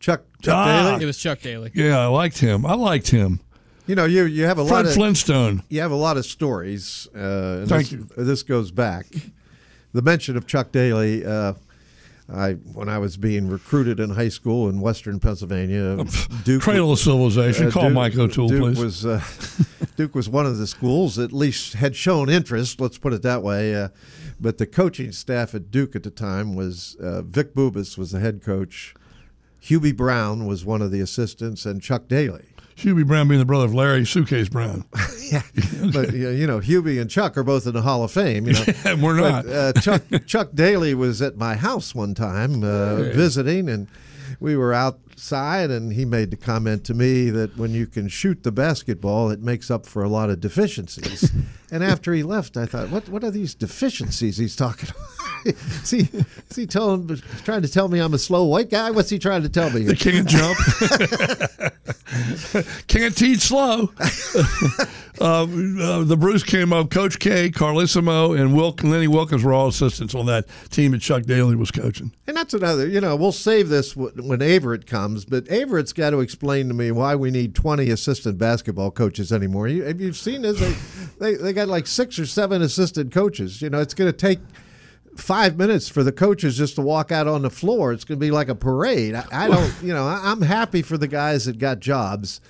Chuck 0.00 0.22
Chuck 0.42 0.54
Ah. 0.56 0.98
it 1.00 1.04
was 1.04 1.16
Chuck 1.18 1.40
Daly. 1.40 1.70
Yeah, 1.74 1.98
I 1.98 2.06
liked 2.06 2.38
him. 2.38 2.64
I 2.66 2.74
liked 2.74 3.10
him. 3.10 3.40
You 3.86 3.94
know, 3.94 4.04
you 4.04 4.24
you 4.24 4.44
have 4.44 4.58
a 4.58 4.62
lot 4.62 4.70
Fred 4.70 4.86
of 4.86 4.94
Flintstone. 4.94 5.62
you 5.68 5.80
have 5.80 5.90
a 5.90 5.96
lot 5.96 6.16
of 6.16 6.24
stories. 6.24 7.06
Uh, 7.14 7.64
Thank 7.66 7.88
this, 7.90 8.06
This 8.16 8.42
goes 8.42 8.70
back. 8.70 9.06
The 9.92 10.02
mention 10.02 10.36
of 10.36 10.46
Chuck 10.46 10.72
Daly. 10.72 11.24
Uh, 11.24 11.54
I 12.32 12.52
when 12.52 12.88
I 12.88 12.98
was 12.98 13.16
being 13.16 13.48
recruited 13.48 14.00
in 14.00 14.10
high 14.10 14.28
school 14.30 14.68
in 14.68 14.80
Western 14.80 15.20
Pennsylvania, 15.20 16.02
Duke 16.44 16.62
Cradle 16.62 16.92
of 16.92 16.98
civilization. 16.98 17.66
uh, 17.66 17.70
Call 17.72 17.82
Duke- 17.84 17.92
Mike 17.92 18.16
O'Toole, 18.16 18.48
Duke 18.48 18.74
please. 18.74 18.78
was 18.78 19.04
uh, 19.06 19.22
Duke 19.96 20.14
was 20.14 20.28
one 20.28 20.46
of 20.46 20.56
the 20.56 20.66
schools 20.66 21.16
that 21.16 21.24
at 21.24 21.32
least 21.32 21.74
had 21.74 21.94
shown 21.94 22.30
interest. 22.30 22.80
Let's 22.80 22.96
put 22.96 23.12
it 23.12 23.22
that 23.22 23.42
way. 23.42 23.74
Uh, 23.74 23.88
but 24.40 24.56
the 24.58 24.66
coaching 24.66 25.12
staff 25.12 25.54
at 25.54 25.70
Duke 25.70 25.94
at 25.94 26.04
the 26.04 26.10
time 26.10 26.54
was 26.54 26.96
uh, 27.02 27.22
Vic 27.22 27.54
Bubas 27.54 27.98
was 27.98 28.12
the 28.12 28.20
head 28.20 28.40
coach, 28.42 28.94
Hubie 29.62 29.94
Brown 29.94 30.46
was 30.46 30.64
one 30.64 30.80
of 30.80 30.90
the 30.90 31.00
assistants, 31.00 31.66
and 31.66 31.82
Chuck 31.82 32.08
Daly. 32.08 32.46
Hubie 32.76 33.06
Brown 33.06 33.28
being 33.28 33.38
the 33.38 33.44
brother 33.44 33.64
of 33.64 33.74
Larry 33.74 34.04
Suitcase 34.04 34.48
Brown. 34.48 34.84
yeah, 35.30 35.42
but 35.92 36.12
you 36.12 36.46
know, 36.46 36.60
Hubie 36.60 37.00
and 37.00 37.10
Chuck 37.10 37.36
are 37.36 37.44
both 37.44 37.66
in 37.66 37.74
the 37.74 37.82
Hall 37.82 38.04
of 38.04 38.10
Fame. 38.10 38.46
You 38.46 38.54
know, 38.54 38.64
And 38.84 39.02
we're 39.02 39.20
not. 39.20 39.44
But, 39.44 39.52
uh, 39.52 39.80
Chuck 39.80 40.02
Chuck 40.26 40.50
Daly 40.54 40.94
was 40.94 41.22
at 41.22 41.36
my 41.36 41.54
house 41.54 41.94
one 41.94 42.14
time 42.14 42.64
uh, 42.64 42.96
visiting, 42.96 43.68
and 43.68 43.88
we 44.40 44.56
were 44.56 44.72
outside, 44.72 45.70
and 45.70 45.92
he 45.92 46.04
made 46.04 46.30
the 46.30 46.36
comment 46.36 46.84
to 46.84 46.94
me 46.94 47.30
that 47.30 47.56
when 47.56 47.72
you 47.72 47.86
can 47.86 48.08
shoot 48.08 48.42
the 48.42 48.52
basketball, 48.52 49.30
it 49.30 49.40
makes 49.40 49.70
up 49.70 49.86
for 49.86 50.02
a 50.02 50.08
lot 50.08 50.30
of 50.30 50.40
deficiencies. 50.40 51.30
And 51.72 51.82
after 51.82 52.12
he 52.12 52.22
left, 52.22 52.58
I 52.58 52.66
thought, 52.66 52.90
what 52.90 53.08
what 53.08 53.24
are 53.24 53.30
these 53.30 53.54
deficiencies 53.54 54.36
he's 54.36 54.54
talking 54.54 54.90
about? 55.44 55.56
is 55.56 55.90
he 55.90 56.00
is 56.50 56.54
he 56.54 56.66
telling 56.66 57.08
trying 57.44 57.62
to 57.62 57.68
tell 57.68 57.88
me 57.88 57.98
I'm 57.98 58.12
a 58.12 58.18
slow 58.18 58.44
white 58.44 58.68
guy? 58.68 58.90
What's 58.90 59.08
he 59.08 59.18
trying 59.18 59.42
to 59.42 59.48
tell 59.48 59.70
me? 59.70 59.84
The 59.84 59.96
can't 59.96 60.28
jump. 60.28 60.58
can't 62.88 63.16
teach 63.16 63.40
slow. 63.40 63.90
uh, 65.20 65.42
uh, 65.42 66.04
the 66.04 66.16
Bruce 66.18 66.42
came 66.42 66.72
up. 66.72 66.90
Coach 66.90 67.18
K, 67.18 67.50
Carlesimo, 67.50 68.38
and 68.38 68.54
Wilk, 68.54 68.82
Lenny 68.82 69.06
Wilkens 69.08 69.42
were 69.42 69.52
all 69.52 69.68
assistants 69.68 70.14
on 70.14 70.26
that 70.26 70.46
team 70.70 70.92
that 70.92 71.00
Chuck 71.00 71.22
Daly 71.24 71.56
was 71.56 71.70
coaching. 71.70 72.12
And 72.26 72.36
that's 72.36 72.54
another, 72.54 72.86
you 72.86 73.00
know, 73.00 73.16
we'll 73.16 73.32
save 73.32 73.68
this 73.68 73.94
w- 73.94 74.12
when 74.22 74.40
Averett 74.40 74.86
comes, 74.86 75.24
but 75.24 75.44
Averett's 75.46 75.92
got 75.92 76.10
to 76.10 76.20
explain 76.20 76.68
to 76.68 76.74
me 76.74 76.90
why 76.90 77.14
we 77.14 77.30
need 77.30 77.54
20 77.54 77.90
assistant 77.90 78.38
basketball 78.38 78.90
coaches 78.90 79.32
anymore. 79.32 79.68
You, 79.68 79.84
have 79.84 80.00
you 80.00 80.12
seen 80.12 80.42
this? 80.42 80.60
They, 80.60 80.74
they, 81.18 81.34
they 81.36 81.52
got 81.52 81.61
like 81.64 81.86
six 81.86 82.18
or 82.18 82.26
seven 82.26 82.62
assistant 82.62 83.12
coaches. 83.12 83.62
You 83.62 83.70
know, 83.70 83.80
it's 83.80 83.94
going 83.94 84.10
to 84.10 84.16
take 84.16 84.40
five 85.16 85.56
minutes 85.56 85.88
for 85.88 86.02
the 86.02 86.12
coaches 86.12 86.56
just 86.56 86.76
to 86.76 86.82
walk 86.82 87.12
out 87.12 87.26
on 87.26 87.42
the 87.42 87.50
floor. 87.50 87.92
It's 87.92 88.04
going 88.04 88.18
to 88.18 88.24
be 88.24 88.30
like 88.30 88.48
a 88.48 88.54
parade. 88.54 89.14
I, 89.14 89.24
I 89.30 89.48
don't, 89.48 89.74
you 89.82 89.92
know, 89.92 90.06
I, 90.06 90.20
I'm 90.24 90.42
happy 90.42 90.82
for 90.82 90.96
the 90.96 91.08
guys 91.08 91.44
that 91.44 91.58
got 91.58 91.80
jobs, 91.80 92.40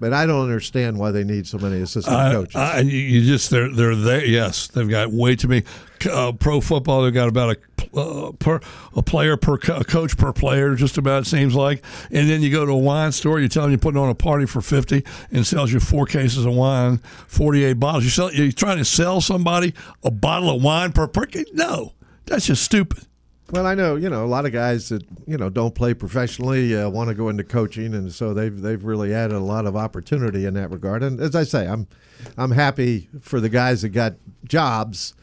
but 0.00 0.12
I 0.12 0.26
don't 0.26 0.42
understand 0.42 0.98
why 0.98 1.10
they 1.12 1.22
need 1.24 1.46
so 1.46 1.58
many 1.58 1.80
assistant 1.80 2.16
coaches. 2.32 2.56
I, 2.56 2.80
you- 2.80 3.22
just 3.24 3.50
they're 3.50 3.70
they're 3.72 3.94
there. 3.94 4.24
Yes, 4.24 4.66
they've 4.68 4.88
got 4.88 5.12
way 5.12 5.36
too 5.36 5.48
many. 5.48 5.64
Uh, 6.10 6.32
pro 6.32 6.60
football, 6.62 7.02
they've 7.02 7.12
got 7.12 7.28
about 7.28 7.56
a 7.56 7.98
uh, 7.98 8.32
per 8.32 8.60
a 8.96 9.02
player 9.02 9.36
per 9.36 9.58
co- 9.58 9.76
a 9.76 9.84
coach 9.84 10.16
per 10.16 10.32
player. 10.32 10.74
Just 10.74 10.96
about 10.96 11.22
it 11.22 11.26
seems 11.26 11.54
like. 11.54 11.84
And 12.10 12.28
then 12.30 12.40
you 12.40 12.50
go 12.50 12.64
to 12.64 12.72
a 12.72 12.78
wine 12.78 13.12
store. 13.12 13.38
You 13.38 13.48
tell 13.48 13.62
them 13.64 13.72
you're 13.72 13.78
putting 13.78 14.00
on 14.00 14.08
a 14.08 14.14
party 14.14 14.46
for 14.46 14.62
fifty, 14.62 15.04
and 15.30 15.46
sells 15.46 15.72
you 15.72 15.78
four 15.80 16.06
cases 16.06 16.46
of 16.46 16.54
wine, 16.54 16.98
forty 17.26 17.64
eight 17.64 17.74
bottles. 17.74 18.04
You 18.04 18.10
sell. 18.10 18.32
You're 18.32 18.50
trying 18.52 18.78
to 18.78 18.84
sell 18.84 19.20
somebody 19.20 19.74
a 20.02 20.10
bottle 20.10 20.56
of 20.56 20.62
wine 20.62 20.92
per 20.92 21.06
per. 21.06 21.26
No, 21.52 21.92
that's 22.24 22.46
just 22.46 22.62
stupid. 22.62 23.04
Well, 23.52 23.66
I 23.66 23.74
know 23.74 23.96
you 23.96 24.08
know 24.08 24.24
a 24.24 24.26
lot 24.26 24.46
of 24.46 24.52
guys 24.52 24.90
that 24.90 25.02
you 25.26 25.36
know 25.36 25.50
don't 25.50 25.74
play 25.74 25.92
professionally 25.92 26.76
uh, 26.76 26.88
want 26.88 27.08
to 27.08 27.14
go 27.14 27.28
into 27.28 27.42
coaching, 27.42 27.94
and 27.94 28.12
so 28.12 28.32
they've 28.32 28.60
they've 28.60 28.82
really 28.84 29.12
added 29.12 29.36
a 29.36 29.40
lot 29.40 29.66
of 29.66 29.74
opportunity 29.76 30.46
in 30.46 30.54
that 30.54 30.70
regard. 30.70 31.02
And 31.02 31.20
as 31.20 31.34
I 31.34 31.42
say, 31.42 31.66
I'm 31.66 31.88
I'm 32.36 32.52
happy 32.52 33.08
for 33.20 33.40
the 33.40 33.48
guys 33.48 33.82
that 33.82 33.88
got 33.88 34.14
jobs, 34.44 35.14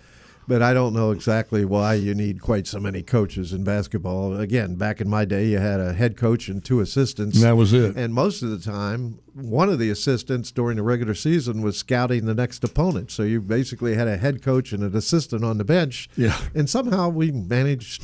but 0.47 0.61
I 0.61 0.73
don't 0.73 0.93
know 0.93 1.11
exactly 1.11 1.65
why 1.65 1.95
you 1.95 2.15
need 2.15 2.41
quite 2.41 2.67
so 2.67 2.79
many 2.79 3.03
coaches 3.03 3.51
in 3.51 3.63
basketball. 3.63 4.39
Again, 4.39 4.75
back 4.75 5.01
in 5.01 5.09
my 5.09 5.25
day, 5.25 5.47
you 5.47 5.57
had 5.59 5.79
a 5.79 5.93
head 5.93 6.15
coach 6.15 6.47
and 6.47 6.63
two 6.63 6.79
assistants. 6.79 7.35
And 7.35 7.45
that 7.45 7.57
was 7.57 7.73
it. 7.73 7.95
And 7.97 8.13
most 8.13 8.41
of 8.41 8.49
the 8.49 8.59
time, 8.59 9.19
one 9.33 9.69
of 9.69 9.77
the 9.77 9.89
assistants 9.89 10.51
during 10.51 10.77
the 10.77 10.83
regular 10.83 11.13
season 11.13 11.61
was 11.61 11.77
scouting 11.77 12.25
the 12.25 12.33
next 12.33 12.63
opponent. 12.63 13.11
So 13.11 13.23
you 13.23 13.41
basically 13.41 13.95
had 13.95 14.07
a 14.07 14.17
head 14.17 14.41
coach 14.41 14.71
and 14.71 14.83
an 14.83 14.95
assistant 14.95 15.43
on 15.43 15.57
the 15.57 15.65
bench. 15.65 16.09
Yeah. 16.15 16.39
And 16.55 16.69
somehow 16.69 17.09
we 17.09 17.31
managed 17.31 18.03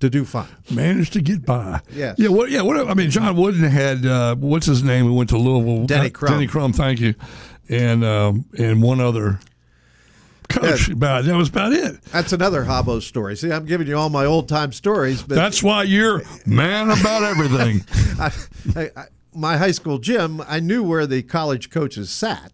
to 0.00 0.10
do 0.10 0.24
fine. 0.24 0.48
Managed 0.70 1.14
to 1.14 1.22
get 1.22 1.44
by. 1.44 1.80
Yes. 1.90 2.16
Yeah. 2.18 2.28
What? 2.28 2.50
Yeah. 2.50 2.62
What? 2.62 2.88
I 2.88 2.94
mean, 2.94 3.10
John 3.10 3.34
Wooden 3.34 3.64
had 3.64 4.04
uh, 4.04 4.36
what's 4.36 4.66
his 4.66 4.82
name? 4.82 5.06
Who 5.06 5.14
went 5.14 5.30
to 5.30 5.38
Louisville? 5.38 5.86
Denny 5.86 6.10
Crum. 6.10 6.32
Denny 6.32 6.46
Crum. 6.46 6.72
Thank 6.72 7.00
you. 7.00 7.14
And 7.68 8.04
um, 8.04 8.44
and 8.56 8.82
one 8.82 9.00
other 9.00 9.40
coach. 10.48 10.88
Yeah. 10.88 10.94
About 10.94 11.24
that 11.24 11.36
was 11.36 11.48
about 11.48 11.72
it. 11.72 12.02
That's 12.04 12.32
another 12.32 12.64
Hobbo 12.64 13.00
story. 13.02 13.36
See, 13.36 13.50
I'm 13.52 13.64
giving 13.66 13.86
you 13.86 13.96
all 13.96 14.10
my 14.10 14.24
old 14.24 14.48
time 14.48 14.72
stories, 14.72 15.22
but 15.22 15.34
That's 15.36 15.62
why 15.62 15.84
you're 15.84 16.22
man 16.46 16.90
about 16.90 17.22
everything. 17.22 17.84
I, 18.20 18.32
I, 18.76 18.90
I, 18.96 19.04
my 19.34 19.56
high 19.56 19.70
school 19.72 19.98
gym, 19.98 20.42
I 20.48 20.60
knew 20.60 20.82
where 20.82 21.06
the 21.06 21.22
college 21.22 21.70
coaches 21.70 22.10
sat. 22.10 22.52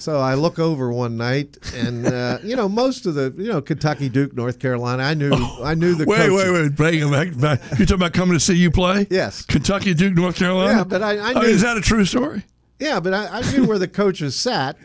So 0.00 0.20
I 0.20 0.34
look 0.34 0.60
over 0.60 0.92
one 0.92 1.16
night, 1.16 1.56
and 1.74 2.06
uh, 2.06 2.38
you 2.44 2.54
know 2.54 2.68
most 2.68 3.04
of 3.04 3.14
the 3.14 3.34
you 3.36 3.48
know 3.48 3.60
Kentucky, 3.60 4.08
Duke, 4.08 4.32
North 4.32 4.60
Carolina. 4.60 5.02
I 5.02 5.14
knew 5.14 5.32
I 5.32 5.74
knew 5.74 5.96
the 5.96 6.04
wait, 6.06 6.18
coaches. 6.18 6.34
wait, 6.52 6.52
wait. 6.62 6.76
Bring 6.76 6.98
him 7.00 7.10
back, 7.10 7.36
back. 7.36 7.60
You 7.80 7.84
talking 7.84 7.94
about 7.96 8.12
coming 8.12 8.34
to 8.34 8.40
see 8.40 8.54
you 8.54 8.70
play? 8.70 9.08
Yes. 9.10 9.42
Kentucky, 9.44 9.94
Duke, 9.94 10.14
North 10.14 10.36
Carolina. 10.36 10.78
Yeah, 10.78 10.84
but 10.84 11.02
I- 11.02 11.16
I 11.18 11.32
Oh, 11.34 11.40
knew- 11.40 11.48
is 11.48 11.62
that 11.62 11.76
a 11.76 11.80
true 11.80 12.04
story? 12.04 12.44
Yeah, 12.78 13.00
but 13.00 13.12
I, 13.12 13.40
I 13.40 13.50
knew 13.50 13.64
where 13.66 13.78
the 13.80 13.88
coaches 13.88 14.36
sat. 14.36 14.76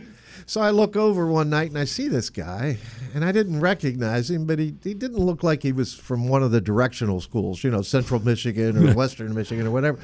So 0.45 0.62
I 0.62 0.71
look 0.71 0.95
over 0.95 1.27
one 1.27 1.49
night 1.49 1.69
and 1.69 1.77
I 1.77 1.86
see 1.86 2.08
this 2.08 2.29
guy, 2.29 2.77
and 3.13 3.23
I 3.23 3.32
didn't 3.32 3.60
recognize 3.60 4.29
him, 4.29 4.45
but 4.45 4.60
he, 4.60 4.75
he 4.84 4.93
didn't 4.93 5.19
look 5.19 5.43
like 5.43 5.63
he 5.63 5.71
was 5.71 5.93
from 5.93 6.27
one 6.27 6.43
of 6.43 6.51
the 6.51 6.62
directional 6.62 7.21
schools, 7.21 7.63
you 7.63 7.71
know, 7.71 7.82
Central 7.82 8.19
Michigan 8.19 8.77
or 8.77 8.93
Western 8.95 9.34
Michigan 9.34 9.67
or 9.67 9.71
whatever. 9.71 9.99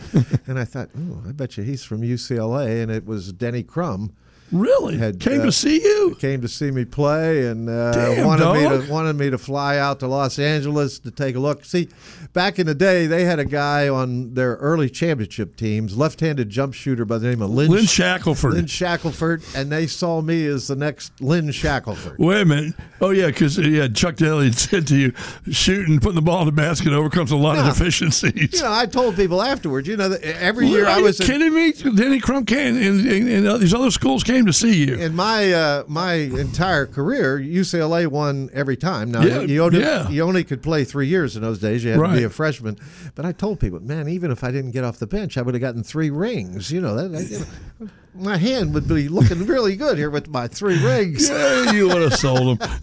And 0.47 0.57
I 0.59 0.65
thought, 0.65 0.89
oh, 0.97 1.23
I 1.27 1.31
bet 1.31 1.57
you 1.57 1.63
he's 1.63 1.83
from 1.83 2.01
UCLA, 2.01 2.81
and 2.81 2.91
it 2.91 3.05
was 3.05 3.33
Denny 3.33 3.63
Crum. 3.63 4.13
Really? 4.51 4.97
Had, 4.97 5.19
Came 5.19 5.41
uh, 5.41 5.45
to 5.45 5.51
see 5.51 5.81
you? 5.81 6.15
Came 6.19 6.41
to 6.41 6.47
see 6.47 6.71
me 6.71 6.85
play 6.85 7.47
and 7.47 7.69
uh, 7.69 7.91
Damn, 7.91 8.25
wanted 8.25 8.53
me 8.53 8.85
to 8.85 8.91
wanted 8.91 9.13
me 9.13 9.29
to 9.29 9.37
fly 9.37 9.77
out 9.77 9.99
to 9.99 10.07
Los 10.07 10.39
Angeles 10.39 10.99
to 10.99 11.11
take 11.11 11.35
a 11.35 11.39
look. 11.39 11.65
See, 11.65 11.89
back 12.33 12.59
in 12.59 12.65
the 12.65 12.75
day, 12.75 13.07
they 13.07 13.25
had 13.25 13.39
a 13.39 13.45
guy 13.45 13.89
on 13.89 14.33
their 14.33 14.55
early 14.55 14.89
championship 14.89 15.55
teams, 15.55 15.97
left-handed 15.97 16.49
jump 16.49 16.73
shooter 16.73 17.05
by 17.05 17.17
the 17.17 17.27
name 17.27 17.41
of 17.41 17.51
Lynn, 17.51 17.71
Lynn 17.71 17.85
Shackelford. 17.85 18.53
Lynn 18.53 18.65
Shackelford, 18.65 19.43
and 19.55 19.71
they 19.71 19.87
saw 19.87 20.21
me 20.21 20.45
as 20.47 20.67
the 20.67 20.75
next 20.75 21.21
Lynn 21.21 21.51
Shackelford. 21.51 22.17
Wait 22.17 22.41
a 22.41 22.45
minute. 22.45 22.73
Oh 23.01 23.11
yeah, 23.11 23.27
because 23.27 23.57
yeah, 23.57 23.87
Chuck 23.87 24.15
Daly 24.15 24.45
had 24.45 24.55
said 24.55 24.87
to 24.87 24.97
you, 24.97 25.13
shooting, 25.51 25.99
putting 25.99 26.15
the 26.15 26.21
ball 26.21 26.41
in 26.41 26.47
the 26.47 26.51
basket 26.51 26.91
overcomes 26.93 27.31
a 27.31 27.37
lot 27.37 27.57
of 27.57 27.65
deficiencies. 27.65 28.53
You 28.53 28.63
know, 28.63 28.73
I 28.73 28.85
told 28.85 29.15
people 29.15 29.41
afterwards. 29.41 29.87
You 29.87 29.97
know, 29.97 30.11
every 30.21 30.67
year 30.67 30.87
I 30.87 31.01
was 31.01 31.19
in, 31.19 31.27
kidding 31.27 31.53
me? 31.53 31.71
Danny 31.71 32.19
Crump 32.19 32.47
came 32.47 32.75
and, 32.75 33.05
and, 33.05 33.47
and 33.47 33.61
these 33.61 33.73
other 33.73 33.91
schools 33.91 34.23
came 34.23 34.38
to 34.45 34.53
see 34.53 34.85
you. 34.85 34.95
in 34.95 35.15
my 35.15 35.51
uh, 35.51 35.83
my 35.87 36.13
entire 36.13 36.85
career, 36.85 37.39
UCLA 37.39 38.07
won 38.07 38.49
every 38.53 38.77
time. 38.77 39.11
Now 39.11 39.21
Yeah, 39.21 39.41
you, 39.41 39.63
only, 39.63 39.79
yeah. 39.81 40.09
you 40.09 40.23
only 40.23 40.43
could 40.43 40.61
play 40.61 40.83
three 40.83 41.07
years 41.07 41.35
in 41.35 41.41
those 41.41 41.59
days. 41.59 41.83
You 41.83 41.91
had 41.91 41.99
to 42.09 42.13
be 42.15 42.23
a 42.23 42.29
freshman. 42.29 42.77
But 43.15 43.25
I 43.25 43.31
told 43.31 43.59
people, 43.59 43.79
man, 43.79 44.07
even 44.09 44.31
if 44.31 44.43
I 44.43 44.51
didn't 44.51 44.71
get 44.71 44.83
off 44.83 44.99
the 44.99 45.07
bench, 45.07 45.37
I 45.37 45.41
would 45.41 45.53
have 45.53 45.61
gotten 45.61 45.83
three 45.83 46.09
rings. 46.09 46.71
You 46.71 46.81
know, 46.81 46.95
that, 46.95 47.29
you 47.29 47.39
know, 47.39 47.89
my 48.15 48.37
hand 48.37 48.73
would 48.73 48.87
be 48.87 49.07
looking 49.07 49.45
really 49.45 49.75
good 49.75 49.97
here 49.97 50.09
with 50.09 50.27
my 50.27 50.47
three 50.47 50.83
rings. 50.83 51.29
Yeah, 51.39 51.71
you 51.71 51.87
would 51.87 52.01
have 52.01 52.15
sold 52.15 52.59
them. 52.59 52.69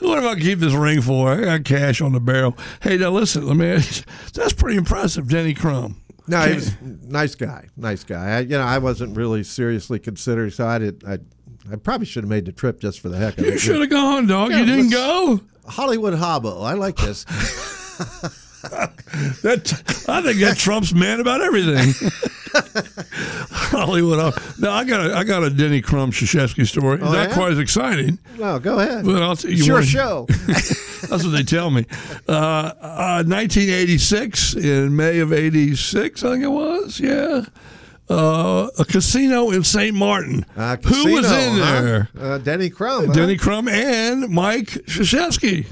what 0.00 0.18
am 0.18 0.26
I 0.26 0.36
keep 0.38 0.58
this 0.58 0.72
ring 0.72 1.00
for? 1.02 1.30
I 1.30 1.40
got 1.44 1.64
cash 1.64 2.00
on 2.00 2.12
the 2.12 2.20
barrel. 2.20 2.56
Hey, 2.80 2.96
now 2.96 3.10
listen, 3.10 3.46
let 3.46 3.56
me. 3.56 3.66
That's 4.34 4.52
pretty 4.52 4.76
impressive, 4.76 5.28
Denny 5.28 5.54
Crum. 5.54 6.00
No, 6.28 6.40
he 6.40 6.54
was 6.54 6.68
a 6.68 6.76
nice 6.82 7.34
guy, 7.34 7.68
nice 7.76 8.04
guy. 8.04 8.36
I, 8.36 8.40
you 8.40 8.50
know, 8.50 8.62
I 8.62 8.78
wasn't 8.78 9.16
really 9.16 9.42
seriously 9.42 9.98
considering, 9.98 10.50
so 10.50 10.66
I 10.66 10.78
did. 10.78 11.04
I, 11.04 11.18
I 11.72 11.76
probably 11.76 12.06
should 12.06 12.24
have 12.24 12.30
made 12.30 12.44
the 12.44 12.52
trip 12.52 12.80
just 12.80 13.00
for 13.00 13.08
the 13.08 13.16
heck 13.16 13.38
of 13.38 13.44
You 13.44 13.50
it. 13.50 13.54
You 13.54 13.58
should 13.58 13.80
have 13.80 13.90
gone, 13.90 14.26
dog. 14.26 14.50
Yeah, 14.50 14.60
you 14.60 14.66
didn't 14.66 14.90
go. 14.90 15.40
Hollywood 15.66 16.14
Hobbo. 16.14 16.64
I 16.64 16.74
like 16.74 16.96
this. 16.96 17.24
That 19.42 20.04
I 20.08 20.22
think 20.22 20.40
that 20.40 20.56
Trump's 20.58 20.92
man 20.94 21.20
about 21.20 21.40
everything. 21.40 21.94
Hollywood. 23.50 24.18
uh, 24.18 24.32
No, 24.58 24.70
I 24.70 24.84
got 24.84 25.06
a 25.10 25.16
I 25.16 25.24
got 25.24 25.42
a 25.42 25.50
Denny 25.50 25.80
Crum 25.80 26.10
Krzyzewski 26.10 26.66
story. 26.66 26.98
Oh, 27.00 27.12
Not 27.12 27.28
yeah? 27.28 27.34
quite 27.34 27.52
as 27.52 27.58
exciting, 27.58 28.18
No, 28.38 28.58
go 28.58 28.78
ahead. 28.78 29.04
but 29.04 29.22
I'll 29.22 29.36
tell 29.36 29.50
you. 29.50 29.56
it's 29.58 29.66
your 29.66 29.76
one- 29.78 29.84
show. 29.84 30.26
That's 30.46 31.22
what 31.24 31.30
they 31.30 31.42
tell 31.42 31.70
me. 31.70 31.86
Uh, 32.28 32.32
uh, 32.32 33.24
1986, 33.26 34.54
in 34.56 34.96
May 34.96 35.18
of 35.20 35.32
86, 35.32 36.24
I 36.24 36.30
think 36.32 36.44
it 36.44 36.48
was. 36.48 36.98
Yeah. 36.98 37.42
Uh, 38.08 38.68
a 38.78 38.84
casino 38.84 39.50
in 39.50 39.62
St. 39.64 39.94
Martin. 39.94 40.46
Uh, 40.56 40.76
Who 40.76 41.12
was 41.12 41.26
in 41.30 41.58
huh? 41.58 41.80
there? 41.82 42.08
Uh, 42.18 42.38
Denny 42.38 42.70
Crum. 42.70 43.06
huh? 43.06 43.12
Denny 43.12 43.36
Crum 43.36 43.68
and 43.68 44.28
Mike 44.30 44.68
Krzyzewski. 44.86 45.66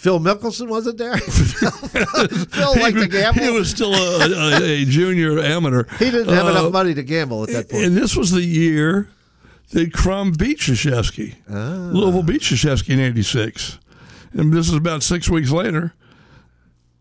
Phil 0.00 0.18
Mickelson 0.18 0.66
wasn't 0.68 0.96
there. 0.96 1.14
Phil 1.18 2.74
liked 2.80 2.96
to 2.98 3.06
gamble. 3.06 3.42
He 3.42 3.50
was 3.50 3.68
still 3.68 3.92
a, 3.94 4.26
a, 4.30 4.62
a 4.82 4.84
junior 4.86 5.38
amateur. 5.38 5.84
He 5.98 6.10
didn't 6.10 6.32
have 6.34 6.46
Uh, 6.46 6.50
enough 6.52 6.72
money 6.72 6.94
to 6.94 7.02
gamble 7.02 7.42
at 7.42 7.50
that 7.50 7.68
point. 7.68 7.84
And 7.84 7.94
this 7.96 8.16
was 8.16 8.30
the 8.30 8.42
year 8.42 9.10
that 9.72 9.92
Crum 9.92 10.32
beat 10.32 10.60
Krzyzewski. 10.60 11.34
Ah. 11.50 11.90
Louisville 11.92 12.22
beat 12.22 12.40
Krzyzewski 12.40 12.94
in 12.94 13.00
86. 13.00 13.78
And 14.32 14.52
this 14.54 14.68
is 14.68 14.74
about 14.74 15.02
six 15.02 15.28
weeks 15.28 15.50
later. 15.50 15.92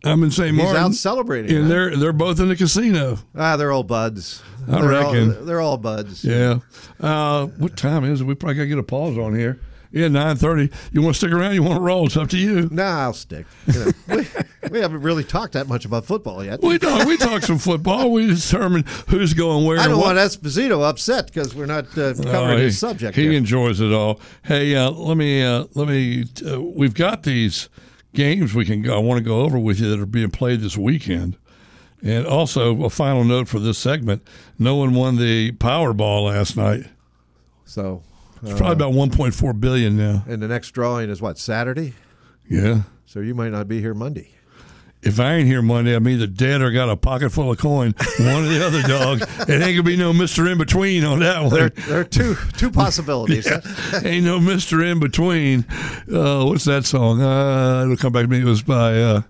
I'm 0.03 0.21
in 0.23 0.31
St. 0.31 0.53
Martin. 0.53 0.75
He's 0.75 0.83
out 0.83 0.93
celebrating. 0.93 1.55
and 1.55 1.71
they're 1.71 1.95
they're 1.95 2.11
both 2.13 2.39
in 2.41 2.49
the 2.49 2.55
casino. 2.57 3.17
ah, 3.35 3.55
they're 3.55 3.71
all 3.71 3.83
buds. 3.83 4.41
I 4.67 4.79
they're 4.81 4.89
reckon. 4.89 5.37
All, 5.37 5.45
they're 5.45 5.61
all 5.61 5.77
buds. 5.77 6.23
Yeah. 6.25 6.59
Uh, 6.99 7.45
what 7.47 7.75
time 7.77 8.03
is 8.03 8.19
it? 8.21 8.25
We 8.25 8.35
probably 8.35 8.55
got 8.55 8.61
to 8.63 8.67
get 8.67 8.77
a 8.77 8.83
pause 8.83 9.17
on 9.17 9.35
here. 9.37 9.59
Yeah, 9.91 10.07
nine 10.07 10.35
thirty. 10.35 10.69
You 10.91 11.01
want 11.01 11.15
to 11.15 11.17
stick 11.17 11.31
around? 11.31 11.55
You 11.55 11.63
want 11.63 11.77
to 11.77 11.81
roll? 11.81 12.05
It's 12.05 12.15
up 12.15 12.29
to 12.29 12.37
you. 12.37 12.69
Nah, 12.71 13.05
I'll 13.05 13.13
stick. 13.13 13.47
You 13.65 13.85
know, 13.85 13.91
we, 14.15 14.27
we 14.69 14.79
haven't 14.79 15.01
really 15.01 15.23
talked 15.23 15.53
that 15.53 15.67
much 15.67 15.83
about 15.83 16.05
football 16.05 16.43
yet. 16.43 16.61
We 16.61 16.77
talk, 16.77 17.07
we 17.07 17.17
talk 17.17 17.41
some 17.41 17.57
football. 17.57 18.11
We 18.11 18.27
determine 18.27 18.85
who's 19.07 19.33
going 19.33 19.65
where. 19.65 19.79
I 19.79 19.87
don't 19.87 19.99
want 19.99 20.19
Esposito 20.19 20.87
upset 20.87 21.25
because 21.25 21.55
we're 21.55 21.65
not 21.65 21.85
uh, 21.97 22.13
covering 22.13 22.59
he, 22.59 22.65
his 22.65 22.77
subject. 22.77 23.15
He 23.15 23.23
here. 23.23 23.31
enjoys 23.31 23.81
it 23.81 23.91
all. 23.91 24.19
Hey, 24.43 24.75
uh, 24.75 24.91
let 24.91 25.17
me 25.17 25.41
uh, 25.41 25.65
let 25.73 25.87
me. 25.87 26.25
Uh, 26.45 26.61
we've 26.61 26.93
got 26.93 27.23
these 27.23 27.67
games 28.13 28.53
we 28.53 28.65
can. 28.65 28.83
Go, 28.83 28.95
I 28.95 28.99
want 28.99 29.17
to 29.17 29.23
go 29.23 29.41
over 29.41 29.57
with 29.57 29.79
you 29.79 29.89
that 29.89 29.99
are 29.99 30.05
being 30.05 30.29
played 30.29 30.61
this 30.61 30.77
weekend, 30.77 31.35
and 32.03 32.27
also 32.27 32.83
a 32.83 32.91
final 32.91 33.23
note 33.23 33.47
for 33.47 33.57
this 33.57 33.79
segment: 33.79 34.21
no 34.59 34.75
one 34.75 34.93
won 34.93 35.15
the 35.15 35.51
Powerball 35.53 36.27
last 36.27 36.55
night. 36.55 36.83
so, 37.65 38.03
It's 38.41 38.57
probably 38.59 38.73
about 38.73 38.93
1.4 38.93 39.59
billion 39.59 39.97
now. 39.97 40.23
and 40.27 40.41
the 40.41 40.47
next 40.47 40.71
drawing 40.71 41.09
is 41.09 41.21
what 41.21 41.37
Saturday. 41.37 41.93
Yeah. 42.49 42.83
So 43.05 43.19
you 43.19 43.35
might 43.35 43.51
not 43.51 43.67
be 43.67 43.79
here 43.81 43.93
Monday. 43.93 44.35
If 45.01 45.17
I 45.19 45.35
ain't 45.35 45.47
here 45.47 45.61
Monday, 45.61 45.95
I'm 45.95 46.05
either 46.09 46.27
dead 46.27 46.61
or 46.61 46.71
got 46.71 46.89
a 46.89 46.97
pocket 46.97 47.29
full 47.29 47.49
of 47.51 47.57
coin. 47.57 47.95
One 48.19 48.43
or 48.43 48.47
the 48.49 48.65
other, 48.65 48.81
dog. 48.81 49.21
It 49.49 49.61
ain't 49.61 49.61
gonna 49.77 49.83
be 49.83 49.95
no 49.95 50.11
Mister 50.11 50.45
In 50.47 50.57
Between 50.57 51.05
on 51.05 51.19
that 51.19 51.41
one. 51.41 51.53
There, 51.53 51.69
there 51.69 52.01
are 52.01 52.03
two 52.03 52.35
two 52.57 52.69
possibilities. 52.69 53.47
huh? 53.49 54.01
Ain't 54.03 54.25
no 54.25 54.39
Mister 54.41 54.83
In 54.83 54.99
Between. 54.99 55.65
Uh, 56.11 56.43
what's 56.43 56.65
that 56.65 56.85
song? 56.85 57.21
Uh, 57.21 57.83
it'll 57.85 57.95
come 57.95 58.11
back 58.11 58.23
to 58.23 58.27
me. 58.27 58.41
It 58.41 58.43
was 58.43 58.61
by 58.61 59.01
uh, 59.01 59.21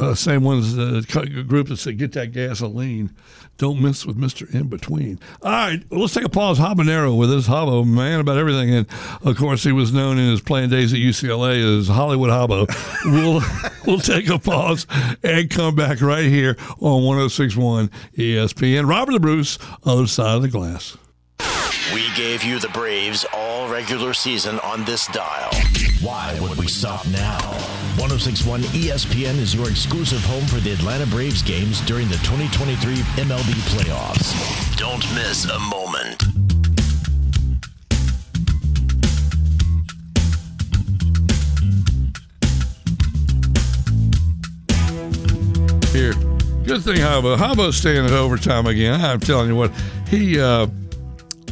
uh, 0.00 0.14
same 0.16 0.42
one's 0.42 0.76
uh, 0.76 1.02
group 1.46 1.68
that 1.68 1.76
said 1.76 1.98
"Get 1.98 2.10
that 2.12 2.32
gasoline." 2.32 3.14
Don't 3.58 3.80
mess 3.80 4.04
with 4.04 4.16
Mister 4.16 4.46
In 4.52 4.68
Between. 4.68 5.18
All 5.42 5.50
right, 5.50 5.82
well, 5.90 6.00
let's 6.00 6.14
take 6.14 6.24
a 6.24 6.28
pause. 6.28 6.58
Habanero 6.58 7.16
with 7.16 7.30
his 7.30 7.48
Habo, 7.48 7.86
man, 7.86 8.20
about 8.20 8.36
everything, 8.36 8.74
and 8.74 8.86
of 9.24 9.36
course 9.36 9.64
he 9.64 9.72
was 9.72 9.92
known 9.92 10.18
in 10.18 10.30
his 10.30 10.40
playing 10.40 10.70
days 10.70 10.92
at 10.92 10.98
UCLA 10.98 11.78
as 11.78 11.88
Hollywood 11.88 12.30
Habo. 12.30 12.66
we'll 13.06 13.42
we'll 13.86 14.00
take 14.00 14.28
a 14.28 14.38
pause 14.38 14.86
and 15.22 15.48
come 15.48 15.74
back 15.74 16.00
right 16.00 16.26
here 16.26 16.56
on 16.80 17.02
106.1 17.02 17.90
ESPN. 18.16 18.88
Robert 18.88 19.12
the 19.12 19.20
Bruce, 19.20 19.58
other 19.84 20.06
side 20.06 20.36
of 20.36 20.42
the 20.42 20.48
glass. 20.48 20.96
We 21.94 22.12
gave 22.14 22.42
you 22.42 22.58
the 22.58 22.68
Braves 22.68 23.24
all 23.32 23.45
regular 23.68 24.14
season 24.14 24.58
on 24.60 24.84
this 24.84 25.06
dial. 25.08 25.50
Why 26.00 26.38
would 26.40 26.56
we 26.56 26.68
stop 26.68 27.06
now? 27.08 27.38
1061 27.98 28.62
ESPN 28.62 29.38
is 29.38 29.54
your 29.54 29.68
exclusive 29.68 30.22
home 30.24 30.44
for 30.46 30.56
the 30.56 30.72
Atlanta 30.72 31.06
Braves 31.06 31.42
games 31.42 31.80
during 31.82 32.08
the 32.08 32.16
2023 32.16 32.96
MLB 33.24 33.52
playoffs. 33.74 34.76
Don't 34.76 35.02
miss 35.14 35.46
a 35.46 35.58
moment. 35.58 36.22
Here. 45.92 46.12
Good 46.64 46.82
thing 46.82 46.96
Habo. 46.96 47.36
Habo's 47.36 47.76
staying 47.76 48.04
at 48.04 48.12
overtime 48.12 48.66
again. 48.66 49.00
I'm 49.00 49.20
telling 49.20 49.48
you 49.48 49.56
what, 49.56 49.72
he 50.08 50.38
uh 50.40 50.66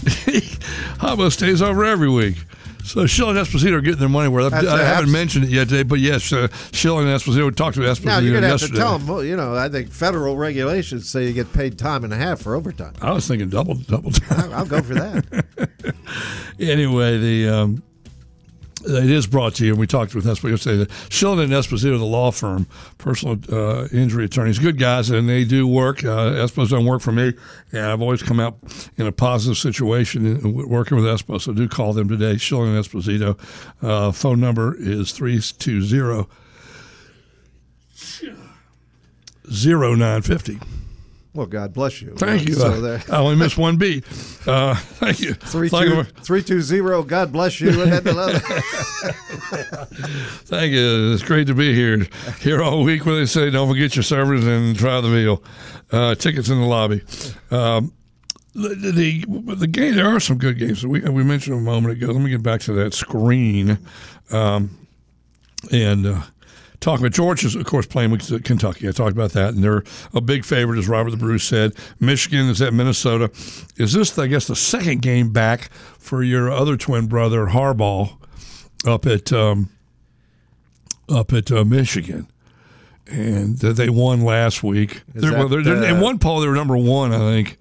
Habo 0.05 1.31
stays 1.31 1.62
over 1.62 1.85
every 1.85 2.09
week. 2.09 2.37
So 2.85 3.07
Schilling 3.07 3.38
and 3.38 3.47
Esposito 3.47 3.73
are 3.73 3.81
getting 3.81 4.01
their 4.01 4.11
money 4.11 4.29
worth. 4.29 4.53
I, 4.53 4.59
I 4.59 4.83
haven't 4.85 5.11
mentioned 5.11 5.47
it 5.47 5.51
yet 5.51 5.71
today, 5.71 5.85
but 5.85 6.01
yes, 6.01 6.31
uh, 6.35 6.49
Schilling 6.73 7.09
and 7.09 7.19
Esposito 7.19 7.55
talked 7.55 7.77
to 7.77 7.81
Esposito 7.81 8.05
Now 8.05 8.19
you're 8.19 8.35
gonna 8.35 8.49
have 8.49 8.61
to 8.61 8.69
tell 8.69 8.99
them. 8.99 9.09
Well, 9.09 9.25
you 9.25 9.37
know, 9.37 9.55
I 9.57 9.71
think 9.71 9.90
federal 9.90 10.37
regulations 10.37 11.09
say 11.09 11.27
you 11.27 11.33
get 11.33 11.51
paid 11.55 11.79
time 11.79 12.05
and 12.05 12.12
a 12.12 12.17
half 12.17 12.43
for 12.43 12.55
overtime. 12.55 12.93
I 13.01 13.12
was 13.12 13.27
thinking 13.27 13.49
double 13.49 13.75
double 13.75 14.11
time. 14.11 14.53
I'll 14.53 14.67
go 14.67 14.83
for 14.83 14.95
that. 14.95 15.73
anyway, 16.61 17.17
the 17.19 17.49
um, 17.49 17.83
it 18.87 19.11
is 19.11 19.27
brought 19.27 19.55
to 19.57 19.64
you. 19.64 19.73
and 19.73 19.81
We 19.81 19.87
talked 19.87 20.14
with 20.14 20.25
Esposito 20.25 20.51
yesterday. 20.51 20.92
Schilling 21.09 21.40
and 21.40 21.53
Esposito, 21.53 21.99
the 21.99 22.05
law 22.05 22.31
firm, 22.31 22.66
personal 22.99 23.38
uh, 23.53 23.88
injury 23.92 24.25
attorneys, 24.27 24.59
good 24.59 24.79
guys, 24.79 25.11
and 25.11 25.29
they 25.29 25.44
do 25.44 25.66
work. 25.66 26.05
Uh, 26.05 26.33
Esposito 26.33 26.70
done 26.70 26.87
work 26.87 27.03
for 27.03 27.12
me, 27.12 27.33
and 27.73 27.81
I've 27.81 28.03
always 28.03 28.23
come 28.23 28.40
out 28.40 28.59
in 28.97 29.07
a 29.07 29.12
positive 29.12 29.57
situation 29.59 30.27
in, 30.27 30.38
in 30.38 30.68
working 30.68 30.97
with 30.97 31.07
Espo. 31.07 31.40
So 31.40 31.53
do 31.53 31.68
call 31.68 31.92
them 31.92 32.09
today. 32.09 32.37
Schilling 32.37 32.75
and 32.75 32.85
Esposito. 32.85 33.38
Uh, 33.83 34.12
phone 34.12 34.40
number 34.40 34.75
is 34.79 35.12
three 35.12 35.40
two 35.40 35.83
zero. 35.83 36.29
Zero 39.51 39.94
nine 39.94 40.23
fifty. 40.23 40.59
Well, 41.35 41.47
God 41.47 41.75
bless 41.75 42.01
you. 42.01 42.14
Thank 42.16 42.49
you. 42.49 42.55
So 42.55 42.99
I 43.11 43.16
only 43.16 43.35
missed 43.35 43.59
one 43.59 43.77
beat. 43.77 44.05
Uh, 44.47 44.75
thank 44.77 45.20
you. 45.20 45.35
three 45.35 45.68
Thank 45.68 45.88
two 45.90 45.97
you. 45.97 46.05
three 46.05 46.42
two 46.44 46.61
zero. 46.61 47.03
God 47.03 47.33
bless 47.33 47.61
you. 47.61 47.70
And 47.83 47.90
then 47.92 48.05
the- 48.05 48.40
Thank 50.47 50.73
you. 50.73 51.12
It's 51.12 51.25
great 51.25 51.49
to 51.49 51.55
be 51.55 51.75
here. 51.75 52.07
Here 52.40 52.62
all 52.62 52.85
week 52.85 53.05
when 53.05 53.16
they 53.16 53.27
say, 53.27 53.51
don't 53.51 53.68
forget 53.68 53.97
your 53.97 54.05
servers 54.05 54.47
and 54.47 54.79
try 54.79 55.01
the 55.01 55.09
meal. 55.09 55.42
Uh, 55.90 56.14
tickets 56.14 56.49
in 56.49 56.61
the 56.61 56.66
lobby. 56.66 57.03
Um, 57.51 57.92
the, 58.55 58.68
the 58.92 59.25
the 59.57 59.66
game. 59.66 59.97
There 59.97 60.07
are 60.07 60.20
some 60.20 60.38
good 60.38 60.57
games. 60.59 60.87
We 60.87 61.01
we 61.01 61.25
mentioned 61.25 61.57
a 61.57 61.61
moment 61.61 62.01
ago. 62.01 62.12
Let 62.12 62.23
me 62.23 62.31
get 62.31 62.44
back 62.44 62.61
to 62.62 62.73
that 62.75 62.94
screen, 62.94 63.79
um, 64.31 64.87
and 65.73 66.07
uh, 66.07 66.20
talk 66.81 67.01
about 67.01 67.13
George 67.13 67.45
is 67.45 67.55
of 67.55 67.65
course 67.65 67.87
playing 67.87 68.11
with 68.11 68.45
Kentucky. 68.45 68.89
I 68.89 68.93
talked 68.93 69.13
about 69.13 69.33
that, 69.33 69.55
and 69.55 69.63
they're 69.63 69.85
a 70.13 70.21
big 70.21 70.45
favorite, 70.45 70.79
as 70.79 70.89
Robert 70.89 71.11
the 71.11 71.17
Bruce 71.17 71.45
said. 71.45 71.73
Michigan 72.01 72.49
is 72.49 72.61
at 72.63 72.75
Minnesota. 72.75 73.31
Is 73.77 73.93
this, 73.93 74.19
I 74.19 74.27
guess, 74.27 74.47
the 74.47 74.57
second 74.57 75.03
game 75.03 75.33
back 75.33 75.71
for 75.99 76.23
your 76.23 76.51
other 76.51 76.77
twin 76.77 77.07
brother 77.07 77.47
Harbaugh 77.47 78.17
up 78.87 79.07
at 79.07 79.33
um, 79.33 79.71
up 81.09 81.33
at 81.33 81.51
uh, 81.51 81.65
Michigan? 81.65 82.29
And 83.07 83.59
they 83.59 83.91
won 83.91 84.23
last 84.23 84.63
week. 84.63 85.03
They're, 85.15 85.33
well, 85.33 85.49
they're, 85.49 85.85
in 85.85 86.01
one 86.01 86.19
poll, 86.19 86.41
they 86.41 86.49
were 86.49 86.55
number 86.55 86.77
one, 86.77 87.13
I 87.13 87.19
think. 87.19 87.59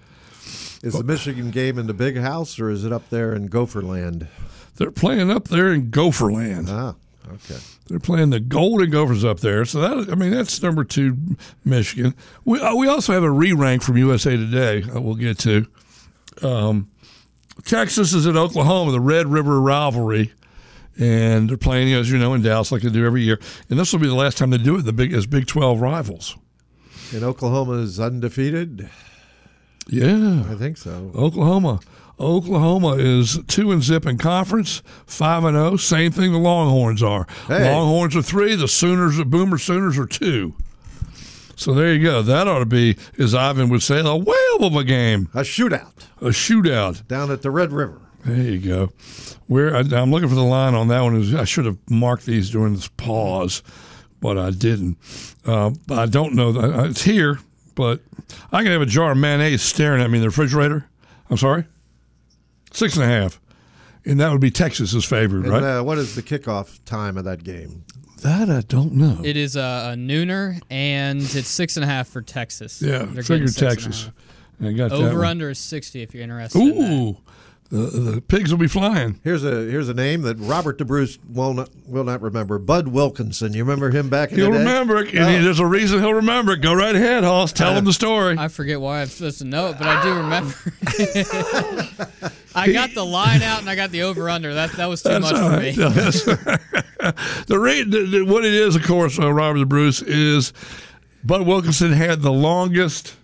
is 0.81 0.93
the 0.93 1.03
Michigan 1.03 1.51
game 1.51 1.77
in 1.77 1.87
the 1.87 1.93
big 1.93 2.17
house 2.17 2.57
or 2.61 2.69
is 2.69 2.85
it 2.85 2.93
up 2.93 3.09
there 3.09 3.33
in 3.33 3.49
Gopherland? 3.49 4.29
They're 4.77 4.89
playing 4.89 5.29
up 5.29 5.49
there 5.49 5.71
in 5.73 5.91
Gopherland. 5.91 6.67
Ah, 6.69 6.95
okay. 7.33 7.59
They're 7.93 7.99
playing 7.99 8.31
the 8.31 8.39
Golden 8.39 8.89
Gophers 8.89 9.23
up 9.23 9.41
there. 9.41 9.65
So 9.65 9.79
that 9.81 10.11
I 10.11 10.15
mean 10.15 10.31
that's 10.31 10.59
number 10.63 10.83
two, 10.83 11.15
Michigan. 11.63 12.15
We 12.43 12.59
uh, 12.59 12.73
we 12.73 12.87
also 12.87 13.13
have 13.13 13.21
a 13.21 13.29
re-rank 13.29 13.83
from 13.83 13.97
USA 13.97 14.35
Today. 14.35 14.81
uh, 14.81 14.99
We'll 14.99 15.13
get 15.13 15.37
to. 15.39 15.67
Um, 16.41 16.89
Texas 17.65 18.11
is 18.13 18.25
at 18.25 18.35
Oklahoma, 18.35 18.91
the 18.93 18.99
Red 18.99 19.27
River 19.27 19.61
rivalry, 19.61 20.33
and 20.99 21.47
they're 21.47 21.55
playing 21.57 21.93
as 21.93 22.09
you 22.09 22.17
know 22.17 22.33
in 22.33 22.41
Dallas 22.41 22.71
like 22.71 22.81
they 22.81 22.89
do 22.89 23.05
every 23.05 23.21
year. 23.21 23.39
And 23.69 23.77
this 23.77 23.93
will 23.93 23.99
be 23.99 24.07
the 24.07 24.15
last 24.15 24.39
time 24.39 24.49
they 24.49 24.57
do 24.57 24.75
it. 24.77 24.81
The 24.85 24.91
big 24.91 25.13
as 25.13 25.27
Big 25.27 25.45
Twelve 25.45 25.79
rivals. 25.79 26.35
And 27.13 27.23
Oklahoma 27.23 27.73
is 27.73 27.99
undefeated. 27.99 28.89
Yeah, 29.87 30.45
I 30.49 30.55
think 30.55 30.77
so. 30.77 31.11
Oklahoma. 31.13 31.79
Oklahoma 32.19 32.95
is 32.97 33.39
two 33.47 33.71
and 33.71 33.81
zip 33.83 34.05
in 34.05 34.17
conference, 34.17 34.81
five 35.05 35.43
and 35.43 35.55
zero. 35.55 35.75
Same 35.77 36.11
thing 36.11 36.31
the 36.31 36.37
Longhorns 36.37 37.01
are. 37.03 37.27
Hey. 37.47 37.71
Longhorns 37.71 38.15
are 38.15 38.21
three. 38.21 38.55
The 38.55 38.67
Sooners, 38.67 39.17
the 39.17 39.25
Boomer 39.25 39.57
Sooners 39.57 39.97
are 39.97 40.05
two. 40.05 40.53
So 41.55 41.73
there 41.73 41.93
you 41.93 42.03
go. 42.03 42.21
That 42.21 42.47
ought 42.47 42.59
to 42.59 42.65
be, 42.65 42.97
as 43.19 43.33
Ivan 43.35 43.69
would 43.69 43.83
say, 43.83 43.99
a 43.99 44.15
whale 44.15 44.63
of 44.63 44.75
a 44.75 44.83
game, 44.83 45.29
A 45.33 45.41
shootout 45.41 45.91
a 46.21 46.25
shootout. 46.29 47.07
down 47.07 47.31
at 47.31 47.41
the 47.41 47.51
Red 47.51 47.71
River. 47.71 47.99
There 48.25 48.35
you 48.41 48.59
go. 48.59 48.89
Where 49.47 49.75
I'm 49.75 50.09
looking 50.11 50.29
for 50.29 50.35
the 50.35 50.41
line 50.43 50.73
on 50.75 50.87
that 50.87 51.01
one. 51.01 51.15
Is 51.15 51.33
I 51.35 51.43
should 51.43 51.65
have 51.65 51.77
marked 51.89 52.25
these 52.25 52.49
during 52.49 52.73
this 52.75 52.87
pause, 52.87 53.61
but 54.21 54.37
I 54.37 54.51
didn't. 54.51 54.97
Uh, 55.45 55.71
I 55.91 56.05
don't 56.05 56.33
know. 56.33 56.51
that- 56.53 56.85
It's 56.89 57.03
here, 57.03 57.39
but 57.75 57.99
I 58.51 58.63
can 58.63 58.71
have 58.71 58.81
a 58.81 58.85
jar 58.85 59.11
of 59.11 59.17
mayonnaise 59.17 59.61
staring 59.61 60.01
at 60.01 60.09
me 60.09 60.19
in 60.19 60.21
the 60.21 60.29
refrigerator. 60.29 60.85
I'm 61.29 61.37
sorry, 61.37 61.65
six 62.73 62.95
and 62.95 63.03
a 63.03 63.07
half, 63.07 63.39
and 64.05 64.19
that 64.19 64.31
would 64.31 64.41
be 64.41 64.51
Texas's 64.51 65.05
favorite, 65.05 65.43
And 65.45 65.49
right? 65.53 65.63
uh, 65.63 65.83
what 65.83 65.97
is 65.97 66.15
the 66.15 66.21
kickoff 66.23 66.79
time 66.85 67.17
of 67.17 67.23
that 67.25 67.43
game? 67.43 67.85
that 68.21 68.49
I 68.49 68.61
don't 68.61 68.93
know. 68.93 69.19
It 69.23 69.35
is 69.35 69.55
a, 69.57 69.91
a 69.93 69.95
nooner, 69.97 70.61
and 70.69 71.21
it's 71.21 71.49
six 71.49 71.75
and 71.75 71.83
a 71.83 71.87
half 71.87 72.07
for 72.07 72.21
Texas. 72.21 72.81
yeah, 72.81 72.99
They're 72.99 73.21
figure 73.23 73.47
six 73.47 73.61
and 73.61 73.69
Texas. 73.69 74.09
I 74.61 74.71
got. 74.71 74.91
Over 74.93 75.17
one. 75.19 75.27
under 75.27 75.49
is 75.49 75.59
sixty 75.59 76.01
if 76.03 76.13
you're 76.13 76.23
interested. 76.23 76.59
in 76.61 76.69
that. 76.69 76.89
Ooh, 76.91 77.17
the, 77.73 78.11
the 78.11 78.21
pigs 78.21 78.51
will 78.51 78.59
be 78.59 78.67
flying. 78.67 79.19
Here's 79.23 79.43
a 79.43 79.49
here's 79.49 79.89
a 79.89 79.95
name 79.95 80.21
that 80.21 80.37
Robert 80.37 80.77
the 80.77 80.85
Bruce 80.85 81.17
will 81.27 81.55
not 81.55 81.69
will 81.87 82.03
not 82.03 82.21
remember. 82.21 82.59
Bud 82.59 82.87
Wilkinson. 82.89 83.53
You 83.53 83.63
remember 83.63 83.89
him 83.89 84.09
back 84.09 84.31
in 84.31 84.39
the 84.39 84.43
middle? 84.49 84.59
He'll 84.59 84.59
the 84.59 84.65
day? 84.65 84.71
remember 84.71 84.97
it. 85.03 85.13
and 85.15 85.41
Oh. 85.41 85.43
There's 85.43 85.59
a 85.59 85.65
reason 85.65 85.99
he'll 85.99 86.13
remember 86.13 86.53
it. 86.53 86.61
Go 86.61 86.73
right 86.73 86.95
ahead, 86.95 87.23
Hoss. 87.23 87.51
Tell 87.51 87.75
him 87.75 87.85
the 87.85 87.93
story. 87.93 88.37
I 88.37 88.47
forget 88.47 88.79
why 88.79 89.01
I'm 89.01 89.07
supposed 89.07 89.39
to 89.39 89.45
know 89.45 89.67
it, 89.69 89.77
but 89.79 89.87
I 89.87 90.03
do 90.03 90.13
remember. 90.13 90.53
I 92.55 92.71
got 92.71 92.93
the 92.93 93.03
line 93.03 93.41
out 93.41 93.61
and 93.61 93.69
I 93.69 93.75
got 93.75 93.89
the 93.91 94.03
over 94.03 94.29
under. 94.29 94.53
That 94.53 94.71
that 94.73 94.85
was 94.87 95.01
too 95.01 95.09
That's 95.09 95.23
much 95.31 95.35
all 95.35 95.49
for 95.49 95.57
right. 95.57 95.75
me. 95.75 95.77
No, 95.83 95.89
that's- 95.89 96.23
the 97.47 97.59
rate, 97.59 97.89
the, 97.89 98.05
the, 98.05 98.21
what 98.23 98.45
it 98.45 98.53
is, 98.53 98.75
of 98.75 98.83
course, 98.83 99.19
uh, 99.19 99.31
Robert 99.33 99.59
the 99.59 99.65
Bruce 99.65 100.01
is 100.01 100.53
Bud 101.23 101.41
Wilkinson 101.47 101.91
had 101.91 102.21
the 102.21 102.31
longest 102.31 103.15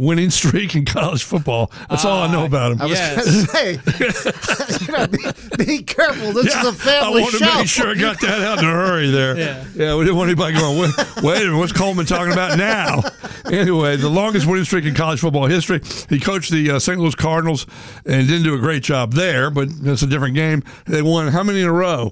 winning 0.00 0.30
streak 0.30 0.74
in 0.74 0.86
college 0.86 1.22
football. 1.22 1.70
That's 1.90 2.06
all 2.06 2.22
I 2.22 2.32
know 2.32 2.46
about 2.46 2.72
him. 2.72 2.80
I 2.80 2.86
was 2.86 2.98
Yes. 2.98 3.52
going 3.52 3.76
to 3.76 4.12
say, 4.12 4.86
you 4.86 4.92
know, 4.98 5.06
be, 5.06 5.64
be 5.64 5.82
careful. 5.82 6.32
This 6.32 6.46
is 6.46 6.66
a 6.66 6.72
family 6.72 7.20
want 7.20 7.32
to 7.34 7.38
show. 7.38 7.50
To 7.50 7.58
make 7.58 7.68
sure 7.68 7.90
I 7.90 7.94
got 7.94 8.18
that 8.22 8.40
out 8.40 8.58
in 8.60 8.64
a 8.64 8.72
hurry 8.72 9.10
there. 9.10 9.36
Yeah. 9.38 9.64
yeah, 9.74 9.94
we 9.96 10.04
didn't 10.04 10.16
want 10.16 10.30
anybody 10.30 10.54
going, 10.58 10.80
wait, 10.80 11.22
wait 11.22 11.36
a 11.42 11.44
minute, 11.46 11.58
what's 11.58 11.72
Coleman 11.72 12.06
talking 12.06 12.32
about 12.32 12.56
now? 12.56 13.02
Anyway, 13.44 13.96
the 13.96 14.08
longest 14.08 14.46
winning 14.46 14.64
streak 14.64 14.86
in 14.86 14.94
college 14.94 15.20
football 15.20 15.46
history. 15.46 15.80
He 16.08 16.18
coached 16.18 16.50
the 16.50 16.70
uh, 16.72 16.78
St. 16.78 16.98
Louis 16.98 17.14
Cardinals 17.14 17.66
and 18.06 18.26
didn't 18.26 18.44
do 18.44 18.54
a 18.54 18.58
great 18.58 18.82
job 18.82 19.12
there, 19.12 19.50
but 19.50 19.68
that's 19.82 20.02
a 20.02 20.06
different 20.06 20.34
game. 20.34 20.62
They 20.86 21.02
won 21.02 21.28
how 21.28 21.42
many 21.42 21.60
in 21.60 21.66
a 21.66 21.72
row? 21.72 22.10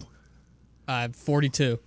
I'm 0.87 1.13
42. 1.13 1.79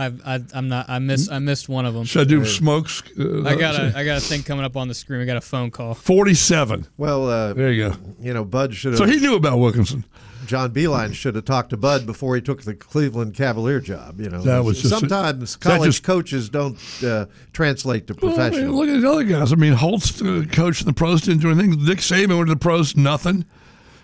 I've, 0.00 0.20
I, 0.26 0.40
I'm 0.54 0.68
not. 0.68 0.86
I 0.88 0.98
missed. 0.98 1.30
I 1.30 1.38
missed 1.38 1.68
one 1.68 1.84
of 1.86 1.94
them. 1.94 2.04
Should 2.04 2.22
I 2.22 2.24
do 2.24 2.44
smokes? 2.44 3.02
Uh, 3.18 3.42
I 3.44 3.54
got 3.54 3.74
a. 3.74 3.92
I 3.94 4.04
got 4.04 4.18
a 4.18 4.20
thing 4.20 4.42
coming 4.42 4.64
up 4.64 4.76
on 4.76 4.88
the 4.88 4.94
screen. 4.94 5.20
We 5.20 5.26
got 5.26 5.36
a 5.36 5.40
phone 5.40 5.70
call. 5.70 5.94
47. 5.94 6.86
Well, 6.96 7.28
uh, 7.28 7.52
There 7.52 7.70
you 7.72 7.90
go. 7.90 7.96
you 8.20 8.32
know, 8.34 8.44
Bud 8.44 8.74
should 8.74 8.92
have. 8.92 8.98
So 8.98 9.04
he 9.04 9.18
knew 9.20 9.34
about 9.36 9.58
Wilkinson. 9.58 10.04
John 10.46 10.72
Beilein 10.72 11.12
should 11.14 11.34
have 11.36 11.44
talked 11.44 11.70
to 11.70 11.76
Bud 11.76 12.06
before 12.06 12.34
he 12.34 12.40
took 12.40 12.62
the 12.62 12.74
Cleveland 12.74 13.34
Cavalier 13.34 13.78
job. 13.78 14.20
You 14.20 14.30
know, 14.30 14.40
That 14.42 14.64
was 14.64 14.80
just- 14.80 14.98
sometimes 14.98 15.52
that 15.56 15.60
college 15.60 15.90
just- 15.90 16.02
coaches 16.02 16.48
don't 16.48 16.76
uh, 17.04 17.26
translate 17.52 18.06
to 18.08 18.14
Well, 18.14 18.32
I 18.32 18.36
mean, 18.36 18.36
professional. 18.50 18.74
look 18.76 18.88
at 18.88 19.00
the 19.02 19.08
other 19.10 19.22
guys. 19.24 19.52
I 19.52 19.56
mean, 19.56 19.74
Holtz 19.74 20.20
uh, 20.22 20.44
coached 20.50 20.80
in 20.80 20.86
the 20.86 20.92
pros, 20.94 21.20
didn't 21.20 21.42
do 21.42 21.50
anything. 21.50 21.84
Nick 21.84 21.98
Saban 21.98 22.36
went 22.36 22.48
to 22.48 22.54
the 22.54 22.58
pros, 22.58 22.96
nothing. 22.96 23.44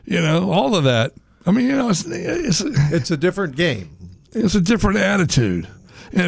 You 0.05 0.21
know, 0.21 0.53
all 0.53 0.77
of 0.77 0.85
that. 0.85 1.15
I 1.47 1.51
mean, 1.53 1.67
you 1.67 1.77
know, 1.77 1.89
it's 1.89 2.05
it's, 2.07 2.61
it's 2.61 3.11
a 3.11 3.17
different 3.17 3.57
game. 3.57 3.91
it's 4.33 4.55
a 4.55 4.61
different 4.61 4.99
attitude. 4.99 5.67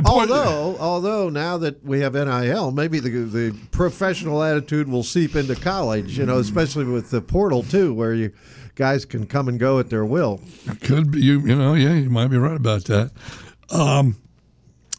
Although, 0.04 0.76
although 0.78 1.28
now 1.28 1.58
that 1.58 1.84
we 1.84 2.00
have 2.00 2.14
NIL, 2.14 2.70
maybe 2.72 3.00
the 3.00 3.10
the 3.10 3.56
professional 3.70 4.42
attitude 4.42 4.88
will 4.88 5.02
seep 5.02 5.36
into 5.36 5.54
college. 5.54 6.18
You 6.18 6.26
know, 6.26 6.38
especially 6.38 6.84
with 6.84 7.10
the 7.10 7.20
portal 7.20 7.62
too, 7.62 7.94
where 7.94 8.14
you 8.14 8.32
guys 8.74 9.04
can 9.04 9.26
come 9.26 9.48
and 9.48 9.58
go 9.58 9.78
at 9.78 9.90
their 9.90 10.04
will. 10.04 10.40
could 10.82 11.10
be 11.10 11.20
you. 11.20 11.40
You 11.40 11.56
know, 11.56 11.74
yeah, 11.74 11.94
you 11.94 12.10
might 12.10 12.28
be 12.28 12.38
right 12.38 12.56
about 12.56 12.84
that. 12.84 13.10
Um, 13.70 14.16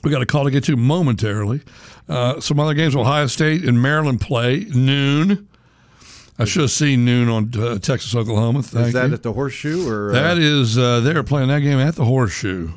we 0.04 0.12
got 0.12 0.22
a 0.22 0.26
call 0.26 0.46
to 0.46 0.52
get 0.52 0.64
to 0.66 0.76
momentarily. 0.76 1.62
Uh, 2.08 2.40
some 2.40 2.60
other 2.60 2.74
games: 2.74 2.96
Ohio 2.96 3.28
State 3.28 3.64
and 3.64 3.82
Maryland 3.82 4.22
play 4.22 4.66
noon. 4.74 5.48
I 6.40 6.46
should 6.46 6.62
have 6.62 6.72
seen 6.72 7.04
noon 7.04 7.28
on 7.28 7.52
uh, 7.62 7.80
Texas 7.80 8.16
Oklahoma. 8.16 8.64
Thank 8.64 8.88
is 8.88 8.94
that 8.94 9.10
you. 9.10 9.14
at 9.14 9.24
the 9.24 9.34
horseshoe 9.34 9.90
or 9.90 10.14
that 10.14 10.38
uh, 10.38 10.42
is 10.42 10.78
uh, 10.78 11.02
they're 11.02 11.22
playing 11.22 11.50
that 11.50 11.60
game 11.60 11.80
at 11.80 11.96
the 11.96 12.06
Horseshoe. 12.06 12.70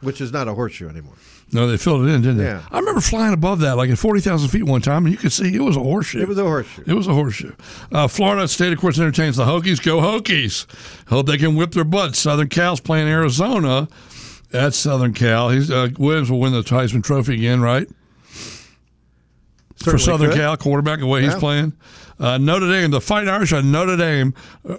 which 0.00 0.22
is 0.22 0.32
not 0.32 0.48
a 0.48 0.54
horseshoe 0.54 0.88
anymore? 0.88 1.14
No, 1.52 1.66
they 1.66 1.76
filled 1.76 2.06
it 2.06 2.10
in, 2.12 2.22
didn't 2.22 2.38
they? 2.38 2.44
Yeah. 2.44 2.62
I 2.70 2.78
remember 2.78 3.00
flying 3.00 3.34
above 3.34 3.60
that, 3.60 3.76
like 3.76 3.90
at 3.90 3.98
40,000 3.98 4.48
feet 4.50 4.62
one 4.64 4.82
time, 4.82 5.04
and 5.04 5.12
you 5.12 5.18
could 5.18 5.32
see 5.32 5.54
it 5.54 5.60
was 5.60 5.76
a 5.76 5.80
horseshoe. 5.80 6.20
It 6.20 6.28
was 6.28 6.38
a 6.38 6.44
horseshoe. 6.44 6.84
It 6.86 6.94
was 6.94 7.08
a 7.08 7.14
horseshoe. 7.14 7.52
Uh, 7.90 8.06
Florida 8.06 8.46
State, 8.46 8.72
of 8.72 8.78
course, 8.78 8.98
entertains 8.98 9.36
the 9.36 9.44
Hokies. 9.44 9.82
Go 9.82 9.98
Hokies! 9.98 10.66
Hope 11.08 11.26
they 11.26 11.38
can 11.38 11.56
whip 11.56 11.72
their 11.72 11.84
butts. 11.84 12.20
Southern 12.20 12.48
Cal's 12.48 12.80
playing 12.80 13.08
Arizona. 13.08 13.88
That's 14.50 14.76
Southern 14.76 15.12
Cal. 15.12 15.50
He's 15.50 15.70
uh, 15.70 15.88
Williams 15.98 16.30
will 16.30 16.40
win 16.40 16.52
the 16.52 16.62
Heisman 16.62 17.02
Trophy 17.02 17.34
again, 17.34 17.60
right? 17.60 17.88
For 19.76 19.96
Southern 19.98 20.30
could. 20.30 20.38
Cal, 20.38 20.56
quarterback, 20.56 21.00
the 21.00 21.06
way 21.06 21.22
he's 21.22 21.34
playing. 21.36 21.72
Uh, 22.18 22.36
Notre 22.36 22.68
Dame, 22.70 22.90
the 22.90 23.00
Fighting 23.00 23.30
Irish 23.30 23.52
on 23.52 23.72
Notre 23.72 23.96
Dame 23.96 24.34
uh, 24.68 24.76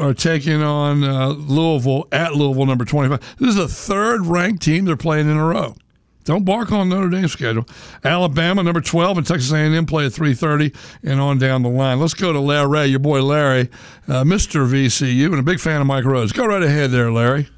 are 0.00 0.14
taking 0.14 0.62
on 0.62 1.04
uh, 1.04 1.28
Louisville 1.28 2.08
at 2.10 2.34
Louisville, 2.34 2.66
number 2.66 2.84
25. 2.84 3.36
This 3.38 3.50
is 3.50 3.54
the 3.54 3.68
third 3.68 4.26
ranked 4.26 4.62
team 4.62 4.84
they're 4.84 4.96
playing 4.96 5.30
in 5.30 5.36
a 5.36 5.44
row. 5.44 5.76
Don't 6.24 6.44
bark 6.44 6.70
on 6.70 6.88
Notre 6.88 7.08
Dame's 7.08 7.32
schedule. 7.32 7.66
Alabama, 8.04 8.62
number 8.62 8.80
12, 8.80 9.18
and 9.18 9.26
Texas 9.26 9.52
A&M 9.52 9.86
play 9.86 10.06
at 10.06 10.12
3.30 10.12 10.74
and 11.02 11.20
on 11.20 11.38
down 11.38 11.62
the 11.62 11.68
line. 11.68 11.98
Let's 11.98 12.14
go 12.14 12.32
to 12.32 12.40
Larry, 12.40 12.86
your 12.86 13.00
boy 13.00 13.22
Larry, 13.22 13.70
uh, 14.08 14.22
Mr. 14.22 14.66
VCU, 14.68 15.26
and 15.26 15.38
a 15.38 15.42
big 15.42 15.58
fan 15.58 15.80
of 15.80 15.86
Mike 15.86 16.04
Rhoades. 16.04 16.32
Go 16.32 16.46
right 16.46 16.62
ahead 16.62 16.90
there, 16.90 17.10
Larry. 17.10 17.48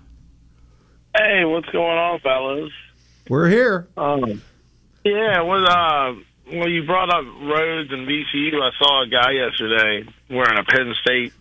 Hey, 1.16 1.44
what's 1.44 1.68
going 1.68 1.98
on, 1.98 2.20
fellas? 2.20 2.72
We're 3.28 3.48
here. 3.48 3.88
Um, 3.96 4.42
yeah, 5.04 5.42
well, 5.42 5.64
uh, 5.66 6.14
well, 6.52 6.68
you 6.68 6.84
brought 6.84 7.10
up 7.10 7.24
Rhoades 7.24 7.92
and 7.92 8.08
VCU. 8.08 8.60
I 8.60 8.70
saw 8.78 9.02
a 9.02 9.06
guy 9.06 9.32
yesterday 9.32 10.08
wearing 10.30 10.58
a 10.58 10.64
Penn 10.64 10.94
State 11.00 11.32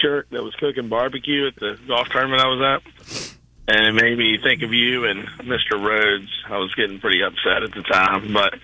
shirt 0.00 0.28
that 0.30 0.42
was 0.42 0.54
cooking 0.56 0.88
barbecue 0.88 1.46
at 1.46 1.56
the 1.56 1.78
golf 1.86 2.08
tournament 2.08 2.40
I 2.40 2.48
was 2.48 2.80
at. 2.82 3.35
And 3.68 3.86
it 3.86 3.92
made 3.92 4.16
me 4.16 4.38
think 4.42 4.62
of 4.62 4.72
you 4.72 5.06
and 5.06 5.26
Mr. 5.40 5.72
Rhoades. 5.72 6.28
I 6.48 6.58
was 6.58 6.72
getting 6.74 7.00
pretty 7.00 7.22
upset 7.22 7.64
at 7.64 7.74
the 7.74 7.82
time. 7.82 8.32
But, 8.32 8.54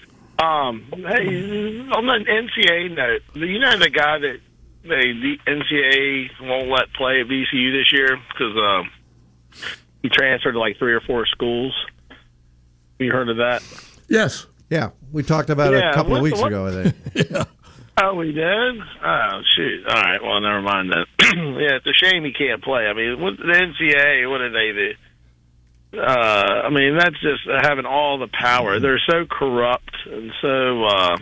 um, 0.44 0.84
hey, 0.92 1.80
on 1.90 2.06
the 2.06 2.24
NCAA 2.28 2.94
note, 2.94 3.22
you 3.34 3.58
know 3.58 3.76
the 3.78 3.90
guy 3.90 4.18
that 4.18 4.40
they, 4.84 4.88
the 4.88 5.38
NCAA 5.46 6.30
won't 6.40 6.68
let 6.68 6.92
play 6.92 7.20
at 7.20 7.26
VCU 7.26 7.72
this 7.72 7.92
year 7.92 8.16
because 8.28 8.56
um, 8.56 8.90
he 10.02 10.08
transferred 10.08 10.52
to 10.52 10.60
like 10.60 10.78
three 10.78 10.94
or 10.94 11.00
four 11.00 11.26
schools? 11.26 11.74
You 12.98 13.10
heard 13.10 13.28
of 13.28 13.38
that? 13.38 13.62
Yes. 14.08 14.46
Yeah, 14.70 14.90
we 15.10 15.22
talked 15.22 15.50
about 15.50 15.74
it 15.74 15.84
a 15.84 15.92
couple 15.92 16.16
of 16.16 16.22
weeks 16.22 16.38
what- 16.40 16.48
ago. 16.48 16.66
I 16.66 16.90
think. 16.90 17.48
Oh, 18.00 18.14
we 18.14 18.32
did? 18.32 18.80
Oh, 19.04 19.40
shoot. 19.54 19.86
All 19.86 19.94
right. 19.94 20.22
Well, 20.22 20.40
never 20.40 20.62
mind 20.62 20.92
then. 20.92 21.04
yeah, 21.60 21.76
it's 21.76 21.86
a 21.86 21.92
shame 21.92 22.24
he 22.24 22.32
can't 22.32 22.62
play. 22.62 22.86
I 22.86 22.94
mean, 22.94 23.20
what, 23.20 23.36
the 23.36 23.44
NCAA, 23.44 24.30
what 24.30 24.40
are 24.40 24.50
they? 24.50 24.72
The, 25.92 26.02
uh, 26.02 26.62
I 26.66 26.70
mean, 26.70 26.96
that's 26.96 27.20
just 27.20 27.42
having 27.62 27.84
all 27.84 28.18
the 28.18 28.28
power. 28.28 28.80
They're 28.80 29.02
so 29.08 29.26
corrupt 29.26 29.94
and 30.06 30.32
so. 30.40 30.84
Uh, 30.84 31.16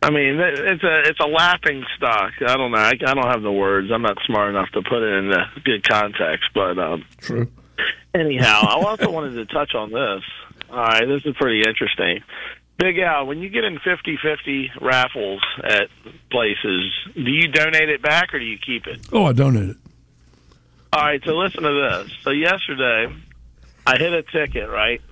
I 0.00 0.10
mean, 0.10 0.38
it's 0.38 0.84
a 0.84 1.02
it's 1.10 1.18
a 1.18 1.26
laughing 1.26 1.84
stock. 1.96 2.34
I 2.40 2.56
don't 2.56 2.70
know. 2.70 2.78
I, 2.78 2.90
I 2.90 3.14
don't 3.14 3.26
have 3.26 3.42
the 3.42 3.50
words. 3.50 3.90
I'm 3.92 4.02
not 4.02 4.16
smart 4.26 4.50
enough 4.50 4.70
to 4.74 4.82
put 4.82 5.02
it 5.02 5.18
in 5.18 5.28
the 5.30 5.42
good 5.64 5.86
context. 5.86 6.50
But 6.54 6.78
um, 6.78 7.04
True. 7.20 7.50
anyhow, 8.14 8.62
I 8.62 8.74
also 8.74 9.10
wanted 9.10 9.34
to 9.34 9.46
touch 9.46 9.74
on 9.74 9.90
this. 9.90 10.22
All 10.70 10.76
right, 10.76 11.04
this 11.06 11.24
is 11.24 11.34
pretty 11.36 11.62
interesting. 11.66 12.22
Big 12.78 12.98
Al, 12.98 13.26
when 13.26 13.38
you 13.38 13.48
get 13.48 13.64
in 13.64 13.76
50-50 13.78 14.80
raffles 14.80 15.42
at 15.64 15.88
places, 16.30 16.92
do 17.14 17.22
you 17.30 17.48
donate 17.48 17.88
it 17.88 18.00
back 18.02 18.32
or 18.32 18.38
do 18.38 18.44
you 18.44 18.56
keep 18.58 18.86
it? 18.86 19.00
Oh, 19.12 19.24
I 19.26 19.32
donate 19.32 19.70
it. 19.70 19.76
All 20.92 21.02
right, 21.02 21.20
so 21.24 21.36
listen 21.36 21.64
to 21.64 21.72
this. 22.06 22.12
So 22.22 22.30
yesterday, 22.30 23.12
I 23.86 23.96
hit 23.98 24.12
a 24.12 24.22
ticket, 24.22 24.70
right? 24.70 25.02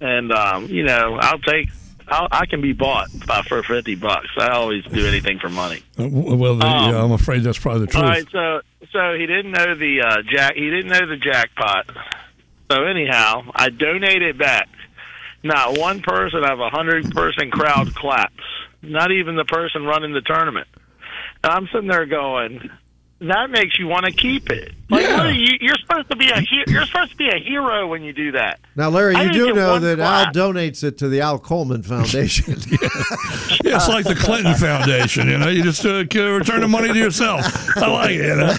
And 0.00 0.32
um, 0.32 0.66
you 0.66 0.82
know, 0.84 1.16
I'll 1.20 1.38
take. 1.38 1.68
I'll, 2.08 2.26
I 2.30 2.44
can 2.46 2.60
be 2.60 2.72
bought 2.72 3.08
by 3.26 3.42
for 3.42 3.62
fifty 3.62 3.94
bucks. 3.94 4.28
I 4.36 4.48
always 4.48 4.84
do 4.84 5.06
anything 5.06 5.38
for 5.38 5.48
money. 5.48 5.82
Uh, 5.98 6.08
well, 6.10 6.56
the, 6.56 6.66
Um, 6.66 6.92
yeah, 6.92 7.02
I'm 7.02 7.12
afraid 7.12 7.44
that's 7.44 7.58
probably 7.58 7.82
the 7.82 7.92
truth. 7.92 8.02
All 8.04 8.10
right, 8.10 8.26
so 8.30 8.60
so 8.92 9.14
he 9.16 9.26
didn't 9.26 9.52
know 9.52 9.74
the 9.76 10.02
uh, 10.02 10.22
jack. 10.28 10.54
He 10.56 10.68
didn't 10.68 10.88
know 10.88 11.06
the 11.06 11.16
jackpot. 11.16 11.86
So 12.70 12.82
anyhow, 12.84 13.44
I 13.54 13.70
donated 13.70 14.22
it 14.22 14.38
back. 14.38 14.68
Not 15.44 15.78
one 15.78 16.02
person 16.02 16.44
out 16.44 16.52
of 16.52 16.60
a 16.60 16.70
hundred 16.70 17.10
person 17.12 17.50
crowd 17.50 17.94
claps. 17.94 18.32
Not 18.80 19.10
even 19.10 19.36
the 19.36 19.44
person 19.44 19.84
running 19.84 20.12
the 20.12 20.20
tournament. 20.20 20.68
And 21.42 21.52
I'm 21.52 21.68
sitting 21.72 21.88
there 21.88 22.06
going, 22.06 22.70
that 23.20 23.50
makes 23.50 23.78
you 23.78 23.86
want 23.86 24.06
to 24.06 24.12
keep 24.12 24.50
it. 24.50 24.72
Like, 24.92 25.04
Yeah. 25.04 25.16
what 25.16 25.26
are 25.26 25.32
you, 25.32 25.56
you're 25.60 25.76
supposed 25.78 26.10
to 26.10 26.16
be 26.16 26.28
a 26.28 26.40
he- 26.40 26.64
you're 26.66 26.84
supposed 26.84 27.12
to 27.12 27.16
be 27.16 27.28
a 27.30 27.38
hero 27.38 27.86
when 27.86 28.02
you 28.02 28.12
do 28.12 28.32
that. 28.32 28.60
Now, 28.76 28.90
Larry, 28.90 29.14
I 29.14 29.22
you 29.24 29.32
do 29.32 29.52
know 29.54 29.78
that 29.78 29.96
clap. 29.96 30.28
Al 30.28 30.32
donates 30.34 30.84
it 30.84 30.98
to 30.98 31.08
the 31.08 31.22
Al 31.22 31.38
Coleman 31.38 31.82
Foundation. 31.82 32.56
Yeah, 33.64 33.76
it's 33.76 33.88
like 33.88 34.04
the 34.04 34.14
Clinton 34.16 34.54
Foundation. 34.54 35.28
You 35.28 35.38
know, 35.38 35.48
you 35.48 35.62
just 35.62 35.84
uh, 35.86 35.98
return 36.04 36.60
the 36.62 36.68
money 36.68 36.88
to 36.88 36.98
yourself. 36.98 37.42
I 37.76 37.86
like 37.86 38.10
it. 38.10 38.24
You 38.26 38.36
know? 38.36 38.44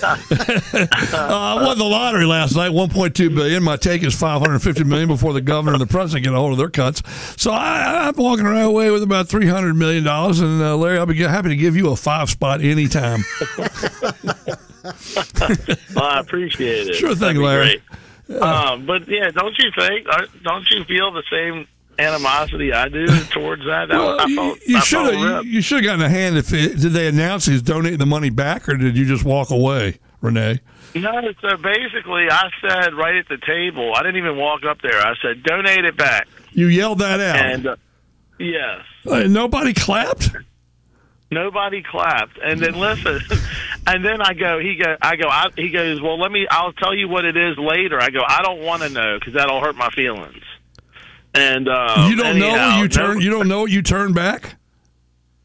uh, 1.14 1.58
I 1.60 1.62
won 1.62 1.78
the 1.78 1.84
lottery 1.84 2.26
last 2.26 2.56
night, 2.56 2.72
1.2 2.72 3.36
billion. 3.36 3.62
My 3.64 3.76
take 3.76 4.02
is 4.04 4.16
550 4.18 4.86
million 4.86 5.08
before 5.10 5.34
the 5.34 5.42
governor 5.42 5.74
and 5.74 5.82
the 5.82 5.88
president 5.88 6.24
get 6.24 6.34
a 6.34 6.38
hold 6.38 6.54
of 6.54 6.58
their 6.58 6.70
cuts. 6.70 7.02
So 7.42 7.52
I, 7.52 8.08
I'm 8.08 8.16
walking 8.16 8.46
around 8.46 8.62
away 8.64 8.92
with 8.92 9.04
about 9.04 9.28
300 9.28 9.74
million 9.76 10.04
dollars. 10.04 10.40
And 10.40 10.62
uh, 10.62 10.76
Larry, 10.78 10.98
I'll 11.00 11.06
be 11.06 11.18
happy 11.18 11.50
to 11.50 11.56
give 11.58 11.76
you 11.76 11.90
a 11.92 11.96
five 11.96 12.30
spot 12.30 12.62
anytime. 12.62 13.24
Well, 15.96 16.04
I 16.06 16.20
appreciate 16.20 16.88
it. 16.88 16.96
Sure 16.96 17.16
thing, 17.16 17.38
Larry. 17.38 17.82
great. 18.28 18.42
Um, 18.42 18.86
but 18.86 19.08
yeah, 19.08 19.30
don't 19.32 19.56
you 19.60 19.70
think? 19.78 20.08
uh, 20.10 20.26
Don't 20.44 20.70
you 20.72 20.84
feel 20.86 21.12
the 21.12 21.24
same 21.30 21.68
animosity 22.00 22.74
I 22.74 22.90
do 22.90 23.06
towards 23.26 23.64
that? 23.66 23.90
Well, 23.90 24.20
I 24.20 24.26
you- 24.26 24.36
felt- 24.36 24.60
you 24.68 24.82
should 24.82 25.14
have 25.14 25.46
you 25.46 25.62
should 25.62 25.84
have 25.84 25.86
gotten 25.86 26.02
a 26.06 26.10
hand 26.10 26.38
if 26.38 26.52
it, 26.54 26.80
did 26.80 26.94
they 26.94 27.08
announce 27.08 27.46
he's 27.46 27.62
donating 27.62 28.00
the 28.00 28.06
money 28.06 28.30
back 28.30 28.68
or 28.68 28.76
did 28.78 28.98
you 28.98 29.06
just 29.06 29.24
walk 29.24 29.52
away, 29.52 30.00
Renee? 30.22 30.60
No, 30.96 31.22
so 31.42 31.58
basically, 31.58 32.30
I 32.30 32.50
said 32.62 32.94
right 32.94 33.16
at 33.16 33.28
the 33.28 33.38
table. 33.46 33.94
I 33.96 34.02
didn't 34.04 34.18
even 34.18 34.38
walk 34.38 34.64
up 34.64 34.82
there. 34.82 35.00
I 35.00 35.16
said, 35.22 35.42
"Donate 35.44 35.86
it 35.86 35.98
back." 35.98 36.28
You 36.52 36.68
yelled 36.68 37.00
that 37.00 37.20
out. 37.20 37.36
And 37.36 37.66
uh, 37.68 37.76
yes, 38.40 38.82
Uh, 39.10 39.24
nobody 39.24 39.74
clapped. 39.74 40.30
nobody 41.32 41.82
clapped. 41.82 42.38
And 42.44 42.60
then 42.60 42.76
listen, 42.80 43.20
And 43.86 44.04
then 44.06 44.22
I 44.22 44.34
go, 44.34 44.60
he 44.60 44.76
go, 44.76 44.96
I 45.02 45.16
go, 45.18 45.28
I, 45.28 45.48
he 45.58 45.70
goes, 45.70 46.02
well, 46.02 46.18
let 46.18 46.32
me, 46.32 46.48
I'll 46.50 46.72
tell 46.74 46.96
you 46.96 47.08
what 47.10 47.26
it 47.26 47.36
is 47.36 47.58
later. 47.58 48.02
I 48.02 48.10
go, 48.10 48.22
I 48.26 48.42
don't 48.42 48.62
want 48.62 48.82
to 48.84 48.90
know 48.90 49.18
because 49.20 49.34
that'll 49.34 49.60
hurt 49.62 49.76
my 49.76 49.90
feelings. 49.90 50.42
And 51.34 51.68
uh, 51.68 52.08
you 52.10 52.16
don't 52.16 52.40
know 52.40 52.50
anyhow, 52.50 52.70
what 52.78 52.82
you 52.84 52.88
turn. 52.88 53.14
no- 53.16 53.20
You 53.22 53.30
don't 53.30 53.48
know 53.48 53.62
what 53.62 53.72
you 53.72 53.82
turn 53.82 54.14
back. 54.14 54.56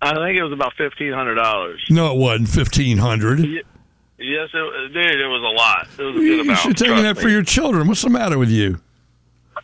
I 0.01 0.15
think 0.15 0.37
it 0.39 0.43
was 0.45 0.53
about 0.53 0.75
fifteen 0.75 1.13
hundred 1.13 1.35
dollars. 1.35 1.85
No, 1.91 2.13
it 2.15 2.19
wasn't 2.19 2.49
fifteen 2.51 2.99
hundred. 2.99 3.41
Yes, 3.41 4.49
it, 4.55 4.93
dude, 4.93 5.21
it 5.21 5.27
was 5.27 5.43
a 5.43 5.57
lot. 5.57 5.89
It 5.99 6.03
was 6.03 6.15
a 6.15 6.19
good 6.19 6.23
You 6.25 6.41
amount. 6.43 6.59
should 6.61 6.77
take 6.77 6.89
that 6.91 7.19
for 7.19 7.29
your 7.29 7.43
children. 7.43 7.89
What's 7.89 8.03
the 8.03 8.11
matter 8.11 8.39
with 8.39 8.51
you? 8.51 8.79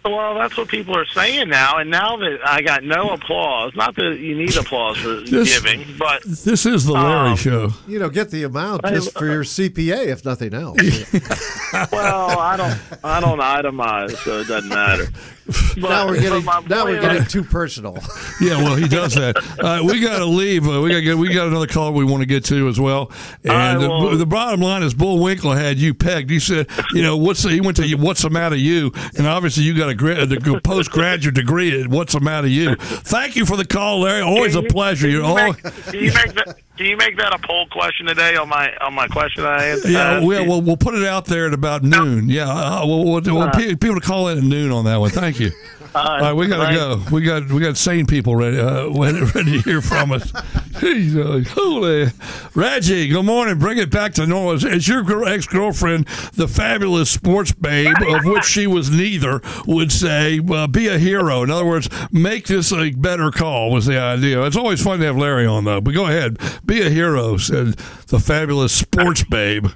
Well, 0.07 0.35
that's 0.35 0.55
what 0.59 0.69
people 0.69 0.95
are 0.99 1.07
saying 1.07 1.49
now, 1.49 1.79
and 1.79 1.91
now 1.91 2.19
that 2.19 2.39
I 2.45 2.61
got 2.61 2.85
no 2.85 3.09
applause, 3.15 3.75
not 3.75 3.95
that 3.97 4.19
you 4.19 4.37
need 4.37 4.55
applause 4.55 4.99
for 4.99 5.15
This- 5.23 5.59
giving, 5.59 5.97
but 5.99 6.23
This 6.25 6.67
is 6.67 6.85
the 6.85 6.93
Larry 6.93 7.31
Um, 7.31 7.37
show. 7.37 7.73
You 7.89 7.99
know, 8.01 8.11
get 8.11 8.31
the 8.31 8.43
amount 8.43 8.85
just 8.85 9.17
for 9.17 9.25
your 9.25 9.45
CPA, 9.45 10.09
if 10.09 10.23
nothing 10.23 10.53
else. 10.53 10.77
well, 11.91 12.39
I 12.39 12.55
don't, 12.59 12.79
I 13.03 13.19
don't 13.21 13.39
itemize, 13.39 14.15
so 14.19 14.41
it 14.41 14.47
doesn't 14.49 14.69
matter. 14.69 15.07
But, 15.47 15.77
now 15.77 16.07
we're 16.07 16.21
getting 16.21 16.45
but 16.45 16.63
my 16.69 16.77
now 16.77 16.85
we're 16.85 17.01
getting 17.01 17.25
too 17.27 17.45
personal. 17.45 17.99
Yeah, 18.41 18.57
well, 18.57 18.75
he 18.75 18.89
does 18.89 19.15
that. 19.15 19.37
Uh, 19.59 19.81
we 19.85 20.01
got 20.01 20.19
to 20.19 20.25
leave. 20.25 20.69
Uh, 20.69 20.81
we 20.81 20.91
got 20.91 21.01
get, 21.01 21.17
we 21.17 21.33
got 21.33 21.47
another 21.47 21.69
call 21.69 21.93
we 21.93 22.05
want 22.05 22.21
to 22.23 22.27
get 22.27 22.45
to 22.47 22.69
as 22.69 22.81
well. 22.81 23.13
And 23.45 23.53
I 23.53 23.75
the, 23.79 24.17
the 24.17 24.27
bottom 24.27 24.61
line 24.61 24.83
is, 24.83 24.93
Bullwinkle 24.93 25.53
had 25.53 25.79
you 25.79 25.95
pegged. 25.95 26.31
He 26.31 26.41
said, 26.41 26.69
you 26.93 27.03
know, 27.03 27.17
what's 27.17 27.43
the, 27.43 27.51
he 27.51 27.61
went 27.61 27.77
to 27.77 27.87
you, 27.87 27.97
what's 27.97 28.23
the 28.23 28.31
matter 28.31 28.57
you, 28.57 28.93
and 29.17 29.27
obviously 29.27 29.63
you 29.63 29.77
got 29.77 29.89
a, 29.89 29.95
gra- 29.95 30.23
a 30.23 30.61
postgraduate 30.61 31.37
degree 31.37 31.81
at 31.81 31.89
what's 31.89 32.15
the 32.15 32.21
matter 32.21 32.49
you. 32.49 32.75
Thank 32.75 33.37
you 33.37 33.47
for 33.47 33.57
the 33.57 33.65
call, 33.65 34.01
Larry. 34.01 34.23
Always 34.23 34.57
a 34.57 34.63
pleasure. 34.63 35.07
can 35.07 35.13
You're 35.13 35.23
you 35.23 35.27
all. 35.27 35.53
make, 35.53 35.63
can 35.63 35.95
you 35.95 36.13
make 36.13 36.35
that? 36.35 36.59
Can 36.77 36.87
you 36.87 36.97
make 36.97 37.17
that 37.19 37.33
a 37.33 37.39
poll 37.39 37.69
question 37.69 38.07
today 38.07 38.35
on 38.35 38.49
my 38.49 38.75
on 38.79 38.95
my 38.95 39.07
question 39.07 39.45
I 39.45 39.65
answered? 39.67 39.93
Yeah, 39.93 40.19
we'll, 40.19 40.45
we'll 40.45 40.61
we'll 40.61 40.77
put 40.77 40.95
it 40.97 41.05
out 41.07 41.25
there 41.25 41.47
at 41.47 41.55
about 41.55 41.85
noon. 41.85 42.29
Yeah, 42.29 42.49
uh, 42.49 42.85
we'll, 42.85 43.05
we'll, 43.05 43.21
we'll 43.23 43.51
pe- 43.51 43.77
people 43.77 43.95
to 43.95 44.01
call 44.01 44.27
in 44.27 44.39
at 44.39 44.45
noon 44.45 44.73
on 44.73 44.85
that 44.87 44.97
one. 44.97 45.11
Thank 45.11 45.34
you. 45.39 45.53
All 45.95 46.21
right, 46.21 46.33
we 46.33 46.49
got 46.49 46.69
to 46.69 46.75
go. 46.75 47.03
We 47.13 47.23
got 47.23 47.49
we 47.51 47.61
got 47.61 47.77
sane 47.77 48.07
people 48.07 48.35
ready 48.35 48.59
uh, 48.59 48.89
ready 48.89 49.21
ready 49.35 49.53
to 49.53 49.61
hear 49.61 49.81
from 49.81 50.11
us. 50.11 50.33
He's 50.81 51.17
uh, 51.17 51.45
holy 51.51 52.07
Reggie. 52.55 53.09
Good 53.09 53.23
morning. 53.23 53.59
Bring 53.61 53.79
it 53.79 53.91
back 53.91 54.15
to 54.15 54.27
normal. 54.27 54.59
It's 54.65 54.89
your 54.89 55.29
ex 55.29 55.47
girlfriend, 55.47 56.07
the 56.35 56.49
fabulous 56.49 57.11
sports 57.11 57.53
babe, 57.53 57.95
of 58.03 58.25
which 58.25 58.45
she 58.45 58.67
was 58.67 58.91
neither, 58.91 59.41
would 59.67 59.93
say, 59.93 60.41
uh, 60.51 60.67
"Be 60.67 60.89
a 60.89 60.99
hero." 60.99 61.45
In 61.45 61.51
other 61.51 61.67
words, 61.67 61.89
make 62.11 62.49
this 62.49 62.73
a 62.73 62.91
better 62.91 63.31
call. 63.31 63.71
Was 63.71 63.87
the 63.87 64.01
idea. 64.01 64.43
It's 64.47 64.57
always 64.57 64.83
fun 64.83 64.99
to 64.99 65.07
have 65.07 65.17
Larry 65.17 65.47
on 65.47 65.65
though. 65.65 65.81
But 65.81 65.95
go 65.95 66.07
ahead, 66.07 66.39
be 66.67 66.83
a 66.83 66.91
hero," 66.91 67.37
said 67.37 67.75
the 68.09 68.19
fabulous 68.19 68.73
sports 68.73 69.23
babe. 69.23 69.69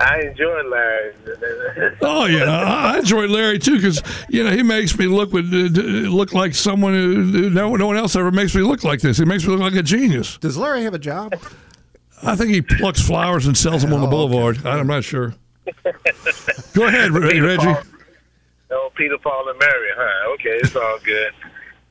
I 0.00 0.20
enjoy 0.22 0.62
Larry. 0.68 1.12
Oh 2.02 2.26
yeah, 2.26 2.44
I 2.44 2.94
I 2.94 2.98
enjoy 2.98 3.26
Larry 3.26 3.58
too 3.58 3.76
because 3.76 4.02
you 4.28 4.44
know 4.44 4.50
he 4.50 4.62
makes 4.62 4.98
me 4.98 5.06
look 5.06 5.32
with 5.32 5.46
look 5.52 6.32
like 6.32 6.54
someone 6.54 6.94
who 6.94 7.22
who 7.24 7.50
no 7.50 7.74
no 7.76 7.86
one 7.86 7.96
else 7.96 8.14
ever 8.16 8.30
makes 8.30 8.54
me 8.54 8.62
look 8.62 8.84
like 8.84 9.00
this. 9.00 9.18
He 9.18 9.24
makes 9.24 9.44
me 9.44 9.50
look 9.52 9.60
like 9.60 9.74
a 9.74 9.82
genius. 9.82 10.36
Does 10.38 10.56
Larry 10.56 10.82
have 10.84 10.94
a 10.94 10.98
job? 10.98 11.34
I 12.22 12.34
think 12.36 12.50
he 12.50 12.62
plucks 12.62 13.00
flowers 13.00 13.46
and 13.46 13.56
sells 13.56 13.82
them 13.82 13.92
on 13.92 14.00
the 14.00 14.06
Oh, 14.06 14.08
okay. 14.24 14.32
boulevard. 14.32 14.66
I'm 14.66 14.86
not 14.86 15.04
sure. 15.04 15.34
Go 16.74 16.84
ahead, 16.86 17.10
Re- 17.12 17.40
Reggie. 17.40 17.74
No, 18.70 18.90
Peter, 18.96 19.18
Paul, 19.18 19.48
and 19.48 19.58
Mary, 19.58 19.88
huh? 19.96 20.32
Okay, 20.34 20.58
it's 20.62 20.74
all 20.76 20.98
good. 21.04 21.32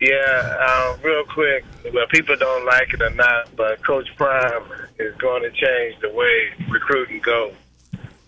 Yeah, 0.01 0.91
um, 0.93 0.99
real 1.03 1.23
quick, 1.25 1.63
well, 1.93 2.05
people 2.07 2.35
don't 2.35 2.65
like 2.65 2.93
it 2.93 3.01
or 3.01 3.11
not, 3.11 3.55
but 3.55 3.81
Coach 3.85 4.07
Prime 4.17 4.63
is 4.99 5.15
going 5.17 5.43
to 5.43 5.51
change 5.51 5.99
the 6.01 6.09
way 6.11 6.49
recruiting 6.69 7.21
goes. 7.21 7.53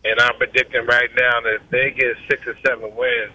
And 0.07 0.21
I'm 0.21 0.37
predicting 0.37 0.85
right 0.85 1.09
now 1.17 1.41
that 1.41 1.55
if 1.55 1.69
they 1.69 1.91
get 1.91 2.15
six 2.29 2.47
or 2.47 2.55
seven 2.65 2.95
wins, 2.95 3.33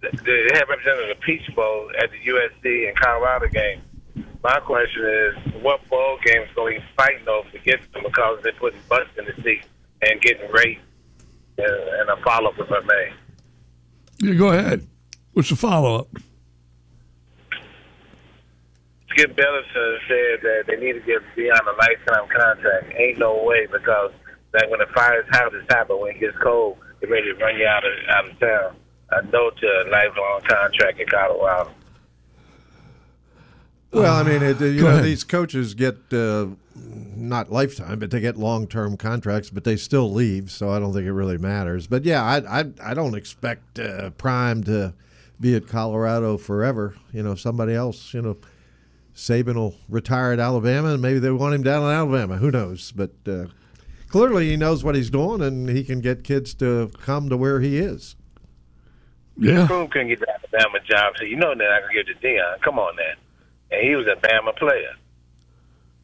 they 0.00 0.48
have 0.54 0.68
represented 0.68 1.10
the 1.10 1.20
Peach 1.20 1.42
Bowl 1.56 1.90
at 1.98 2.10
the 2.10 2.18
USC 2.30 2.88
and 2.88 2.96
Colorado 2.96 3.48
game. 3.48 3.82
My 4.44 4.60
question 4.60 5.02
is, 5.04 5.62
what 5.62 5.80
bowl 5.88 6.18
games 6.24 6.48
going 6.54 6.76
to 6.76 6.80
be 6.80 6.86
fighting 6.96 7.26
over 7.26 7.50
to 7.50 7.58
get 7.58 7.80
them 7.92 8.04
because 8.04 8.38
they're 8.44 8.52
putting 8.52 8.78
butts 8.88 9.10
in 9.18 9.24
the 9.24 9.34
seat 9.42 9.64
and 10.02 10.20
getting 10.20 10.48
raped? 10.52 10.82
And, 11.58 11.66
uh, 11.66 12.00
and 12.00 12.10
a 12.10 12.22
follow-up 12.22 12.54
if 12.58 12.70
I 12.70 12.80
may. 12.80 13.12
Yeah, 14.20 14.34
go 14.34 14.48
ahead. 14.50 14.86
What's 15.32 15.48
the 15.48 15.56
follow 15.56 16.00
up? 16.00 16.08
Skip 19.10 19.34
Bayless 19.34 19.64
uh, 19.74 19.96
said 20.06 20.40
that 20.42 20.64
they 20.66 20.76
need 20.76 20.92
to 20.92 21.00
give 21.00 21.22
Deion 21.34 21.60
a 21.66 21.76
lifetime 21.76 22.28
contract. 22.28 22.92
Ain't 22.96 23.18
no 23.18 23.42
way 23.42 23.66
because 23.66 24.12
that 24.56 24.70
when 24.70 24.80
the 24.80 24.86
fires 24.94 25.26
houses 25.30 25.64
happen, 25.68 26.00
when 26.00 26.16
it 26.16 26.20
gets 26.20 26.36
cold, 26.38 26.78
they're 27.00 27.10
ready 27.10 27.32
to 27.32 27.38
run 27.38 27.56
you 27.56 27.66
out 27.66 27.84
of 27.84 27.92
out 28.08 28.30
of 28.30 28.38
town. 28.40 28.76
A 29.10 29.22
no 29.30 29.50
to 29.50 29.66
a 29.66 29.90
lifelong 29.90 30.40
contract 30.48 30.98
in 30.98 31.06
Colorado. 31.06 31.70
Well, 33.92 34.14
I 34.14 34.22
mean, 34.24 34.42
it, 34.42 34.60
you 34.60 34.80
Go 34.80 34.86
know, 34.86 34.90
ahead. 34.94 35.04
these 35.04 35.22
coaches 35.24 35.74
get 35.74 35.96
uh, 36.12 36.48
not 36.74 37.52
lifetime, 37.52 38.00
but 38.00 38.10
they 38.10 38.20
get 38.20 38.36
long-term 38.36 38.96
contracts, 38.96 39.48
but 39.48 39.64
they 39.64 39.76
still 39.76 40.12
leave. 40.12 40.50
So 40.50 40.70
I 40.70 40.80
don't 40.80 40.92
think 40.92 41.06
it 41.06 41.12
really 41.12 41.38
matters. 41.38 41.86
But 41.86 42.04
yeah, 42.04 42.22
I 42.22 42.60
I, 42.60 42.64
I 42.82 42.94
don't 42.94 43.14
expect 43.14 43.78
uh, 43.78 44.10
Prime 44.10 44.64
to 44.64 44.92
be 45.40 45.54
at 45.54 45.68
Colorado 45.68 46.36
forever. 46.36 46.96
You 47.12 47.22
know, 47.22 47.36
somebody 47.36 47.74
else. 47.74 48.12
You 48.12 48.22
know, 48.22 48.36
Saban 49.14 49.54
will 49.54 49.76
retire 49.88 50.32
at 50.32 50.40
Alabama, 50.40 50.88
and 50.88 51.00
maybe 51.00 51.20
they 51.20 51.30
want 51.30 51.54
him 51.54 51.62
down 51.62 51.82
in 51.84 51.90
Alabama. 51.90 52.36
Who 52.38 52.50
knows? 52.50 52.92
But 52.92 53.12
uh, 53.26 53.46
clearly, 54.08 54.50
he 54.50 54.56
knows 54.56 54.84
what 54.84 54.94
he's 54.94 55.10
doing, 55.10 55.40
and 55.42 55.68
he 55.68 55.84
can 55.84 56.00
get 56.00 56.24
kids 56.24 56.54
to 56.54 56.90
come 57.00 57.28
to 57.28 57.36
where 57.36 57.60
he 57.60 57.78
is. 57.78 58.16
Yeah. 59.38 59.66
Boom 59.66 59.88
couldn't 59.88 60.08
get 60.08 60.20
the 60.20 60.30
Alabama 60.30 60.78
job, 60.88 61.14
so 61.18 61.24
you 61.24 61.36
know 61.36 61.54
they're 61.54 61.70
not 61.70 61.82
gonna 61.82 61.92
give 61.92 62.06
to 62.06 62.26
Deion. 62.26 62.60
Come 62.62 62.78
on, 62.78 62.96
now. 62.96 63.02
And 63.70 63.86
he 63.86 63.94
was 63.94 64.06
a 64.06 64.16
Bama 64.26 64.56
player. 64.56 64.94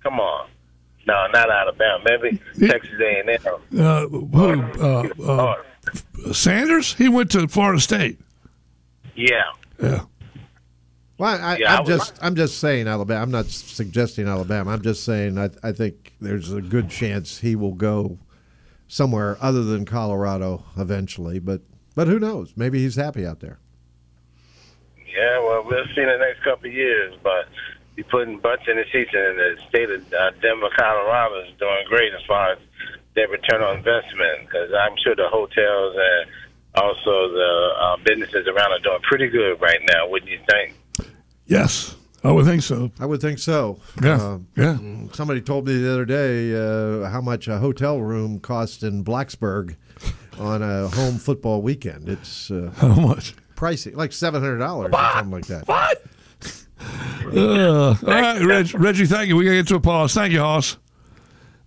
Come 0.03 0.21
on. 0.21 0.49
No, 1.07 1.27
not 1.33 1.51
Alabama. 1.51 2.05
Maybe 2.05 2.41
Texas 2.69 2.91
A&M. 3.01 3.81
Uh, 3.81 4.07
who? 4.07 4.63
Uh, 4.81 5.09
uh, 5.23 6.33
Sanders? 6.33 6.95
He 6.95 7.09
went 7.09 7.31
to 7.33 7.49
Florida 7.49 7.81
State. 7.81 8.21
Yeah. 9.17 9.43
Yeah. 9.83 10.03
Well, 11.19 11.41
I, 11.41 11.57
Yeah, 11.59 11.73
I 11.73 11.77
I'm 11.77 11.85
would 11.85 11.91
just 11.91 12.19
I'm 12.23 12.37
just 12.37 12.59
saying 12.59 12.89
Alabama. 12.89 13.21
I'm 13.23 13.31
not 13.31 13.47
suggesting 13.47 14.27
Alabama. 14.27 14.73
I'm 14.73 14.83
just 14.83 15.05
saying 15.05 15.39
I, 15.39 15.51
I 15.63 15.73
think 15.73 16.15
there's 16.21 16.53
a 16.53 16.61
good 16.61 16.91
chance 16.91 17.39
he 17.39 17.55
will 17.57 17.75
go 17.75 18.19
somewhere 18.89 19.37
other 19.41 19.63
than 19.63 19.85
Colorado 19.85 20.65
eventually. 20.77 21.39
But 21.39 21.63
but 21.95 22.09
who 22.09 22.19
knows? 22.19 22.55
Maybe 22.57 22.81
he's 22.81 22.97
happy 22.97 23.27
out 23.27 23.41
there. 23.41 23.59
Yeah, 25.15 25.41
well, 25.41 25.65
we'll 25.65 25.85
see 25.95 26.01
in 26.01 26.09
the 26.09 26.17
next 26.17 26.43
couple 26.43 26.69
of 26.69 26.75
years, 26.75 27.15
but 27.23 27.47
be 27.95 28.03
putting 28.03 28.39
butts 28.39 28.63
in 28.67 28.77
the 28.77 28.85
seats, 28.91 29.11
and 29.13 29.39
the 29.39 29.57
state 29.69 29.91
of 29.91 30.01
uh, 30.13 30.31
Denver, 30.41 30.71
Colorado 30.75 31.43
is 31.45 31.53
doing 31.59 31.85
great 31.89 32.15
as 32.15 32.25
far 32.27 32.53
as 32.53 32.59
their 33.15 33.29
return 33.29 33.63
on 33.63 33.77
investment, 33.77 34.47
because 34.47 34.73
I'm 34.73 34.97
sure 35.05 35.15
the 35.15 35.29
hotels 35.29 35.95
and 35.97 36.31
also 36.75 37.29
the 37.29 37.75
uh, 37.79 37.97
businesses 37.99 38.49
around 38.49 38.73
are 38.73 38.79
doing 38.81 39.03
pretty 39.03 39.29
good 39.29 39.61
right 39.61 39.81
now. 39.87 40.09
Wouldn't 40.09 40.31
you 40.31 40.41
think? 40.49 40.75
Yes, 41.53 41.95
I 42.25 42.33
would 42.33 42.47
think 42.47 42.63
so. 42.63 42.91
I 42.99 43.05
would 43.05 43.21
think 43.21 43.39
so. 43.39 43.79
Yeah. 44.03 44.17
Uh, 44.17 44.39
yeah. 44.57 44.79
somebody 45.13 45.43
told 45.43 45.67
me 45.67 45.77
the 45.83 45.93
other 45.93 46.07
day 46.07 46.55
uh, 46.55 47.11
how 47.11 47.21
much 47.21 47.47
a 47.47 47.59
hotel 47.59 48.01
room 48.01 48.41
costs 48.41 48.83
in 48.83 49.05
Blacksburg 49.05 49.77
on 50.39 50.63
a 50.63 50.89
home 50.89 51.19
football 51.19 51.61
weekend. 51.61 52.09
It's 52.09 52.51
uh, 52.51 52.73
How 52.77 52.95
much? 52.95 53.35
pricey, 53.55 53.95
like 53.95 54.13
seven 54.15 54.41
hundred 54.43 54.59
dollars 54.59 54.93
or 54.95 55.11
something 55.15 55.31
like 55.31 55.47
that. 55.47 55.69
What? 55.69 56.03
Uh, 57.35 57.91
all 57.91 57.95
right, 58.03 58.43
Reg, 58.45 58.75
Reggie. 58.75 59.07
Thank 59.07 59.29
you. 59.29 59.37
We 59.37 59.45
gotta 59.45 59.59
get 59.59 59.69
to 59.69 59.77
a 59.77 59.81
pause. 59.81 60.15
Thank 60.15 60.33
you, 60.33 60.41
Hoss. 60.41 60.79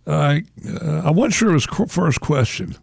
All 0.06 0.14
right. 0.14 0.46
Uh, 0.82 1.04
I 1.06 1.10
wasn't 1.10 1.34
sure 1.36 1.52
it 1.52 1.54
was 1.54 1.66
qu- 1.66 1.86
first 1.88 2.20
question. 2.20 2.76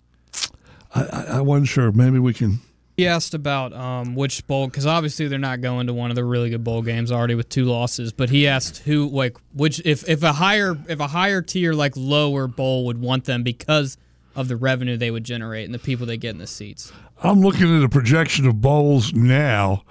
I, 0.95 1.03
I, 1.03 1.23
I 1.37 1.41
wasn't 1.43 1.69
sure. 1.69 1.93
Maybe 1.93 2.19
we 2.19 2.33
can. 2.33 2.61
He 2.97 3.07
asked 3.07 3.33
about 3.33 3.73
um, 3.73 4.15
which 4.15 4.47
bowl 4.47 4.67
because 4.67 4.87
obviously 4.87 5.27
they're 5.27 5.39
not 5.39 5.63
going 5.63 5.87
to 5.87 5.95
one 5.95 6.11
of 6.11 6.17
the 6.17 6.25
really 6.25 6.51
good 6.51 6.63
bowl 6.63 6.83
games 6.83 7.11
already 7.11 7.35
with 7.35 7.49
two 7.49 7.65
losses. 7.65 8.13
But 8.13 8.29
he 8.29 8.47
asked 8.47 8.79
who 8.79 9.09
like 9.09 9.37
which 9.55 9.81
if 9.85 10.07
if 10.09 10.23
a 10.23 10.33
higher 10.35 10.77
if 10.89 11.01
a 11.01 11.07
higher 11.07 11.41
tier 11.41 11.73
like 11.73 11.95
lower 11.97 12.47
bowl 12.47 12.85
would 12.87 13.01
want 13.01 13.25
them 13.25 13.43
because 13.43 13.97
of 14.35 14.49
the 14.49 14.57
revenue 14.57 14.97
they 14.97 15.11
would 15.11 15.25
generate 15.25 15.65
and 15.65 15.75
the 15.75 15.79
people 15.79 16.07
they 16.07 16.17
get 16.17 16.31
in 16.31 16.39
the 16.39 16.47
seats. 16.47 16.93
I'm 17.23 17.41
looking 17.41 17.77
at 17.77 17.83
a 17.83 17.89
projection 17.89 18.47
of 18.47 18.61
bowls 18.61 19.13
now, 19.13 19.85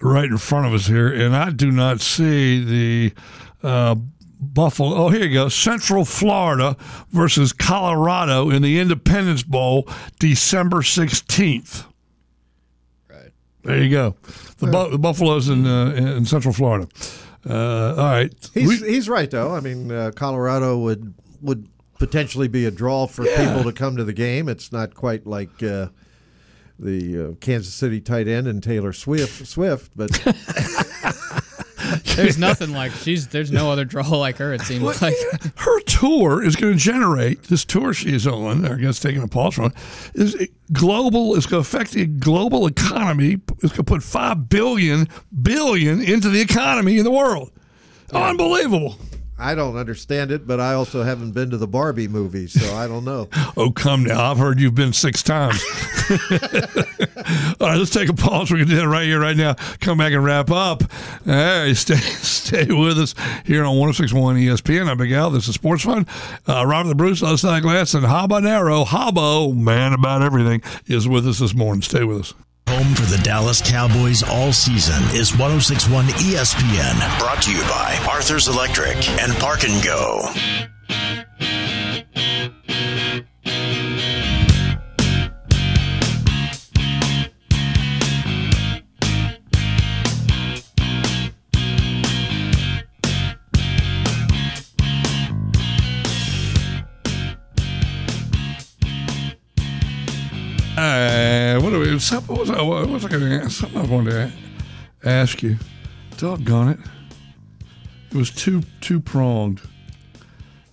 right 0.00 0.28
in 0.28 0.38
front 0.38 0.66
of 0.66 0.74
us 0.74 0.86
here, 0.86 1.12
and 1.12 1.34
I 1.34 1.50
do 1.50 1.70
not 1.70 2.00
see 2.00 2.62
the 2.64 3.14
uh, 3.62 3.94
Buffalo. 4.40 4.94
Oh, 4.94 5.08
here 5.08 5.24
you 5.24 5.32
go. 5.32 5.48
Central 5.48 6.04
Florida 6.04 6.76
versus 7.10 7.52
Colorado 7.52 8.50
in 8.50 8.62
the 8.62 8.78
Independence 8.78 9.42
Bowl, 9.42 9.88
December 10.18 10.78
16th. 10.78 11.86
There 13.64 13.82
you 13.82 13.90
go. 13.90 14.14
The, 14.58 14.66
Bu- 14.66 14.90
the 14.90 14.98
Buffaloes 14.98 15.48
in 15.48 15.66
uh, 15.66 15.90
in 15.96 16.24
Central 16.26 16.52
Florida. 16.54 16.86
Uh, 17.48 17.90
all 17.96 18.04
right. 18.04 18.32
He's 18.54 18.68
We- 18.82 18.88
he's 18.92 19.08
right 19.08 19.30
though. 19.30 19.54
I 19.54 19.60
mean, 19.60 19.90
uh, 19.90 20.10
Colorado 20.14 20.78
would 20.78 21.14
would 21.42 21.68
potentially 21.98 22.48
be 22.48 22.64
a 22.66 22.70
draw 22.70 23.06
for 23.06 23.24
people 23.24 23.64
to 23.64 23.72
come 23.72 23.96
to 23.96 24.04
the 24.04 24.12
game. 24.12 24.48
It's 24.48 24.72
not 24.72 24.94
quite 24.94 25.26
like 25.26 25.62
uh, 25.62 25.88
the 26.78 27.28
uh, 27.30 27.34
Kansas 27.40 27.72
City 27.74 28.00
tight 28.00 28.28
end 28.28 28.46
and 28.48 28.62
Taylor 28.62 28.92
Swift, 28.92 29.46
Swift, 29.46 29.92
but 29.96 30.10
There's 32.16 32.38
nothing 32.38 32.72
like 32.72 32.92
she's. 32.92 33.28
There's 33.28 33.50
no 33.50 33.70
other 33.70 33.84
draw 33.84 34.06
like 34.08 34.36
her. 34.38 34.52
It 34.52 34.62
seems 34.62 35.02
like. 35.02 35.14
her 35.56 35.80
tour 35.80 36.42
is 36.42 36.56
going 36.56 36.74
to 36.74 36.78
generate 36.78 37.44
this 37.44 37.64
tour 37.64 37.92
she's 37.92 38.26
on. 38.26 38.64
I 38.64 38.76
guess 38.76 39.00
taking 39.00 39.22
a 39.22 39.28
pause 39.28 39.54
from 39.54 39.66
it 39.66 39.74
is 40.14 40.48
global. 40.72 41.36
It's 41.36 41.46
going 41.46 41.62
to 41.62 41.68
affect 41.68 41.92
the 41.92 42.06
global 42.06 42.66
economy. 42.66 43.40
It's 43.62 43.72
going 43.72 43.76
to 43.76 43.84
put 43.84 44.02
five 44.02 44.48
billion 44.48 45.08
billion 45.42 46.00
into 46.02 46.28
the 46.28 46.40
economy 46.40 46.98
in 46.98 47.04
the 47.04 47.10
world. 47.10 47.50
Unbelievable. 48.12 48.96
I 49.38 49.54
don't 49.54 49.76
understand 49.76 50.30
it. 50.30 50.46
But 50.46 50.60
I 50.60 50.74
also 50.74 51.02
haven't 51.02 51.32
been 51.32 51.50
to 51.50 51.56
the 51.56 51.66
Barbie 51.66 52.08
movie, 52.08 52.46
so 52.46 52.74
I 52.74 52.86
don't 52.86 53.04
know. 53.04 53.28
Oh, 53.56 53.70
come 53.70 54.02
now. 54.02 54.32
I've 54.32 54.38
heard 54.38 54.58
you've 54.58 54.74
been 54.74 54.92
six 54.92 55.22
times. 55.22 55.62
All 57.60 57.68
right, 57.68 57.78
let's 57.78 57.90
take 57.90 58.08
a 58.08 58.14
pause. 58.14 58.50
We're 58.50 58.58
going 58.58 58.68
to 58.68 58.74
do 58.74 58.80
that 58.80 58.88
right 58.88 59.04
here, 59.06 59.20
right 59.20 59.36
now. 59.36 59.54
Come 59.80 59.98
back 59.98 60.12
and 60.12 60.24
wrap 60.24 60.50
up. 60.50 60.82
Hey, 61.24 61.72
stay 61.74 61.96
stay 61.96 62.66
with 62.66 62.98
us 62.98 63.14
here 63.44 63.64
on 63.64 63.76
1061 63.76 64.36
ESPN. 64.36 64.88
I'm 64.88 64.98
Big 64.98 65.12
Al. 65.12 65.30
This 65.30 65.46
is 65.48 65.54
Sports 65.54 65.84
Fun. 65.84 66.06
Uh, 66.48 66.66
Robert 66.66 66.88
the 66.88 66.94
Bruce, 66.94 67.22
other 67.22 67.36
side 67.36 67.62
glass, 67.62 67.94
and 67.94 68.04
Habanero, 68.04 68.84
Habo, 68.84 69.56
man 69.56 69.92
about 69.92 70.22
everything, 70.22 70.62
is 70.86 71.08
with 71.08 71.26
us 71.28 71.38
this 71.38 71.54
morning. 71.54 71.82
Stay 71.82 72.04
with 72.04 72.20
us. 72.20 72.34
Home 72.68 72.94
for 72.94 73.02
the 73.02 73.22
Dallas 73.22 73.60
Cowboys 73.60 74.22
all 74.22 74.52
season 74.52 75.02
is 75.16 75.30
1061 75.32 76.06
ESPN. 76.06 77.18
Brought 77.18 77.42
to 77.42 77.52
you 77.52 77.60
by 77.62 77.98
Arthur's 78.10 78.48
Electric 78.48 78.96
and 79.20 79.32
Park 79.34 79.64
and 79.64 79.84
Go. 79.84 80.73
What, 101.64 101.72
was 102.38 102.50
I, 102.50 102.60
what 102.60 102.88
was 102.88 103.06
I 103.06 103.08
going 103.08 103.22
to 103.22 103.42
ask? 103.42 103.60
Something 103.60 103.80
I 103.80 103.86
wanted 103.86 104.10
to 104.10 105.08
ask 105.08 105.42
you. 105.42 105.56
Doggone 106.18 106.68
it. 106.68 106.78
It 108.10 108.16
was 108.16 108.30
two 108.30 108.62
two 108.82 109.00
pronged. 109.00 109.62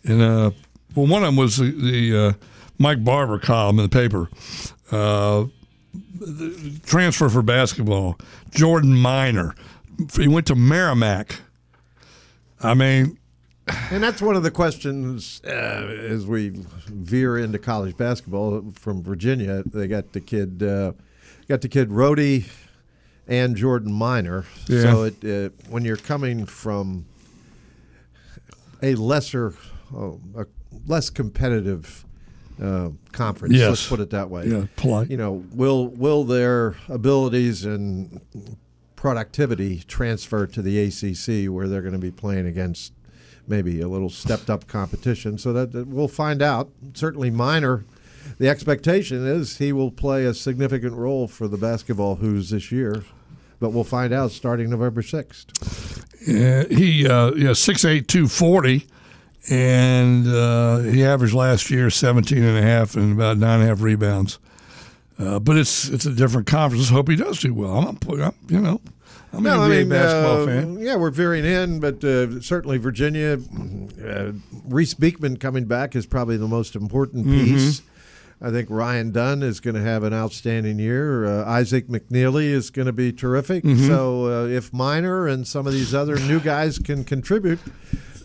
And, 0.03 0.21
uh, 0.21 0.51
well, 0.93 1.07
one 1.07 1.23
of 1.23 1.27
them 1.27 1.37
was 1.37 1.57
the, 1.57 1.71
the 1.71 2.27
uh, 2.27 2.33
Mike 2.77 3.05
Barber 3.05 3.39
column 3.39 3.79
in 3.79 3.83
the 3.83 3.89
paper. 3.89 4.29
Uh, 4.91 5.45
the 6.19 6.79
transfer 6.85 7.29
for 7.29 7.41
basketball. 7.41 8.17
Jordan 8.49 8.93
Minor. 8.97 9.55
He 10.17 10.27
went 10.27 10.47
to 10.47 10.55
Merrimack. 10.55 11.39
I 12.61 12.73
mean, 12.73 13.17
And 13.91 14.01
that's 14.03 14.22
one 14.22 14.36
of 14.36 14.43
the 14.43 14.51
questions 14.51 15.41
uh, 15.45 15.49
as 15.49 16.26
we 16.26 16.49
veer 16.88 17.38
into 17.38 17.59
college 17.59 17.97
basketball 17.97 18.72
from 18.74 19.03
Virginia. 19.03 19.63
They 19.65 19.88
got 19.88 20.13
the 20.13 20.22
kid, 20.22 20.63
uh, 20.63 20.93
got 21.47 21.61
the 21.61 21.67
kid 21.69 21.89
Rohde 21.89 22.47
and 23.28 23.55
Jordan 23.55 23.91
Minor. 23.93 24.45
Yeah. 24.67 24.82
So 24.82 25.03
it, 25.03 25.24
uh, 25.26 25.49
when 25.69 25.84
you're 25.86 25.97
coming 25.97 26.45
from 26.45 27.05
a 28.82 28.95
lesser, 28.95 29.53
oh, 29.93 30.19
a 30.36 30.45
less 30.88 31.09
competitive 31.09 32.05
uh, 32.61 32.89
conference, 33.11 33.55
Yes. 33.55 33.69
let's 33.69 33.88
put 33.89 33.99
it 33.99 34.09
that 34.11 34.30
way. 34.30 34.47
Yeah, 34.47 34.65
polite. 34.76 35.09
You 35.09 35.17
know, 35.17 35.43
will 35.53 35.88
will 35.88 36.24
their 36.24 36.76
abilities 36.89 37.65
and 37.65 38.22
productivity 38.95 39.80
transfer 39.88 40.45
to 40.47 40.61
the 40.61 40.80
ACC 40.80 41.51
where 41.51 41.67
they're 41.67 41.82
going 41.82 41.93
to 41.93 41.99
be 41.99 42.11
playing 42.11 42.45
against 42.45 42.93
maybe 43.47 43.81
a 43.81 43.87
little 43.87 44.09
stepped 44.09 44.49
up 44.49 44.67
competition? 44.67 45.37
So 45.37 45.53
that, 45.53 45.71
that 45.71 45.87
we'll 45.87 46.07
find 46.07 46.41
out. 46.41 46.69
Certainly, 46.93 47.31
minor. 47.31 47.85
The 48.37 48.49
expectation 48.49 49.25
is 49.25 49.57
he 49.57 49.73
will 49.73 49.91
play 49.91 50.25
a 50.25 50.33
significant 50.33 50.95
role 50.95 51.27
for 51.27 51.47
the 51.47 51.57
basketball 51.57 52.15
Who's 52.15 52.51
this 52.51 52.71
year, 52.71 53.03
but 53.59 53.71
we'll 53.71 53.83
find 53.83 54.13
out 54.13 54.31
starting 54.31 54.69
November 54.69 55.01
sixth. 55.01 56.05
Yeah, 56.27 56.63
he 56.69 57.07
uh, 57.07 57.31
yeah 57.33 57.53
six 57.53 57.83
eight 57.83 58.07
two 58.07 58.27
forty, 58.27 58.87
and 59.49 60.27
uh, 60.27 60.79
he 60.79 61.03
averaged 61.03 61.33
last 61.33 61.69
year 61.71 61.89
17 61.89 62.43
and 62.43 62.57
a 62.57 62.61
half 62.61 62.95
and 62.95 63.13
about 63.13 63.37
nine 63.37 63.59
and 63.59 63.63
a 63.63 63.67
half 63.67 63.81
rebounds. 63.81 64.39
Uh, 65.19 65.39
but 65.39 65.57
it's 65.57 65.87
it's 65.89 66.05
a 66.05 66.11
different 66.11 66.47
conference. 66.47 66.83
Let's 66.83 66.91
hope 66.91 67.09
he 67.09 67.15
does 67.15 67.39
do 67.39 67.53
well. 67.53 67.77
I'm, 67.77 68.21
I'm 68.21 68.33
you 68.49 68.61
know 68.61 68.81
I'm 69.34 69.45
an 69.45 69.53
NBA 69.71 69.89
basketball 69.89 70.43
uh, 70.43 70.45
fan. 70.45 70.79
Yeah, 70.79 70.95
we're 70.97 71.09
veering 71.09 71.45
in, 71.45 71.79
but 71.79 72.03
uh, 72.03 72.41
certainly 72.41 72.77
Virginia. 72.77 73.38
Uh, 74.03 74.34
Reece 74.65 74.93
Beekman 74.93 75.38
coming 75.38 75.65
back 75.65 75.95
is 75.95 76.05
probably 76.05 76.38
the 76.38 76.47
most 76.47 76.75
important 76.75 77.25
Mm-hmm. 77.27 77.43
piece. 77.55 77.82
I 78.43 78.49
think 78.49 78.69
Ryan 78.71 79.11
Dunn 79.11 79.43
is 79.43 79.59
going 79.59 79.75
to 79.75 79.82
have 79.84 80.01
an 80.03 80.13
outstanding 80.15 80.79
year. 80.79 81.25
Uh, 81.25 81.45
Isaac 81.45 81.88
McNeely 81.88 82.45
is 82.45 82.71
going 82.71 82.88
to 82.88 82.91
be 82.93 83.11
terrific. 83.13 83.63
Mm-hmm. 83.63 83.88
So 83.88 84.25
uh, 84.25 84.47
if 84.47 84.73
Minor 84.73 85.27
and 85.27 85.47
some 85.47 85.67
of 85.67 85.73
these 85.73 85.93
other 85.93 86.17
new 86.17 86.39
guys 86.39 86.79
can 86.79 87.03
contribute, 87.03 87.59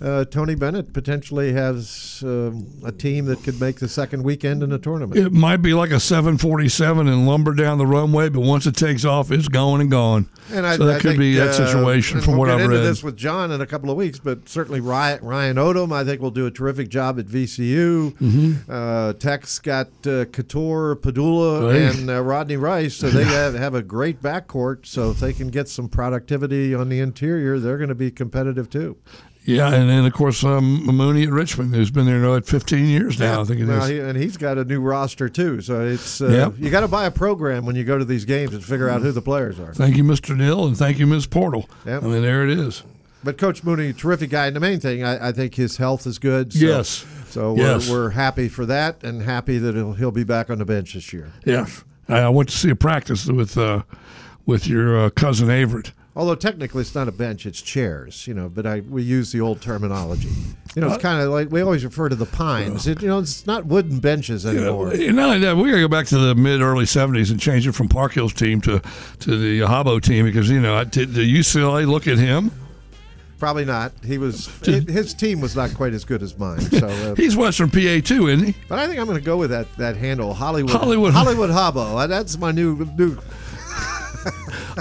uh, 0.00 0.24
Tony 0.26 0.54
Bennett 0.54 0.92
potentially 0.92 1.52
has 1.52 2.22
uh, 2.24 2.52
a 2.84 2.92
team 2.92 3.26
that 3.26 3.42
could 3.42 3.60
make 3.60 3.76
the 3.80 3.88
second 3.88 4.22
weekend 4.22 4.62
in 4.62 4.70
the 4.70 4.78
tournament. 4.78 5.18
It 5.18 5.32
might 5.32 5.58
be 5.58 5.74
like 5.74 5.90
a 5.90 6.00
747 6.00 7.08
and 7.08 7.26
lumber 7.26 7.54
down 7.54 7.78
the 7.78 7.86
runway, 7.86 8.28
but 8.28 8.40
once 8.40 8.66
it 8.66 8.76
takes 8.76 9.04
off, 9.04 9.30
it's 9.30 9.48
going 9.48 9.80
and 9.80 9.90
gone. 9.90 10.28
And 10.52 10.64
I, 10.66 10.76
so 10.76 10.84
that 10.86 10.96
I 10.96 10.98
could 11.00 11.08
think, 11.10 11.18
be 11.18 11.34
that 11.36 11.48
uh, 11.48 11.66
situation 11.66 12.18
and 12.18 12.24
from 12.24 12.34
we'll 12.34 12.40
what 12.40 12.46
get 12.46 12.54
I've 12.64 12.70
into 12.70 12.78
this 12.78 13.02
with 13.02 13.16
John 13.16 13.50
in 13.50 13.60
a 13.60 13.66
couple 13.66 13.90
of 13.90 13.96
weeks, 13.96 14.18
but 14.18 14.48
certainly 14.48 14.80
Ryan, 14.80 15.24
Ryan 15.24 15.56
Odom, 15.56 15.92
I 15.92 16.04
think, 16.04 16.20
will 16.20 16.30
do 16.30 16.46
a 16.46 16.50
terrific 16.50 16.88
job 16.88 17.18
at 17.18 17.26
VCU. 17.26 18.12
Mm-hmm. 18.12 18.70
Uh, 18.70 19.12
Tech's 19.14 19.58
got 19.58 19.88
uh, 20.04 20.24
Cattoor, 20.26 20.94
Pedulla, 20.96 21.72
Right. 21.72 21.96
and 21.96 22.10
uh, 22.10 22.22
Rodney 22.22 22.56
Rice, 22.56 22.94
so 22.94 23.10
they 23.10 23.24
have, 23.24 23.54
have 23.54 23.74
a 23.74 23.82
great 23.82 24.22
backcourt. 24.22 24.86
So 24.86 25.10
if 25.10 25.18
they 25.20 25.32
can 25.32 25.48
get 25.48 25.68
some 25.68 25.88
productivity 25.88 26.74
on 26.74 26.88
the 26.88 27.00
interior, 27.00 27.58
they're 27.58 27.78
going 27.78 27.88
to 27.88 27.94
be 27.94 28.10
competitive 28.10 28.70
too. 28.70 28.96
Yeah, 29.46 29.72
and 29.72 29.88
then 29.88 30.04
of 30.04 30.12
course 30.12 30.42
um, 30.44 30.84
Mooney 30.86 31.22
at 31.22 31.30
Richmond, 31.30 31.74
who's 31.74 31.90
been 31.90 32.04
there 32.06 32.18
now 32.18 32.34
at 32.34 32.46
15 32.46 32.84
years 32.86 33.18
now. 33.18 33.40
I 33.40 33.44
think 33.44 33.60
it 33.60 33.66
Well, 33.66 33.82
is. 33.84 33.88
he- 33.88 33.98
and 34.00 34.18
he's 34.18 34.36
got 34.36 34.58
a 34.58 34.64
new 34.64 34.80
roster 34.80 35.28
too. 35.28 35.60
So 35.60 35.86
it's 35.86 36.20
uh, 36.20 36.28
Yep. 36.28 36.54
you 36.58 36.68
got 36.70 36.80
to 36.80 36.88
buy 36.88 37.06
a 37.06 37.10
program 37.10 37.64
when 37.64 37.76
you 37.76 37.84
go 37.84 37.96
to 37.96 38.04
these 38.04 38.24
games 38.24 38.52
and 38.52 38.64
figure 38.64 38.88
out 38.90 39.02
who 39.02 39.12
the 39.12 39.22
players 39.22 39.58
are. 39.60 39.72
Thank 39.72 39.96
you, 39.96 40.04
Mr. 40.04 40.36
Neal, 40.36 40.66
and 40.66 40.76
thank 40.76 40.98
you, 40.98 41.06
Ms. 41.06 41.26
Portal. 41.26 41.68
Yep. 41.86 42.02
I 42.02 42.06
mean, 42.06 42.22
there 42.22 42.42
it 42.48 42.58
is. 42.58 42.82
But 43.24 43.38
Coach 43.38 43.64
Mooney, 43.64 43.92
terrific 43.92 44.30
guy. 44.30 44.46
And 44.48 44.54
the 44.56 44.60
main 44.60 44.78
thing, 44.80 45.02
I, 45.02 45.28
I 45.28 45.32
think 45.32 45.54
his 45.54 45.78
health 45.78 46.06
is 46.06 46.18
good. 46.18 46.52
So, 46.52 46.58
Yes. 46.66 47.04
So 47.30 47.52
we're, 47.54 47.58
Yes. 47.62 47.90
we're 47.90 48.10
happy 48.10 48.48
for 48.48 48.66
that 48.66 49.02
and 49.04 49.22
happy 49.22 49.58
that 49.58 49.74
he'll, 49.74 49.92
he'll 49.94 50.10
be 50.12 50.24
back 50.24 50.48
on 50.50 50.58
the 50.58 50.64
bench 50.64 50.94
this 50.94 51.12
year. 51.12 51.32
Yes, 51.44 51.84
I, 52.08 52.18
I 52.20 52.28
went 52.28 52.48
to 52.50 52.56
see 52.56 52.70
a 52.70 52.76
practice 52.76 53.26
with 53.26 53.58
uh, 53.58 53.82
with 54.46 54.66
your 54.68 54.96
uh, 55.06 55.10
cousin 55.10 55.48
Averett. 55.48 55.90
Although 56.16 56.34
technically 56.34 56.80
it's 56.80 56.94
not 56.94 57.08
a 57.08 57.12
bench, 57.12 57.44
it's 57.44 57.60
chairs, 57.60 58.26
you 58.26 58.32
know, 58.32 58.48
but 58.48 58.64
I 58.64 58.80
we 58.80 59.02
use 59.02 59.32
the 59.32 59.42
old 59.42 59.60
terminology. 59.60 60.30
You 60.74 60.80
know, 60.80 60.88
it's 60.88 61.02
kind 61.02 61.22
of 61.22 61.28
like 61.28 61.50
we 61.50 61.60
always 61.60 61.84
refer 61.84 62.08
to 62.08 62.16
the 62.16 62.24
pines. 62.24 62.86
It, 62.86 63.02
you 63.02 63.08
know, 63.08 63.18
it's 63.18 63.46
not 63.46 63.66
wooden 63.66 63.98
benches 63.98 64.46
anymore. 64.46 64.92
And 64.92 65.16
not 65.16 65.26
only 65.26 65.40
that, 65.40 65.56
we 65.58 65.68
got 65.70 65.76
to 65.76 65.82
go 65.82 65.88
back 65.88 66.06
to 66.06 66.18
the 66.18 66.34
mid 66.34 66.62
early 66.62 66.86
'70s 66.86 67.30
and 67.30 67.38
change 67.38 67.66
it 67.66 67.72
from 67.72 67.88
Park 67.88 68.14
Hill's 68.14 68.32
team 68.32 68.62
to 68.62 68.80
to 69.20 69.36
the 69.36 69.60
Habo 69.60 70.00
team 70.02 70.24
because 70.24 70.48
you 70.48 70.58
know 70.60 70.82
did 70.84 71.12
the 71.12 71.20
UCLA 71.20 71.86
look 71.86 72.06
at 72.08 72.16
him? 72.16 72.50
Probably 73.38 73.66
not. 73.66 73.92
He 74.02 74.16
was 74.16 74.46
his 74.62 75.12
team 75.12 75.42
was 75.42 75.54
not 75.54 75.74
quite 75.74 75.92
as 75.92 76.06
good 76.06 76.22
as 76.22 76.38
mine. 76.38 76.60
So, 76.62 76.86
uh, 77.12 77.14
He's 77.14 77.36
Western 77.36 77.68
PA 77.68 78.00
too, 78.02 78.28
isn't 78.28 78.46
he? 78.46 78.54
but 78.70 78.78
I 78.78 78.86
think 78.86 78.98
I'm 78.98 79.04
going 79.04 79.18
to 79.18 79.24
go 79.24 79.36
with 79.36 79.50
that 79.50 79.70
that 79.76 79.96
handle, 79.96 80.32
Hollywood 80.32 80.72
Hollywood. 80.72 81.12
Hollywood 81.12 81.50
Hobbo. 81.50 82.02
Uh, 82.02 82.06
That's 82.06 82.38
my 82.38 82.52
new 82.52 82.86
new. 82.96 83.18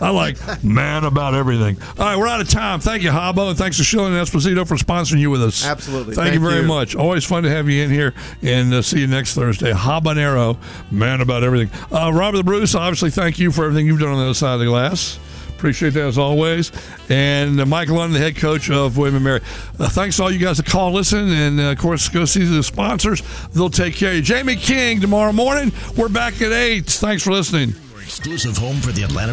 I 0.02 0.10
like 0.10 0.38
man 0.64 1.04
about 1.04 1.34
everything. 1.34 1.78
All 1.98 2.06
right, 2.06 2.18
we're 2.18 2.28
out 2.28 2.42
of 2.42 2.50
time. 2.50 2.80
Thank 2.80 3.04
you, 3.04 3.10
Habo, 3.10 3.50
and 3.50 3.58
thanks 3.58 3.78
to 3.78 3.84
Schilling 3.84 4.14
and 4.14 4.28
Esposito 4.28 4.68
for 4.68 4.76
sponsoring 4.76 5.20
you 5.20 5.30
with 5.30 5.44
us. 5.44 5.66
Absolutely. 5.66 6.16
Thank, 6.16 6.34
you 6.34 6.40
very 6.40 6.62
you. 6.62 6.68
much. 6.68 6.96
Always 6.96 7.24
fun 7.24 7.44
to 7.44 7.50
have 7.50 7.70
you 7.70 7.84
in 7.84 7.90
here, 7.90 8.14
and 8.42 8.74
uh, 8.74 8.82
see 8.82 9.00
you 9.00 9.08
next 9.08 9.36
Thursday. 9.36 9.72
Habanero, 9.72 10.58
man 10.92 11.22
about 11.22 11.44
everything. 11.44 11.70
Uh, 11.92 12.12
Robert 12.14 12.38
the 12.38 12.44
Bruce, 12.44 12.76
obviously, 12.76 13.12
thank 13.12 13.40
you 13.40 13.52
for 13.52 13.66
everything 13.66 13.88
you've 13.88 14.00
done 14.00 14.10
on 14.10 14.18
the 14.18 14.26
other 14.26 14.34
side 14.34 14.54
of 14.54 14.60
the 14.60 14.66
glass. 14.66 15.20
Appreciate 15.58 15.94
that 15.94 16.06
as 16.06 16.18
always. 16.18 16.72
And 17.10 17.60
uh, 17.60 17.66
Mike 17.66 17.90
London, 17.90 18.14
the 18.14 18.20
head 18.20 18.36
coach 18.36 18.70
of 18.70 18.98
William 18.98 19.16
and 19.16 19.24
Mary. 19.24 19.42
Uh, 19.80 19.90
thanks 19.90 20.18
to 20.18 20.24
all 20.24 20.32
you 20.32 20.40
guys 20.40 20.58
that 20.58 20.66
call, 20.66 20.92
listen, 20.92 21.30
and 21.32 21.60
uh, 21.60 21.72
of 21.72 21.78
course, 21.78 22.10
go 22.10 22.26
see 22.26 22.44
the 22.44 22.62
sponsors. 22.62 23.24
They'll 23.54 23.70
take 23.70 23.96
care 23.96 24.10
of 24.10 24.18
you. 24.18 24.22
Jamie 24.22 24.58
King 24.58 25.00
tomorrow 25.00 25.32
morning. 25.32 25.72
We're 25.98 26.10
back 26.10 26.42
at 26.42 26.52
8. 26.52 26.86
Thanks 26.86 27.24
for 27.24 27.32
listening. 27.32 27.74
Exclusive 28.02 28.58
home 28.58 28.76
for 28.76 28.92
the 28.92 29.02
Atlanta 29.04 29.24